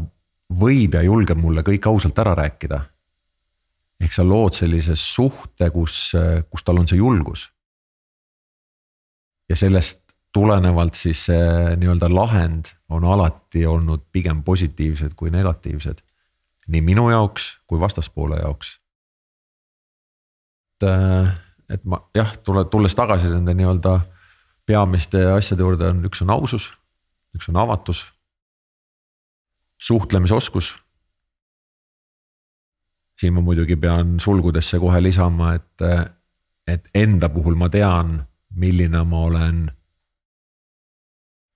võib 0.49 0.95
ja 0.97 1.03
julgeb 1.05 1.39
mulle 1.41 1.63
kõik 1.65 1.87
ausalt 1.89 2.19
ära 2.21 2.35
rääkida. 2.37 2.81
ehk 3.99 4.13
sa 4.13 4.23
lood 4.27 4.53
sellise 4.53 4.95
suhte, 4.99 5.69
kus, 5.71 6.11
kus 6.49 6.63
tal 6.63 6.79
on 6.81 6.87
see 6.87 6.99
julgus 6.99 7.49
ja 9.49 9.55
sellest 9.55 10.05
tulenevalt 10.33 10.97
siis 10.99 11.25
see 11.29 11.75
nii-öelda 11.79 12.09
lahend 12.11 12.73
on 12.89 13.05
alati 13.07 13.65
olnud 13.65 14.03
pigem 14.11 14.43
positiivsed 14.43 15.13
kui 15.15 15.31
negatiivsed. 15.31 16.01
nii 16.67 16.81
minu 16.81 17.09
jaoks 17.09 17.57
kui 17.67 17.79
vastaspoole 17.79 18.39
jaoks. 18.41 18.79
et, 20.73 20.87
et 21.69 21.85
ma 21.85 22.01
jah, 22.15 22.35
tule, 22.43 22.65
tulles 22.65 22.95
tagasi 22.95 23.31
nende 23.31 23.53
nii-öelda 23.53 23.99
peamiste 24.65 25.23
asjade 25.37 25.63
juurde 25.63 25.87
on, 25.93 26.03
üks 26.09 26.21
on 26.25 26.33
ausus, 26.35 26.71
üks 27.35 27.49
on 27.49 27.61
avatus. 27.63 28.05
suhtlemisoskus. 29.77 30.75
siin 33.19 33.33
ma 33.33 33.41
muidugi 33.41 33.75
pean 33.75 34.19
sulgudesse 34.19 34.79
kohe 34.79 35.03
lisama, 35.03 35.53
et, 35.53 35.81
et 36.67 36.89
enda 36.93 37.29
puhul 37.29 37.55
ma 37.55 37.69
tean 37.69 38.25
milline 38.55 39.03
ma 39.03 39.19
olen 39.27 39.59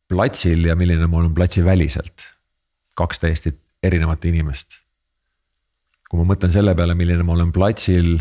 platsil 0.09 0.65
ja 0.65 0.75
milline 0.75 1.07
ma 1.07 1.17
olen 1.17 1.33
platsiväliselt. 1.33 2.27
kaks 2.95 3.19
täiesti 3.19 3.53
erinevat 3.83 4.25
inimest. 4.25 4.79
kui 6.09 6.19
ma 6.19 6.33
mõtlen 6.33 6.51
selle 6.51 6.73
peale, 6.75 6.95
milline 6.97 7.23
ma 7.23 7.33
olen 7.33 7.51
platsil 7.53 8.17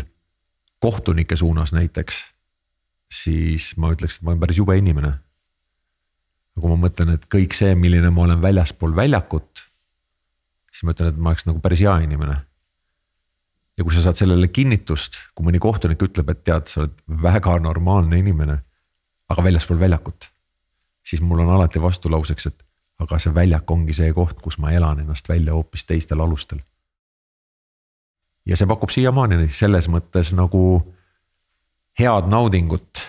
kohtunike 0.79 1.35
suunas 1.35 1.73
näiteks, 1.73 2.21
siis 3.11 3.73
ma 3.77 3.89
ütleks, 3.91 4.17
et 4.17 4.21
ma 4.23 4.31
olen 4.31 4.39
päris 4.39 4.61
jube 4.61 4.77
inimene. 4.77 5.13
kui 6.59 6.69
ma 6.69 6.77
mõtlen, 6.87 7.15
et 7.15 7.25
kõik 7.31 7.55
see, 7.55 7.75
milline 7.75 8.09
ma 8.09 8.27
olen 8.27 8.41
väljaspool 8.41 8.95
väljakut, 8.95 9.65
siis 10.71 10.83
ma 10.83 10.95
ütlen, 10.95 11.11
et 11.11 11.17
ma 11.17 11.33
oleks 11.33 11.47
nagu 11.49 11.59
päris 11.59 11.83
hea 11.83 11.97
inimene 12.05 12.37
ja 13.79 13.83
kui 13.83 13.95
sa 13.95 14.01
saad 14.03 14.19
sellele 14.19 14.47
kinnitust, 14.51 15.15
kui 15.35 15.47
mõni 15.47 15.59
kohtunik 15.59 16.01
ütleb, 16.03 16.31
et 16.31 16.43
tead, 16.43 16.67
sa 16.67 16.81
oled 16.83 16.97
väga 17.23 17.53
normaalne 17.63 18.19
inimene 18.19 18.57
aga 19.29 19.43
väljaspool 19.43 19.79
väljakut. 19.79 20.29
siis 21.03 21.21
mul 21.21 21.39
on 21.39 21.49
alati 21.49 21.81
vastulauseks, 21.81 22.45
et 22.45 22.63
aga 22.99 23.19
see 23.19 23.33
väljak 23.33 23.71
ongi 23.71 23.95
see 23.95 24.13
koht, 24.13 24.41
kus 24.41 24.57
ma 24.59 24.71
elan 24.75 24.99
ennast 24.99 25.29
välja 25.29 25.53
hoopis 25.53 25.85
teistel 25.85 26.19
alustel. 26.19 26.59
ja 28.45 28.57
see 28.57 28.67
pakub 28.67 28.89
siiamaani 28.89 29.49
selles 29.53 29.87
mõttes 29.89 30.33
nagu 30.35 30.63
head 31.99 32.29
naudingut. 32.31 33.01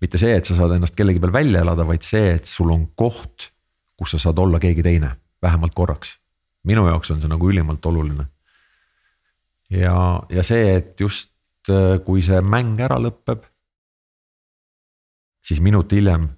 mitte 0.00 0.18
see, 0.18 0.36
et 0.36 0.46
sa 0.46 0.56
saad 0.56 0.76
ennast 0.76 0.96
kellegi 0.96 1.20
peal 1.20 1.32
välja 1.32 1.60
elada, 1.60 1.86
vaid 1.86 2.02
see, 2.06 2.34
et 2.34 2.46
sul 2.48 2.70
on 2.70 2.86
koht, 2.94 3.50
kus 3.96 4.16
sa 4.16 4.18
saad 4.18 4.38
olla 4.38 4.60
keegi 4.60 4.82
teine, 4.82 5.16
vähemalt 5.42 5.74
korraks. 5.74 6.18
minu 6.64 6.86
jaoks 6.86 7.10
on 7.10 7.20
see 7.20 7.28
nagu 7.28 7.50
ülimalt 7.50 7.86
oluline. 7.86 8.26
ja, 9.70 10.22
ja 10.28 10.42
see, 10.42 10.76
et 10.76 11.00
just 11.00 11.30
kui 12.04 12.22
see 12.24 12.40
mäng 12.40 12.80
ära 12.80 12.96
lõpeb 12.98 13.49
siis 15.42 15.60
minut 15.60 15.92
hiljem 15.92 16.28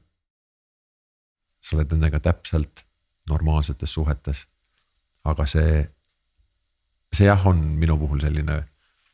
sa 1.63 1.77
oled 1.77 1.93
nendega 1.95 2.21
täpselt 2.21 2.85
normaalsetes 3.29 3.93
suhetes. 3.95 4.47
aga 5.25 5.47
see 5.47 5.87
see 7.17 7.29
jah, 7.29 7.47
on 7.47 7.59
minu 7.79 7.97
puhul 8.01 8.21
selline 8.23 8.63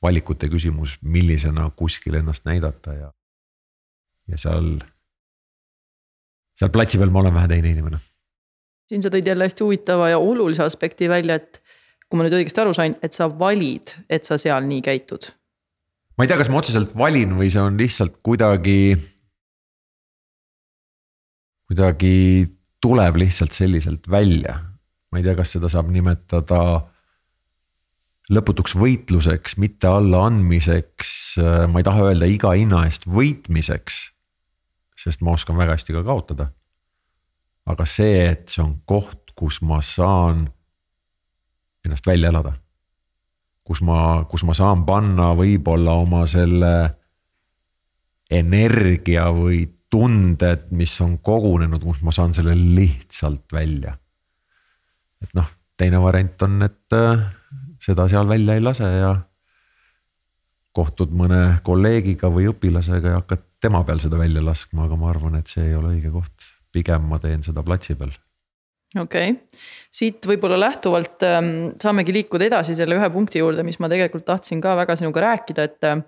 valikute 0.03 0.49
küsimus, 0.51 0.97
millisena 1.03 1.66
kuskil 1.76 2.18
ennast 2.20 2.47
näidata 2.47 2.95
ja, 2.95 3.09
ja 4.30 4.39
seal, 4.39 4.76
seal 6.59 6.70
platsi 6.74 7.01
peal 7.01 7.11
ma 7.14 7.24
olen 7.24 7.34
vähe 7.34 7.51
teine 7.55 7.72
inimene. 7.74 7.99
siin 8.89 9.03
sa 9.05 9.11
tõid 9.12 9.26
jälle 9.26 9.49
hästi 9.49 9.66
huvitava 9.66 10.12
ja 10.14 10.18
olulise 10.22 10.62
aspekti 10.64 11.11
välja, 11.11 11.41
et 11.43 11.61
kui 12.09 12.16
ma 12.16 12.24
nüüd 12.24 12.39
õigesti 12.39 12.62
aru 12.62 12.72
sain, 12.76 12.95
et 13.03 13.12
sa 13.12 13.28
valid, 13.28 13.97
et 14.09 14.24
sa 14.24 14.39
seal 14.41 14.64
nii 14.70 14.80
käitud. 14.86 15.32
ma 16.16 16.24
ei 16.24 16.30
tea, 16.30 16.39
kas 16.39 16.53
ma 16.53 16.62
otseselt 16.62 16.95
valin 16.97 17.34
või 17.41 17.51
see 17.53 17.64
on 17.64 17.76
lihtsalt 17.80 18.22
kuidagi, 18.22 18.95
kuidagi 21.69 22.49
tuleb 22.81 23.19
lihtsalt 23.21 23.53
selliselt 23.53 24.11
välja. 24.11 24.59
ma 25.12 25.19
ei 25.19 25.25
tea, 25.25 25.35
kas 25.37 25.55
seda 25.57 25.71
saab 25.73 25.89
nimetada 25.93 26.61
lõputuks 28.29 28.75
võitluseks, 28.77 29.57
mitte 29.57 29.89
allaandmiseks, 29.89 31.11
ma 31.73 31.81
ei 31.81 31.87
taha 31.87 32.11
öelda 32.11 32.29
iga 32.29 32.53
hinna 32.57 32.85
eest 32.89 33.09
võitmiseks. 33.09 34.09
sest 34.99 35.23
ma 35.23 35.37
oskan 35.37 35.57
väga 35.57 35.77
hästi 35.77 35.97
ka 35.97 36.05
kaotada. 36.05 36.51
aga 37.69 37.85
see, 37.87 38.29
et 38.33 38.49
see 38.49 38.62
on 38.64 38.81
koht, 38.85 39.33
kus 39.37 39.61
ma 39.62 39.81
saan 39.85 40.49
ennast 41.85 42.07
välja 42.07 42.29
elada. 42.29 42.53
kus 43.64 43.81
ma, 43.85 44.25
kus 44.29 44.45
ma 44.45 44.55
saan 44.55 44.85
panna 44.85 45.35
võib-olla 45.37 45.93
oma 46.01 46.27
selle 46.27 46.95
energia 48.31 49.29
või 49.33 49.66
tunded, 49.91 50.68
mis 50.76 50.93
on 51.01 51.16
kogunenud, 51.24 51.82
kus 51.84 52.03
ma 52.05 52.12
saan 52.14 52.34
selle 52.36 52.55
lihtsalt 52.57 53.53
välja. 53.53 53.97
et 55.22 55.32
noh, 55.34 55.49
teine 55.76 56.01
variant 56.03 56.45
on, 56.47 56.61
et 56.62 56.95
äh, 56.95 57.24
seda 57.82 58.07
seal 58.11 58.28
välja 58.28 58.55
ei 58.55 58.62
lase 58.62 58.86
ja 58.86 59.16
kohtud 60.76 61.11
mõne 61.16 61.59
kolleegiga 61.66 62.30
või 62.30 62.47
õpilasega 62.53 63.14
ja 63.14 63.20
hakkad 63.22 63.43
tema 63.61 63.82
peal 63.84 63.99
seda 64.03 64.20
välja 64.20 64.45
laskma, 64.45 64.86
aga 64.86 64.99
ma 65.01 65.11
arvan, 65.11 65.41
et 65.41 65.51
see 65.51 65.64
ei 65.66 65.74
ole 65.74 65.97
õige 65.97 66.14
koht. 66.14 66.55
pigem 66.72 67.07
ma 67.09 67.16
teen 67.18 67.41
seda 67.43 67.62
platsi 67.64 67.95
peal 67.97 68.12
okei 68.97 69.32
okay., 69.32 69.61
siit 69.93 70.24
võib-olla 70.28 70.59
lähtuvalt 70.61 71.24
ähm, 71.26 71.51
saamegi 71.80 72.14
liikuda 72.14 72.47
edasi 72.49 72.76
selle 72.78 72.97
ühe 72.99 73.11
punkti 73.12 73.43
juurde, 73.43 73.64
mis 73.66 73.80
ma 73.82 73.91
tegelikult 73.91 74.26
tahtsin 74.28 74.62
ka 74.64 74.76
väga 74.78 74.97
sinuga 75.01 75.26
rääkida, 75.28 75.68
et 75.68 75.89
äh,. 75.89 76.05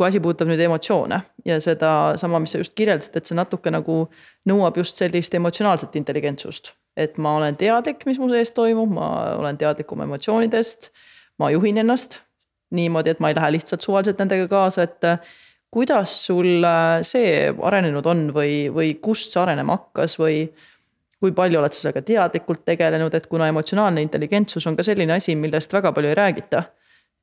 Kui 0.00 0.08
asi 0.08 0.20
puudutab 0.24 0.48
nüüd 0.48 0.62
emotsioone 0.64 1.18
ja 1.44 1.58
sedasama, 1.60 2.38
mis 2.40 2.54
sa 2.54 2.62
just 2.62 2.72
kirjeldasid, 2.78 3.18
et 3.20 3.28
see 3.28 3.36
natuke 3.36 3.68
nagu 3.68 4.06
nõuab 4.48 4.78
just 4.80 4.96
sellist 4.96 5.36
emotsionaalset 5.36 5.98
intelligentsust. 6.00 6.72
et 6.96 7.18
ma 7.18 7.36
olen 7.36 7.56
teadlik, 7.56 8.06
mis 8.08 8.18
mu 8.18 8.30
sees 8.32 8.50
toimub, 8.56 8.90
ma 8.96 9.10
olen 9.36 9.60
teadlik 9.60 9.92
oma 9.92 10.08
emotsioonidest. 10.08 10.90
ma 11.38 11.50
juhin 11.52 11.84
ennast 11.84 12.22
niimoodi, 12.70 13.10
et 13.12 13.20
ma 13.20 13.28
ei 13.28 13.36
lähe 13.36 13.52
lihtsalt 13.58 13.84
suvaliselt 13.84 14.18
nendega 14.22 14.48
kaasa, 14.48 14.88
et 14.88 15.04
kuidas 15.70 16.16
sul 16.26 16.64
äh, 16.64 17.02
see 17.06 17.52
arenenud 17.52 18.06
on 18.06 18.26
või, 18.34 18.70
või 18.72 18.94
kust 19.02 19.34
see 19.34 19.42
arenema 19.42 19.76
hakkas 19.78 20.16
või 20.18 20.46
kui 21.20 21.34
palju 21.36 21.60
oled 21.60 21.76
sa 21.76 21.84
sellega 21.84 22.02
teadlikult 22.06 22.64
tegelenud, 22.64 23.14
et 23.14 23.26
kuna 23.28 23.50
emotsionaalne 23.52 24.00
intelligentsus 24.00 24.66
on 24.66 24.78
ka 24.78 24.86
selline 24.86 25.18
asi, 25.18 25.36
millest 25.36 25.72
väga 25.76 25.92
palju 25.92 26.08
ei 26.08 26.16
räägita. 26.16 26.62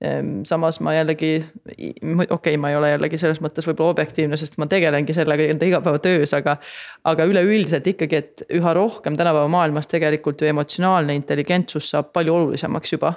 Ehm, 0.01 0.43
samas 0.45 0.77
ma 0.85 0.93
jällegi, 0.93 1.31
okei 1.65 2.27
okay,, 2.29 2.57
ma 2.61 2.69
ei 2.69 2.75
ole 2.77 2.91
jällegi 2.91 3.17
selles 3.17 3.39
mõttes 3.41 3.65
võib-olla 3.65 3.95
objektiivne, 3.95 4.37
sest 4.37 4.59
ma 4.61 4.67
tegelengi 4.69 5.15
sellega 5.17 5.47
enda 5.49 5.65
igapäevatöös, 5.65 6.35
aga. 6.37 6.57
aga 7.03 7.25
üleüldiselt 7.25 7.87
ikkagi, 7.87 8.19
et 8.21 8.43
üha 8.53 8.73
rohkem 8.77 9.17
tänapäeva 9.17 9.47
maailmas 9.49 9.89
tegelikult 9.89 10.41
ju 10.41 10.51
emotsionaalne 10.51 11.15
intelligentsus 11.17 11.89
saab 11.89 12.13
palju 12.13 12.35
olulisemaks 12.35 12.93
juba 12.93 13.15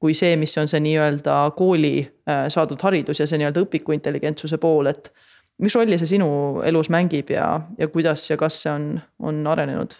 kui 0.00 0.14
see, 0.14 0.36
mis 0.36 0.56
on 0.60 0.68
see 0.68 0.80
nii-öelda 0.84 1.36
kooli 1.56 1.94
äh, 2.04 2.46
saadud 2.52 2.82
haridus 2.84 3.20
ja 3.20 3.26
see 3.28 3.40
nii-öelda 3.40 3.64
õpiku 3.64 3.94
intelligentsuse 3.96 4.58
pool, 4.62 4.90
et. 4.92 5.12
mis 5.58 5.74
rolli 5.74 5.96
see 5.96 6.10
sinu 6.10 6.26
elus 6.68 6.90
mängib 6.92 7.30
ja, 7.32 7.46
ja 7.78 7.88
kuidas 7.88 8.26
ja 8.28 8.36
kas 8.36 8.58
see 8.62 8.72
on, 8.72 8.90
on 9.18 9.46
arenenud? 9.48 9.96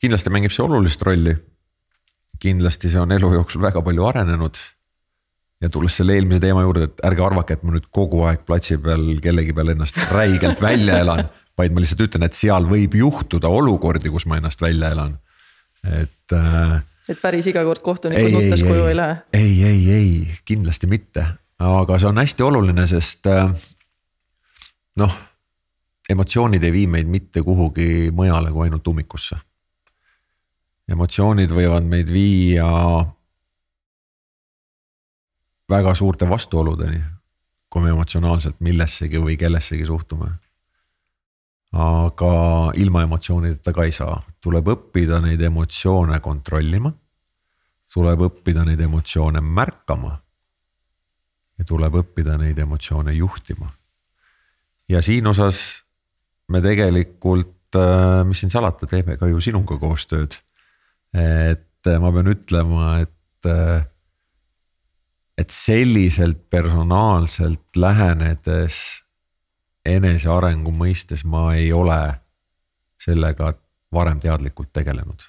kindlasti 0.00 0.32
mängib 0.32 0.52
see 0.52 0.64
olulist 0.64 1.02
rolli. 1.04 1.36
Kindlasti 2.40 2.90
see 2.92 3.00
on 3.00 3.12
elu 3.12 3.32
jooksul 3.38 3.62
väga 3.62 3.82
palju 3.82 4.06
arenenud. 4.08 4.58
ja 5.60 5.70
tulles 5.72 5.94
selle 5.96 6.12
eelmise 6.12 6.40
teema 6.40 6.62
juurde, 6.66 6.90
et 6.90 6.98
ärge 7.08 7.22
arvake, 7.24 7.56
et 7.56 7.62
ma 7.64 7.72
nüüd 7.72 7.86
kogu 7.90 8.26
aeg 8.28 8.42
platsi 8.48 8.76
peal 8.76 9.06
kellegi 9.24 9.54
peal 9.56 9.72
ennast 9.72 9.96
räigelt 10.12 10.60
välja 10.60 10.98
elan. 11.04 11.24
vaid 11.56 11.72
ma 11.72 11.80
lihtsalt 11.80 12.02
ütlen, 12.04 12.26
et 12.26 12.36
seal 12.36 12.68
võib 12.68 12.94
juhtuda 12.98 13.48
olukordi, 13.48 14.12
kus 14.12 14.26
ma 14.28 14.36
ennast 14.36 14.60
välja 14.60 14.92
elan, 14.92 15.16
et 15.84 16.36
äh,. 16.36 16.76
et 17.08 17.22
päris 17.22 17.48
iga 17.48 17.64
kord 17.64 17.80
kohtunikud 17.84 18.36
nuttes 18.36 18.66
koju 18.66 18.90
ei 18.90 18.98
lähe? 18.98 19.16
ei, 19.32 19.54
ei, 19.64 19.80
ei 19.96 20.38
kindlasti 20.44 20.90
mitte, 20.90 21.24
aga 21.58 21.98
see 21.98 22.10
on 22.12 22.20
hästi 22.20 22.44
oluline, 22.44 22.86
sest 22.90 23.32
äh, 23.32 23.48
noh 25.00 25.16
emotsioonid 26.10 26.62
ei 26.62 26.72
vii 26.72 26.86
meid 26.86 27.08
mitte 27.10 27.42
kuhugi 27.42 28.10
mujale 28.14 28.52
kui 28.52 28.66
ainult 28.66 28.88
ummikusse 28.88 29.38
emotsioonid 30.90 31.50
võivad 31.50 31.86
meid 31.88 32.10
viia 32.12 32.66
väga 35.70 35.94
suurte 35.98 36.28
vastuoludeni, 36.30 37.00
kui 37.70 37.82
me 37.82 37.90
emotsionaalselt 37.90 38.60
millessegi 38.62 39.22
või 39.22 39.38
kellessegi 39.38 39.86
suhtume. 39.86 40.30
aga 41.76 42.72
ilma 42.80 43.02
emotsioonideta 43.02 43.72
ka 43.74 43.84
ei 43.84 43.92
saa, 43.92 44.22
tuleb 44.40 44.68
õppida 44.68 45.18
neid 45.20 45.40
emotsioone 45.40 46.20
kontrollima. 46.20 46.92
tuleb 47.92 48.20
õppida 48.20 48.64
neid 48.64 48.80
emotsioone 48.80 49.40
märkama. 49.40 50.20
ja 51.58 51.64
tuleb 51.64 51.94
õppida 51.94 52.38
neid 52.38 52.58
emotsioone 52.58 53.12
juhtima. 53.12 53.70
ja 54.88 55.02
siin 55.02 55.26
osas 55.26 55.82
me 56.48 56.60
tegelikult, 56.60 57.74
äh, 57.74 58.24
mis 58.24 58.38
siin 58.38 58.50
salata, 58.50 58.86
teeme 58.86 59.16
ka 59.16 59.26
ju 59.26 59.40
sinuga 59.40 59.78
koostööd 59.78 60.45
et 61.14 61.86
äh, 61.86 61.98
ma 62.02 62.12
pean 62.12 62.32
ütlema, 62.32 62.98
et, 63.04 63.50
äh, 63.50 63.86
et 65.38 65.50
selliselt 65.54 66.48
personaalselt 66.50 67.76
lähenedes 67.76 68.80
enesearengu 69.86 70.72
mõistes 70.74 71.22
ma 71.28 71.52
ei 71.54 71.70
ole 71.72 72.00
sellega 73.02 73.52
varem 73.94 74.20
teadlikult 74.20 74.72
tegelenud. 74.74 75.22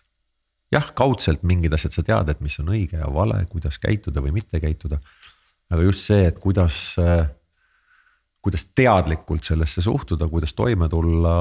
jah, 0.71 0.89
kaudselt 0.95 1.45
mingid 1.47 1.71
asjad 1.71 1.93
sa 1.95 2.03
tead, 2.03 2.29
et 2.29 2.41
mis 2.43 2.57
on 2.59 2.73
õige 2.73 2.99
ja 2.99 3.07
vale, 3.13 3.39
kuidas 3.47 3.77
käituda 3.79 4.23
või 4.23 4.33
mitte 4.39 4.59
käituda. 4.59 4.99
aga 5.69 5.81
just 5.83 6.07
see, 6.07 6.25
et 6.27 6.39
kuidas, 6.39 6.95
äh, 6.99 7.29
kuidas 8.41 8.65
teadlikult 8.75 9.43
sellesse 9.43 9.81
suhtuda, 9.81 10.27
kuidas 10.27 10.53
toime 10.53 10.89
tulla. 10.89 11.37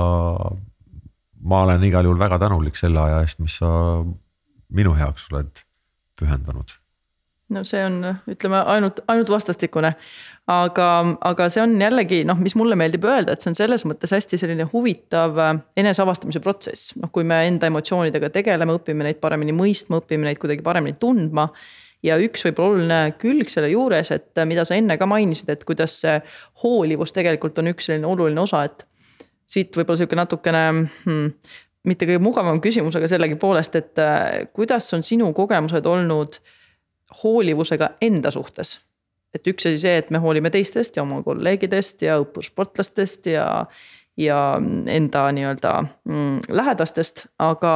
ma 1.40 1.62
olen 1.62 1.84
igal 1.84 2.04
juhul 2.04 2.18
väga 2.18 2.38
tänulik 2.38 2.76
selle 2.76 3.00
aja 3.00 3.20
eest, 3.22 3.38
mis 3.38 3.56
sa 3.56 3.70
minu 4.68 4.96
heaks 4.98 5.28
oled 5.32 5.62
pühendanud? 6.18 6.74
no 7.54 7.62
see 7.66 7.82
on, 7.86 8.00
ütleme 8.30 8.58
ainult, 8.74 9.00
ainult 9.08 9.30
vastastikune. 9.30 9.92
aga, 10.50 10.88
aga 11.26 11.48
see 11.50 11.62
on 11.62 11.74
jällegi 11.80 12.20
noh, 12.26 12.38
mis 12.38 12.54
mulle 12.58 12.78
meeldib 12.78 13.06
öelda, 13.06 13.34
et 13.34 13.42
see 13.42 13.50
on 13.50 13.58
selles 13.58 13.82
mõttes 13.86 14.12
hästi 14.14 14.38
selline 14.38 14.66
huvitav 14.70 15.38
äh, 15.42 15.54
eneseavastamise 15.82 16.42
protsess. 16.42 16.94
noh, 17.00 17.10
kui 17.14 17.26
me 17.26 17.44
enda 17.46 17.70
emotsioonidega 17.70 18.30
tegeleme, 18.34 18.78
õpime 18.78 19.06
neid 19.06 19.20
paremini 19.22 19.54
mõistma, 19.56 20.02
õpime 20.02 20.28
neid 20.28 20.42
kuidagi 20.42 20.64
paremini 20.66 20.98
tundma 21.00 21.48
ja 22.06 22.18
üks 22.22 22.44
võib-olla 22.46 22.74
oluline 22.74 23.00
külg 23.20 23.50
selle 23.52 23.70
juures, 23.72 24.10
et 24.14 24.38
äh, 24.38 24.48
mida 24.48 24.66
sa 24.66 24.78
enne 24.78 24.98
ka 24.98 25.08
mainisid, 25.10 25.50
et 25.54 25.64
kuidas 25.68 26.00
see 26.02 26.18
hoolivus 26.62 27.14
tegelikult 27.16 27.58
on 27.62 27.72
üks 27.74 27.90
selline 27.90 28.10
oluline 28.10 28.42
osa, 28.42 28.66
et. 28.66 28.86
siit 29.46 29.76
võib-olla 29.78 30.00
sihuke 30.00 30.16
natukene 30.18 30.62
hmm, 31.04 31.26
mitte 31.86 32.08
kõige 32.08 32.22
mugavam 32.22 32.60
küsimus, 32.62 32.96
aga 32.98 33.08
sellegipoolest, 33.10 33.78
et 33.78 34.02
äh, 34.02 34.46
kuidas 34.56 34.88
on 34.96 35.04
sinu 35.06 35.32
kogemused 35.36 35.86
olnud 35.86 36.40
hoolivusega 37.22 37.96
enda 38.02 38.32
suhtes? 38.34 38.80
et 39.36 39.48
üks 39.50 39.66
asi 39.68 39.76
see, 39.82 39.98
et 40.00 40.08
me 40.14 40.20
hoolime 40.22 40.48
teistest 40.48 40.96
ja 40.96 41.02
oma 41.02 41.18
kolleegidest 41.20 42.00
ja 42.06 42.14
õppursportlastest 42.22 43.26
ja, 43.28 43.46
ja 44.16 44.38
enda 44.88 45.26
nii-öelda 45.36 45.72
mm, 45.84 46.38
lähedastest, 46.56 47.26
aga 47.44 47.72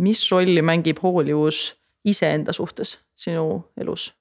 mis 0.00 0.22
rolli 0.30 0.64
mängib 0.64 1.02
hoolivus 1.04 1.74
iseenda 2.08 2.54
suhtes 2.56 2.98
sinu 3.20 3.66
elus? 3.80 4.12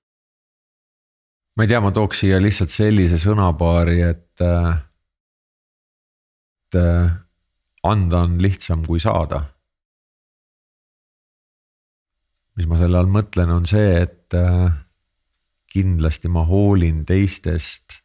ma 1.56 1.64
ei 1.64 1.72
tea, 1.72 1.80
ma 1.86 1.94
tooks 1.96 2.24
siia 2.24 2.42
lihtsalt 2.42 2.74
sellise 2.74 3.20
sõnapaari, 3.22 4.00
et, 4.10 4.44
äh, 4.44 4.70
et 6.68 6.80
äh, 6.82 7.12
anda 7.84 8.24
on 8.24 8.42
lihtsam 8.42 8.86
kui 8.86 9.00
saada. 9.00 9.44
mis 12.54 12.68
ma 12.70 12.78
selle 12.78 13.00
all 13.00 13.10
mõtlen, 13.10 13.50
on 13.50 13.64
see, 13.66 13.96
et 14.04 14.36
äh, 14.38 14.70
kindlasti 15.74 16.30
ma 16.30 16.44
hoolin 16.46 17.02
teistest 17.06 17.98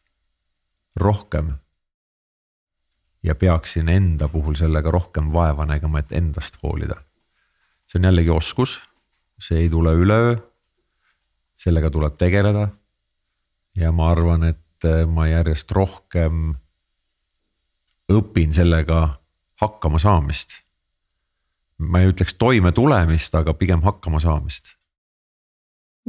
rohkem. 0.97 1.53
ja 3.23 3.35
peaksin 3.35 3.89
enda 3.89 4.27
puhul 4.27 4.55
sellega 4.55 4.91
rohkem 4.91 5.31
vaeva 5.33 5.65
nägema, 5.65 5.99
et 5.99 6.11
endast 6.11 6.57
hoolida. 6.63 6.97
see 7.87 7.99
on 7.99 8.09
jällegi 8.09 8.29
oskus, 8.29 8.79
see 9.39 9.59
ei 9.59 9.69
tule 9.69 9.93
üleöö. 9.93 10.35
sellega 11.57 11.89
tuleb 11.89 12.17
tegeleda. 12.17 12.69
ja 13.75 13.91
ma 13.91 14.11
arvan, 14.11 14.43
et 14.43 14.85
äh, 14.85 15.05
ma 15.05 15.27
järjest 15.27 15.71
rohkem 15.71 16.55
õpin 18.09 18.53
sellega 18.53 19.18
hakkama 19.61 19.99
saamist. 19.99 20.49
ma 21.79 22.01
ei 22.01 22.09
ütleks 22.11 22.33
toime 22.35 22.71
tulemist, 22.75 23.35
aga 23.35 23.53
pigem 23.53 23.81
hakkama 23.81 24.19
saamist. 24.19 24.75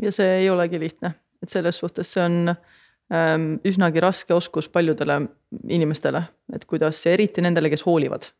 ja 0.03 0.13
see 0.13 0.39
ei 0.39 0.51
olegi 0.51 0.81
lihtne, 0.81 1.15
et 1.43 1.49
selles 1.49 1.79
suhtes 1.79 2.13
see 2.13 2.25
on 2.25 2.51
ähm, 2.51 3.47
üsnagi 3.65 4.01
raske 4.01 4.35
oskus 4.35 4.69
paljudele 4.69 5.21
inimestele, 5.69 6.23
et 6.55 6.65
kuidas, 6.65 7.05
eriti 7.07 7.43
nendele, 7.43 7.71
kes 7.71 7.87
hoolivad. 7.87 8.31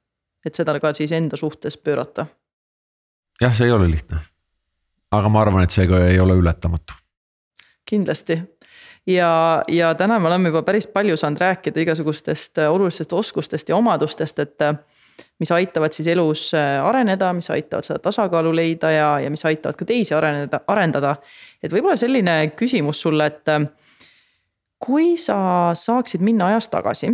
et 0.47 0.55
seda 0.55 0.79
ka 0.81 0.95
siis 0.95 1.13
enda 1.13 1.37
suhtes 1.37 1.77
pöörata. 1.77 2.27
jah, 3.41 3.55
see 3.55 3.67
ei 3.67 3.73
ole 3.73 3.91
lihtne. 3.91 4.23
aga 5.11 5.29
ma 5.29 5.43
arvan, 5.43 5.65
et 5.65 5.71
see 5.71 5.87
ka 5.87 6.07
ei 6.07 6.21
ole 6.21 6.39
ületamatu. 6.39 6.95
kindlasti 7.87 8.43
ja, 9.07 9.63
ja 9.69 9.95
täna 9.95 10.19
me 10.21 10.29
oleme 10.29 10.49
juba 10.49 10.63
päris 10.63 10.87
palju 10.87 11.17
saanud 11.17 11.41
rääkida 11.41 11.81
igasugustest 11.81 12.59
äh, 12.59 12.73
olulistest 12.73 13.13
oskustest 13.13 13.69
ja 13.69 13.77
omadustest, 13.77 14.39
et 14.39 14.63
äh, 14.63 14.75
mis 15.41 15.51
aitavad 15.55 15.95
siis 15.95 16.09
elus 16.12 16.49
äh, 16.55 16.79
areneda, 16.85 17.33
mis 17.37 17.51
aitavad 17.51 17.87
seda 17.87 17.99
tasakaalu 18.03 18.53
leida 18.57 18.91
ja, 18.95 19.09
ja 19.25 19.31
mis 19.33 19.45
aitavad 19.49 19.79
ka 19.79 19.89
teisi 19.89 20.14
areneda, 20.16 20.62
arendada. 20.71 21.16
et 21.62 21.73
võib-olla 21.73 21.97
selline 22.01 22.37
küsimus 22.59 23.03
sulle, 23.03 23.27
et 23.27 23.55
kui 24.81 25.16
sa 25.21 25.37
saaksid 25.77 26.25
minna 26.25 26.51
ajas 26.53 26.71
tagasi 26.73 27.12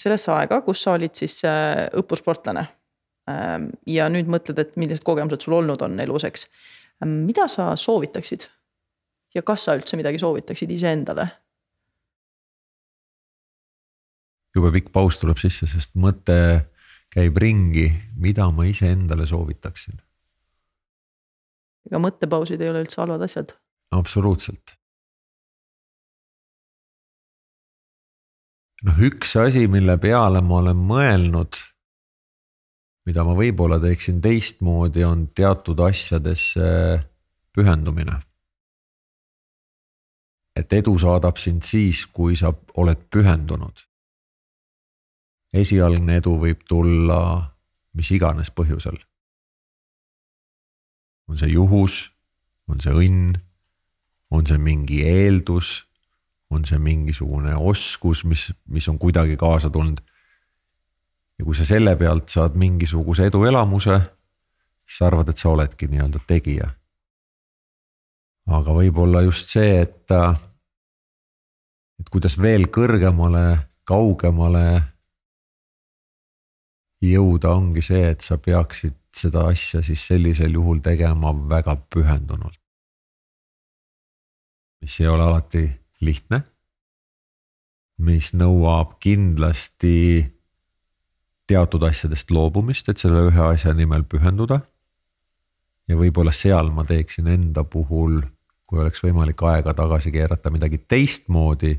sellesse 0.00 0.32
aega, 0.32 0.60
kus 0.64 0.82
sa 0.82 0.94
olid 0.96 1.16
siis 1.16 1.40
õppursportlane. 1.44 2.64
Ähm, 3.28 3.66
ja 3.86 4.08
nüüd 4.08 4.30
mõtled, 4.32 4.58
et 4.60 4.72
millised 4.80 5.04
kogemused 5.04 5.44
sul 5.44 5.58
olnud 5.58 5.82
on 5.84 6.00
elus, 6.00 6.24
eks. 6.24 6.46
mida 7.04 7.46
sa 7.52 7.74
soovitaksid 7.76 8.46
ja 9.34 9.42
kas 9.46 9.66
sa 9.66 9.76
üldse 9.78 9.98
midagi 10.00 10.20
soovitaksid 10.22 10.72
iseendale? 10.74 11.28
jube 14.56 14.72
pikk 14.74 14.88
paus 14.90 15.14
tuleb 15.20 15.38
sisse, 15.38 15.68
sest 15.70 15.92
mõte 15.94 16.34
käib 17.10 17.38
ringi, 17.42 17.88
mida 18.16 18.50
ma 18.54 18.66
iseendale 18.68 19.26
soovitaksin. 19.26 19.98
ega 21.88 21.98
mõttepausid 21.98 22.60
ei 22.60 22.70
ole 22.70 22.84
üldse 22.84 23.00
halvad 23.00 23.24
asjad. 23.26 23.56
absoluutselt. 23.90 24.76
noh, 28.84 29.02
üks 29.10 29.36
asi, 29.36 29.66
mille 29.68 29.98
peale 30.00 30.40
ma 30.40 30.62
olen 30.62 30.86
mõelnud, 30.92 31.60
mida 33.06 33.24
ma 33.26 33.36
võib-olla 33.36 33.80
teeksin 33.82 34.22
teistmoodi, 34.24 35.04
on 35.04 35.28
teatud 35.36 35.80
asjadesse 35.84 36.66
pühendumine 37.52 38.20
et 40.60 40.72
edu 40.72 40.96
saadab 41.00 41.38
sind 41.40 41.64
siis, 41.66 42.04
kui 42.12 42.36
sa 42.36 42.52
oled 42.80 43.06
pühendunud. 43.12 43.86
Esialgne 45.54 46.20
edu 46.20 46.36
võib 46.38 46.62
tulla 46.68 47.20
mis 47.94 48.10
iganes 48.14 48.50
põhjusel. 48.54 48.98
on 51.30 51.38
see 51.38 51.52
juhus, 51.52 52.10
on 52.66 52.80
see 52.82 52.90
õnn, 52.90 53.36
on 54.34 54.46
see 54.46 54.58
mingi 54.58 55.04
eeldus, 55.06 55.84
on 56.50 56.64
see 56.66 56.78
mingisugune 56.78 57.54
oskus, 57.54 58.24
mis, 58.24 58.48
mis 58.66 58.88
on 58.90 58.98
kuidagi 58.98 59.36
kaasa 59.36 59.70
tulnud. 59.70 60.00
ja 61.38 61.44
kui 61.44 61.54
sa 61.54 61.64
selle 61.64 61.96
pealt 61.96 62.28
saad 62.28 62.58
mingisuguse 62.58 63.30
eduelamuse, 63.30 64.00
siis 64.84 64.98
sa 64.98 65.06
arvad, 65.06 65.28
et 65.30 65.38
sa 65.38 65.48
oledki 65.54 65.88
nii-öelda 65.88 66.20
tegija 66.26 66.70
aga 68.50 68.74
võib-olla 68.74 69.22
just 69.22 69.52
see, 69.54 69.80
et, 69.84 70.10
et 72.00 72.08
kuidas 72.10 72.36
veel 72.40 72.66
kõrgemale, 72.72 73.44
kaugemale 73.86 74.64
jõuda, 77.04 77.54
ongi 77.56 77.82
see, 77.84 78.10
et 78.12 78.24
sa 78.24 78.38
peaksid 78.38 78.96
seda 79.16 79.46
asja 79.50 79.82
siis 79.82 80.02
sellisel 80.06 80.54
juhul 80.54 80.82
tegema 80.84 81.32
väga 81.32 81.76
pühendunult. 81.94 82.58
mis 84.80 85.00
ei 85.00 85.06
ole 85.06 85.22
alati 85.22 85.70
lihtne. 86.00 86.42
mis 87.98 88.32
nõuab 88.32 88.98
kindlasti 89.00 90.26
teatud 91.46 91.82
asjadest 91.82 92.30
loobumist, 92.30 92.88
et 92.88 92.98
selle 92.98 93.26
ühe 93.28 93.42
asja 93.52 93.74
nimel 93.74 94.04
pühenduda. 94.04 94.60
ja 95.88 95.96
võib-olla 95.96 96.32
seal 96.32 96.70
ma 96.70 96.84
teeksin 96.84 97.26
enda 97.26 97.64
puhul 97.64 98.22
kui 98.70 98.78
oleks 98.78 99.02
võimalik 99.02 99.42
aega 99.50 99.74
tagasi 99.74 100.12
keerata 100.14 100.50
midagi 100.54 100.78
teistmoodi. 100.86 101.74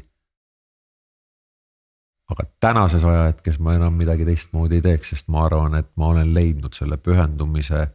Aga 2.32 2.45
tänases 2.59 3.03
ajahetkes 3.05 3.59
ma 3.59 3.75
enam 3.75 3.93
midagi 3.99 4.25
teistmoodi 4.25 4.79
ei 4.79 4.86
teeks, 4.86 5.13
sest 5.13 5.27
ma 5.32 5.45
arvan, 5.45 5.75
et 5.75 5.89
ma 5.99 6.11
olen 6.13 6.34
leidnud 6.34 6.73
selle 6.77 6.97
pühendumise. 6.97 7.88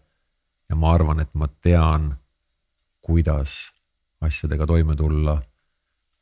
ja 0.69 0.77
ma 0.77 0.93
arvan, 0.93 1.21
et 1.21 1.35
ma 1.35 1.49
tean, 1.63 2.17
kuidas 3.01 3.71
asjadega 4.21 4.67
toime 4.67 4.97
tulla, 4.97 5.39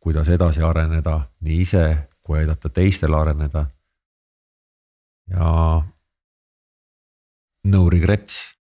kuidas 0.00 0.28
edasi 0.28 0.62
areneda 0.62 1.20
nii 1.40 1.60
ise 1.60 1.84
kui 2.22 2.38
aidata 2.38 2.68
teistel 2.68 3.14
areneda. 3.14 3.66
ja 5.30 5.82
no 7.64 7.90
regrets 7.90 8.54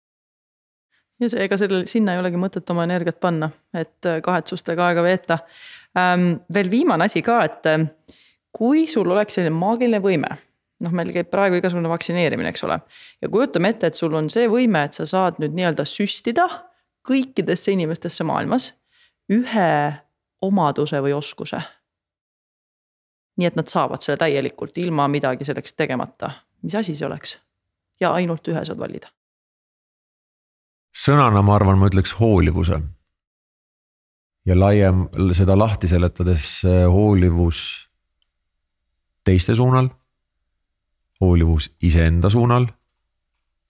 ja 1.21 1.29
seega 1.29 1.57
sellel, 1.59 1.87
sinna 1.91 2.15
ei 2.15 2.23
olegi 2.23 2.39
mõtet 2.39 2.71
oma 2.71 2.87
energiat 2.87 3.19
panna, 3.21 3.51
et 3.75 4.11
kahetsustega 4.23 4.87
aega 4.87 5.03
veeta 5.03 5.39
ähm,. 5.99 6.37
veel 6.55 6.71
viimane 6.71 7.11
asi 7.11 7.23
ka, 7.23 7.43
et 7.45 7.67
kui 8.53 8.87
sul 8.91 9.11
oleks 9.11 9.39
selline 9.39 9.55
maagiline 9.57 10.01
võime, 10.05 10.31
noh, 10.83 10.95
meil 10.95 11.13
käib 11.15 11.31
praegu 11.33 11.59
igasugune 11.59 11.91
vaktsineerimine, 11.93 12.53
eks 12.53 12.65
ole. 12.69 12.81
ja 13.23 13.31
kujutame 13.33 13.73
ette, 13.73 13.91
et 13.91 13.99
sul 13.99 14.15
on 14.19 14.31
see 14.31 14.49
võime, 14.51 14.85
et 14.87 14.99
sa 14.99 15.07
saad 15.09 15.41
nüüd 15.43 15.57
nii-öelda 15.57 15.87
süstida 15.89 16.49
kõikidesse 17.09 17.73
inimestesse 17.73 18.25
maailmas 18.25 18.73
ühe 19.33 19.71
omaduse 20.43 21.01
või 21.03 21.17
oskuse. 21.17 21.63
nii 23.39 23.49
et 23.49 23.57
nad 23.57 23.69
saavad 23.69 24.03
selle 24.05 24.19
täielikult 24.21 24.79
ilma 24.79 25.09
midagi 25.09 25.45
selleks 25.49 25.75
tegemata, 25.75 26.31
mis 26.63 26.75
asi 26.75 26.97
see 26.97 27.07
oleks? 27.07 27.39
ja 28.01 28.13
ainult 28.13 28.49
ühe 28.49 28.65
saad 28.65 28.79
valida 28.79 29.09
sõnana 30.93 31.43
ma 31.43 31.57
arvan, 31.57 31.79
ma 31.81 31.89
ütleks 31.91 32.15
hoolivuse. 32.19 32.81
ja 34.47 34.57
laiem 34.59 35.07
seda 35.35 35.57
lahti 35.59 35.89
seletades 35.89 36.63
hoolivus 36.67 37.89
teiste 39.25 39.55
suunal. 39.55 39.91
hoolivus 41.23 41.69
iseenda 41.83 42.31
suunal, 42.31 42.67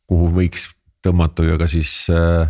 kuhu 0.08 0.30
võiks 0.32 0.70
tõmmata 1.04 1.44
ju 1.44 1.58
ka 1.60 1.66
siis 1.68 1.90
äh, 2.08 2.48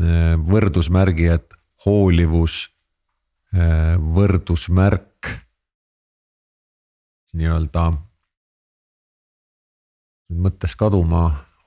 äh, 0.00 0.32
võrdusmärgi, 0.40 1.26
et 1.28 1.52
hoolivus, 1.84 2.70
äh, 3.52 3.98
võrdusmärk 4.00 5.34
nii-öelda 7.34 7.84
mõttes 10.34 10.74
kaduma, 10.78 11.24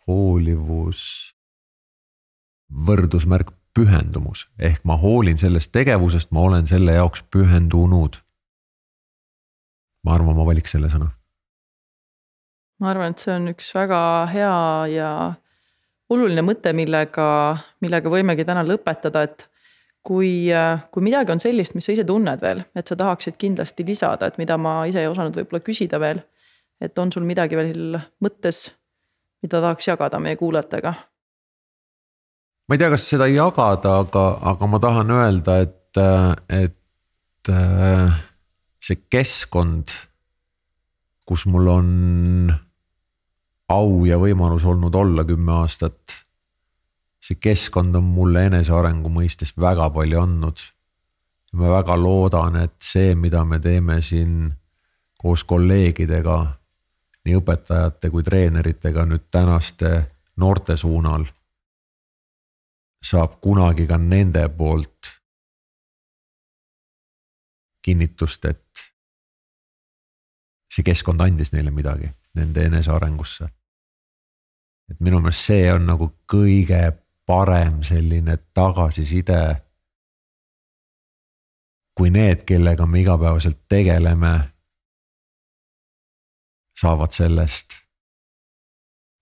hoolivus 0.07 1.01
võrdusmärk 2.67 3.51
pühendumus 3.77 4.47
ehk 4.59 4.83
ma 4.87 4.97
hoolin 4.99 5.37
sellest 5.39 5.71
tegevusest, 5.75 6.31
ma 6.31 6.47
olen 6.47 6.67
selle 6.67 6.97
jaoks 6.97 7.23
pühendunud. 7.31 8.17
Ma 10.07 10.15
arvan, 10.15 10.37
ma 10.37 10.45
valiks 10.47 10.73
selle 10.75 10.89
sõna. 10.91 11.09
ma 12.79 12.93
arvan, 12.93 13.11
et 13.11 13.23
see 13.23 13.33
on 13.35 13.51
üks 13.51 13.69
väga 13.75 13.99
hea 14.31 14.55
ja 14.93 15.11
oluline 16.13 16.43
mõte, 16.45 16.71
millega, 16.77 17.27
millega 17.83 18.11
võimegi 18.11 18.45
täna 18.47 18.63
lõpetada, 18.63 19.25
et 19.27 19.47
kui, 20.07 20.47
kui 20.93 21.03
midagi 21.03 21.33
on 21.33 21.43
sellist, 21.43 21.75
mis 21.75 21.87
sa 21.87 21.95
ise 21.95 22.05
tunned 22.07 22.41
veel, 22.43 22.63
et 22.77 22.87
sa 22.87 22.95
tahaksid 22.99 23.35
kindlasti 23.41 23.83
lisada, 23.87 24.29
et 24.29 24.39
mida 24.39 24.55
ma 24.61 24.79
ise 24.87 25.03
ei 25.03 25.11
osanud 25.11 25.35
võib-olla 25.35 25.63
küsida 25.65 25.99
veel. 25.99 26.23
et 26.77 26.99
on 27.01 27.09
sul 27.11 27.23
midagi 27.25 27.57
veel 27.57 27.97
mõttes, 28.21 28.67
mida 29.41 29.59
tahaks 29.63 29.87
jagada 29.87 30.19
meie 30.21 30.37
kuulajatega 30.37 30.93
ma 32.67 32.75
ei 32.75 32.77
tea, 32.77 32.89
kas 32.93 33.07
seda 33.09 33.27
jagada, 33.31 33.95
aga, 34.03 34.25
aga 34.51 34.67
ma 34.69 34.79
tahan 34.83 35.13
öelda, 35.17 35.57
et, 35.63 35.99
et 36.53 37.51
see 38.88 39.03
keskkond, 39.11 39.91
kus 41.27 41.43
mul 41.51 41.67
on 41.67 41.89
au 43.73 44.05
ja 44.07 44.15
võimalus 44.21 44.63
olnud 44.63 44.95
olla 44.95 45.25
kümme 45.27 45.59
aastat. 45.59 46.15
see 47.19 47.35
keskkond 47.43 47.95
on 47.99 48.05
mulle 48.07 48.45
enesearengu 48.47 49.09
mõistes 49.11 49.51
väga 49.59 49.89
palju 49.91 50.21
andnud. 50.21 50.59
ma 51.53 51.71
väga 51.79 51.97
loodan, 51.99 52.55
et 52.63 52.79
see, 52.79 53.15
mida 53.15 53.43
me 53.43 53.59
teeme 53.59 54.01
siin 54.01 54.53
koos 55.17 55.43
kolleegidega, 55.43 56.38
nii 57.25 57.35
õpetajate 57.41 58.09
kui 58.09 58.23
treeneritega 58.23 59.05
nüüd 59.05 59.27
tänaste 59.31 59.91
noorte 60.38 60.77
suunal 60.77 61.25
saab 63.03 63.39
kunagi 63.41 63.88
ka 63.88 63.97
nende 63.97 64.47
poolt 64.57 65.16
kinnitust, 67.88 68.45
et 68.45 68.83
see 70.73 70.83
keskkond 70.83 71.23
andis 71.23 71.53
neile 71.55 71.71
midagi, 71.71 72.09
nende 72.35 72.65
enesearengusse. 72.67 73.47
et 74.91 74.99
minu 75.03 75.19
meelest 75.19 75.49
see 75.49 75.71
on 75.71 75.85
nagu 75.88 76.09
kõige 76.33 76.81
parem 77.27 77.81
selline 77.83 78.38
tagasiside. 78.53 79.63
kui 81.97 82.11
need, 82.13 82.43
kellega 82.45 82.85
me 82.85 83.01
igapäevaselt 83.01 83.57
tegeleme, 83.69 84.33
saavad 86.77 87.11
sellest 87.11 87.79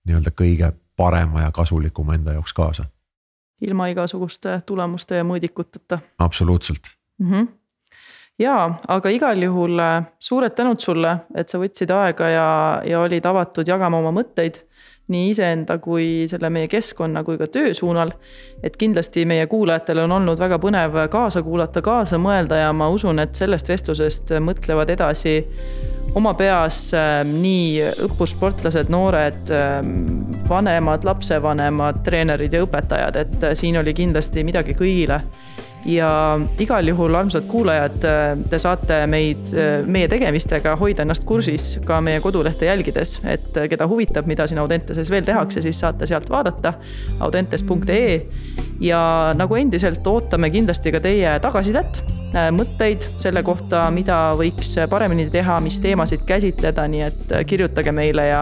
nii-öelda 0.06 0.34
kõige 0.42 0.74
parema 0.98 1.46
ja 1.46 1.52
kasulikuma 1.52 2.18
enda 2.18 2.34
jaoks 2.34 2.54
kaasa. 2.54 2.86
ilma 3.62 3.88
igasuguste 3.88 4.62
tulemuste 4.66 5.22
ja 5.22 5.24
mõõdikuteta. 5.24 6.00
absoluutselt 6.18 6.90
mm. 7.20 7.32
-hmm 7.32 7.65
jaa, 8.40 8.68
aga 8.88 9.12
igal 9.14 9.44
juhul 9.44 9.80
äh, 9.80 10.06
suured 10.20 10.56
tänud 10.56 10.82
sulle, 10.84 11.18
et 11.36 11.50
sa 11.50 11.60
võtsid 11.62 11.92
aega 11.96 12.30
ja, 12.30 12.48
ja 12.88 13.04
olid 13.06 13.26
avatud 13.26 13.68
jagama 13.68 14.02
oma 14.04 14.12
mõtteid 14.16 14.62
nii 15.14 15.30
iseenda 15.36 15.78
kui 15.78 16.26
selle 16.30 16.50
meie 16.50 16.68
keskkonna 16.68 17.22
kui 17.24 17.38
ka 17.38 17.46
töö 17.52 17.74
suunal. 17.78 18.12
et 18.64 18.78
kindlasti 18.78 19.26
meie 19.26 19.46
kuulajatel 19.48 20.02
on 20.02 20.12
olnud 20.12 20.40
väga 20.42 20.58
põnev 20.60 20.98
kaasa 21.14 21.44
kuulata, 21.46 21.82
kaasa 21.86 22.18
mõelda 22.18 22.58
ja 22.64 22.72
ma 22.74 22.90
usun, 22.90 23.20
et 23.22 23.36
sellest 23.36 23.70
vestlusest 23.70 24.34
mõtlevad 24.42 24.90
edasi 24.90 25.44
oma 26.16 26.34
peas 26.34 26.90
äh, 26.98 27.22
nii 27.28 27.92
õppussportlased, 28.08 28.90
noored, 28.90 29.52
äh, 29.54 29.80
vanemad, 30.50 31.06
lapsevanemad, 31.06 32.02
treenerid 32.04 32.54
ja 32.54 32.64
õpetajad, 32.66 33.20
et 33.22 33.52
siin 33.60 33.78
oli 33.78 33.94
kindlasti 33.94 34.44
midagi 34.48 34.76
kõigile 34.76 35.22
ja 35.86 36.10
igal 36.60 36.88
juhul, 36.88 37.16
armsad 37.16 37.46
kuulajad, 37.50 38.08
te 38.50 38.60
saate 38.62 39.02
meid, 39.12 39.54
meie 39.92 40.10
tegemistega 40.12 40.76
hoida 40.80 41.06
ennast 41.06 41.26
kursis 41.28 41.80
ka 41.86 42.00
meie 42.02 42.22
kodulehte 42.24 42.66
jälgides, 42.70 43.20
et 43.30 43.60
keda 43.70 43.88
huvitab, 43.88 44.28
mida 44.30 44.48
siin 44.50 44.60
Audentases 44.64 45.12
veel 45.14 45.26
tehakse, 45.28 45.62
siis 45.62 45.80
saate 45.80 46.10
sealt 46.10 46.30
vaadata 46.30 46.74
audentes.ee. 47.20 48.20
ja 48.82 49.00
nagu 49.38 49.56
endiselt 49.56 50.08
ootame 50.08 50.50
kindlasti 50.50 50.94
ka 50.96 51.04
teie 51.06 51.40
tagasisidet 51.44 52.04
Äh, 52.36 52.50
mõtteid 52.52 53.06
selle 53.22 53.40
kohta, 53.48 53.86
mida 53.96 54.34
võiks 54.36 54.74
paremini 54.92 55.30
teha, 55.32 55.60
mis 55.64 55.78
teemasid 55.80 56.26
käsitleda, 56.28 56.84
nii 56.92 57.04
et 57.06 57.30
äh, 57.32 57.46
kirjutage 57.48 57.94
meile 57.96 58.26
ja 58.28 58.42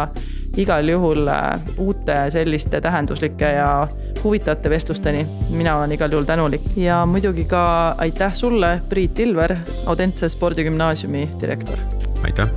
igal 0.57 0.89
juhul 0.89 1.27
äh, 1.27 1.61
uute 1.77 2.17
selliste 2.29 2.81
tähenduslike 2.81 3.51
ja 3.55 3.87
huvitavate 4.23 4.69
vestlusteni. 4.69 5.27
mina 5.49 5.77
olen 5.77 5.91
igal 5.91 6.11
juhul 6.11 6.25
tänulik 6.25 6.61
ja 6.75 7.05
muidugi 7.05 7.45
ka 7.45 7.95
aitäh 7.97 8.33
sulle, 8.33 8.81
Priit 8.89 9.19
Ilver, 9.19 9.55
Audentse 9.85 10.29
spordigümnaasiumi 10.29 11.29
direktor. 11.41 11.77
aitäh 12.23 12.49